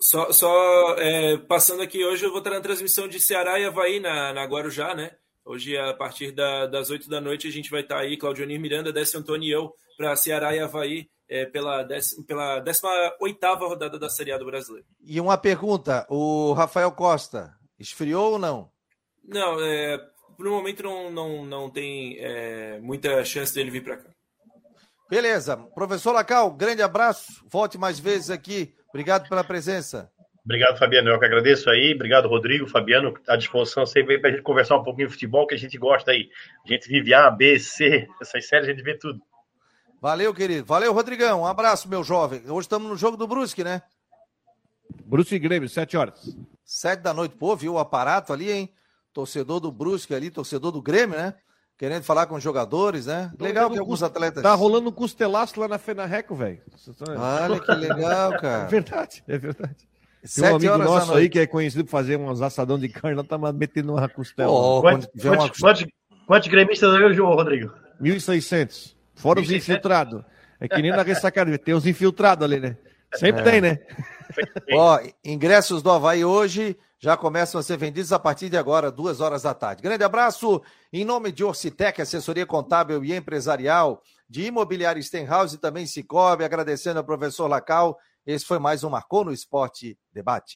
Só, 0.00 0.32
só 0.32 0.94
é, 0.98 1.36
passando 1.36 1.82
aqui 1.82 2.04
hoje, 2.04 2.24
eu 2.24 2.30
vou 2.30 2.38
estar 2.38 2.50
na 2.50 2.60
transmissão 2.60 3.08
de 3.08 3.18
Ceará 3.18 3.58
e 3.58 3.64
Havaí 3.64 3.98
na, 3.98 4.32
na 4.32 4.44
Guarujá, 4.44 4.94
né? 4.94 5.10
Hoje, 5.44 5.76
a 5.76 5.94
partir 5.94 6.30
da, 6.30 6.66
das 6.66 6.90
8 6.90 7.08
da 7.08 7.20
noite, 7.20 7.48
a 7.48 7.50
gente 7.50 7.70
vai 7.70 7.80
estar 7.80 7.98
aí, 7.98 8.16
Claudionir 8.16 8.60
Miranda, 8.60 8.92
Décio 8.92 9.18
Antônio 9.18 9.48
e 9.48 9.50
eu, 9.50 9.72
para 9.96 10.14
Ceará 10.14 10.54
e 10.54 10.60
Havaí, 10.60 11.08
é, 11.28 11.46
pela, 11.46 11.82
décima, 11.82 12.24
pela 12.24 12.60
18 12.60 13.38
rodada 13.56 13.98
da 13.98 14.08
Série 14.08 14.30
A 14.30 14.38
do 14.38 14.46
Brasileiro. 14.46 14.86
E 15.00 15.20
uma 15.20 15.36
pergunta: 15.36 16.06
o 16.08 16.52
Rafael 16.52 16.92
Costa, 16.92 17.52
esfriou 17.78 18.32
ou 18.32 18.38
não? 18.38 18.70
Não, 19.24 19.60
é, 19.60 19.98
no 20.38 20.50
momento 20.50 20.82
não, 20.82 21.10
não, 21.10 21.44
não 21.44 21.70
tem 21.70 22.16
é, 22.18 22.78
muita 22.80 23.24
chance 23.24 23.54
dele 23.54 23.70
vir 23.70 23.82
para 23.82 23.96
cá. 23.96 24.10
Beleza. 25.10 25.56
Professor 25.74 26.12
Lacal, 26.12 26.50
grande 26.52 26.82
abraço. 26.82 27.44
Volte 27.50 27.78
mais 27.78 27.98
vezes 27.98 28.30
aqui 28.30 28.74
Obrigado 28.88 29.28
pela 29.28 29.44
presença. 29.44 30.10
Obrigado, 30.44 30.78
Fabiano. 30.78 31.10
Eu 31.10 31.18
que 31.18 31.26
agradeço 31.26 31.68
aí. 31.68 31.92
Obrigado, 31.94 32.26
Rodrigo, 32.26 32.66
Fabiano, 32.66 33.12
à 33.28 33.36
disposição 33.36 33.84
sempre 33.84 34.18
para 34.18 34.30
a 34.30 34.32
gente 34.32 34.42
conversar 34.42 34.76
um 34.76 34.82
pouquinho 34.82 35.08
de 35.08 35.12
futebol, 35.12 35.46
que 35.46 35.54
a 35.54 35.58
gente 35.58 35.76
gosta 35.76 36.10
aí. 36.10 36.30
A 36.64 36.72
gente 36.72 36.88
vive 36.88 37.12
A, 37.12 37.30
B, 37.30 37.58
C, 37.58 38.08
essas 38.20 38.48
séries 38.48 38.68
a 38.68 38.72
gente 38.72 38.82
vê 38.82 38.96
tudo. 38.96 39.20
Valeu, 40.00 40.32
querido. 40.32 40.64
Valeu, 40.64 40.92
Rodrigão. 40.92 41.42
Um 41.42 41.46
abraço, 41.46 41.88
meu 41.88 42.02
jovem. 42.02 42.40
Hoje 42.48 42.60
estamos 42.60 42.88
no 42.88 42.96
jogo 42.96 43.16
do 43.16 43.26
Brusque, 43.26 43.62
né? 43.62 43.82
Brusque 45.04 45.34
e 45.34 45.38
Grêmio, 45.38 45.68
sete 45.68 45.96
horas. 45.96 46.34
Sete 46.64 47.00
da 47.00 47.12
noite. 47.12 47.34
Pô, 47.36 47.54
viu 47.54 47.74
o 47.74 47.78
aparato 47.78 48.32
ali, 48.32 48.50
hein? 48.50 48.72
Torcedor 49.12 49.60
do 49.60 49.70
Brusque 49.70 50.14
ali, 50.14 50.30
torcedor 50.30 50.72
do 50.72 50.80
Grêmio, 50.80 51.18
né? 51.18 51.34
Querendo 51.78 52.02
falar 52.02 52.26
com 52.26 52.34
os 52.34 52.42
jogadores, 52.42 53.06
né? 53.06 53.30
Legal 53.38 53.70
que 53.70 53.78
alguns 53.78 54.02
atletas. 54.02 54.42
Tá 54.42 54.52
rolando 54.52 54.88
um 54.88 54.92
costelaço 54.92 55.60
lá 55.60 55.68
na 55.68 55.78
Fenarreco, 55.78 56.34
velho. 56.34 56.60
Olha 57.16 57.60
que 57.60 57.72
legal, 57.72 58.32
cara. 58.40 58.64
É 58.64 58.66
verdade, 58.66 59.22
é 59.28 59.38
verdade. 59.38 59.76
Tem 60.34 60.44
um 60.44 60.56
amigo 60.56 60.78
nosso 60.78 61.14
aí 61.14 61.28
que 61.28 61.38
é 61.38 61.46
conhecido 61.46 61.84
por 61.84 61.90
fazer 61.92 62.18
uns 62.18 62.42
assadão 62.42 62.80
de 62.80 62.88
carne, 62.88 63.22
tá 63.22 63.38
metendo 63.52 63.92
uma 63.92 64.08
costela. 64.08 64.50
Oh, 64.50 64.80
quantos, 64.80 65.08
quantos, 65.22 65.60
quantos, 65.60 65.86
quantos 66.26 66.48
gremistas 66.48 66.92
aí, 66.92 67.14
João 67.14 67.34
Rodrigo? 67.34 67.72
1.600. 68.02 68.96
Fora 69.14 69.38
1. 69.38 69.42
os 69.44 69.50
infiltrados. 69.52 70.24
É 70.60 70.66
que 70.66 70.82
nem 70.82 70.90
na 70.90 71.02
ressacada, 71.02 71.56
tem 71.56 71.74
uns 71.74 71.86
infiltrados 71.86 72.44
ali, 72.44 72.58
né? 72.58 72.76
Sempre 73.14 73.42
é. 73.42 73.44
tem, 73.44 73.60
né? 73.60 73.78
Ó, 74.72 74.98
ingressos 75.24 75.80
do 75.80 75.92
Havaí 75.92 76.24
hoje 76.24 76.76
já 77.00 77.16
começam 77.16 77.60
a 77.60 77.62
ser 77.62 77.76
vendidos 77.76 78.12
a 78.12 78.18
partir 78.18 78.48
de 78.48 78.56
agora, 78.56 78.90
duas 78.90 79.20
horas 79.20 79.42
da 79.42 79.54
tarde. 79.54 79.82
Grande 79.82 80.02
abraço 80.02 80.62
em 80.92 81.04
nome 81.04 81.30
de 81.30 81.44
Orcitec, 81.44 82.00
assessoria 82.02 82.44
contábil 82.44 83.04
e 83.04 83.14
empresarial, 83.14 84.02
de 84.28 84.46
Imobiliário 84.46 85.02
Stenhouse 85.02 85.54
e 85.54 85.58
também 85.58 85.86
Cicobi, 85.86 86.44
agradecendo 86.44 86.98
ao 86.98 87.04
professor 87.04 87.46
Lacal. 87.46 87.96
Esse 88.26 88.44
foi 88.44 88.58
mais 88.58 88.82
um 88.82 88.90
Marcou 88.90 89.24
no 89.24 89.32
Esporte 89.32 89.96
Debate. 90.12 90.46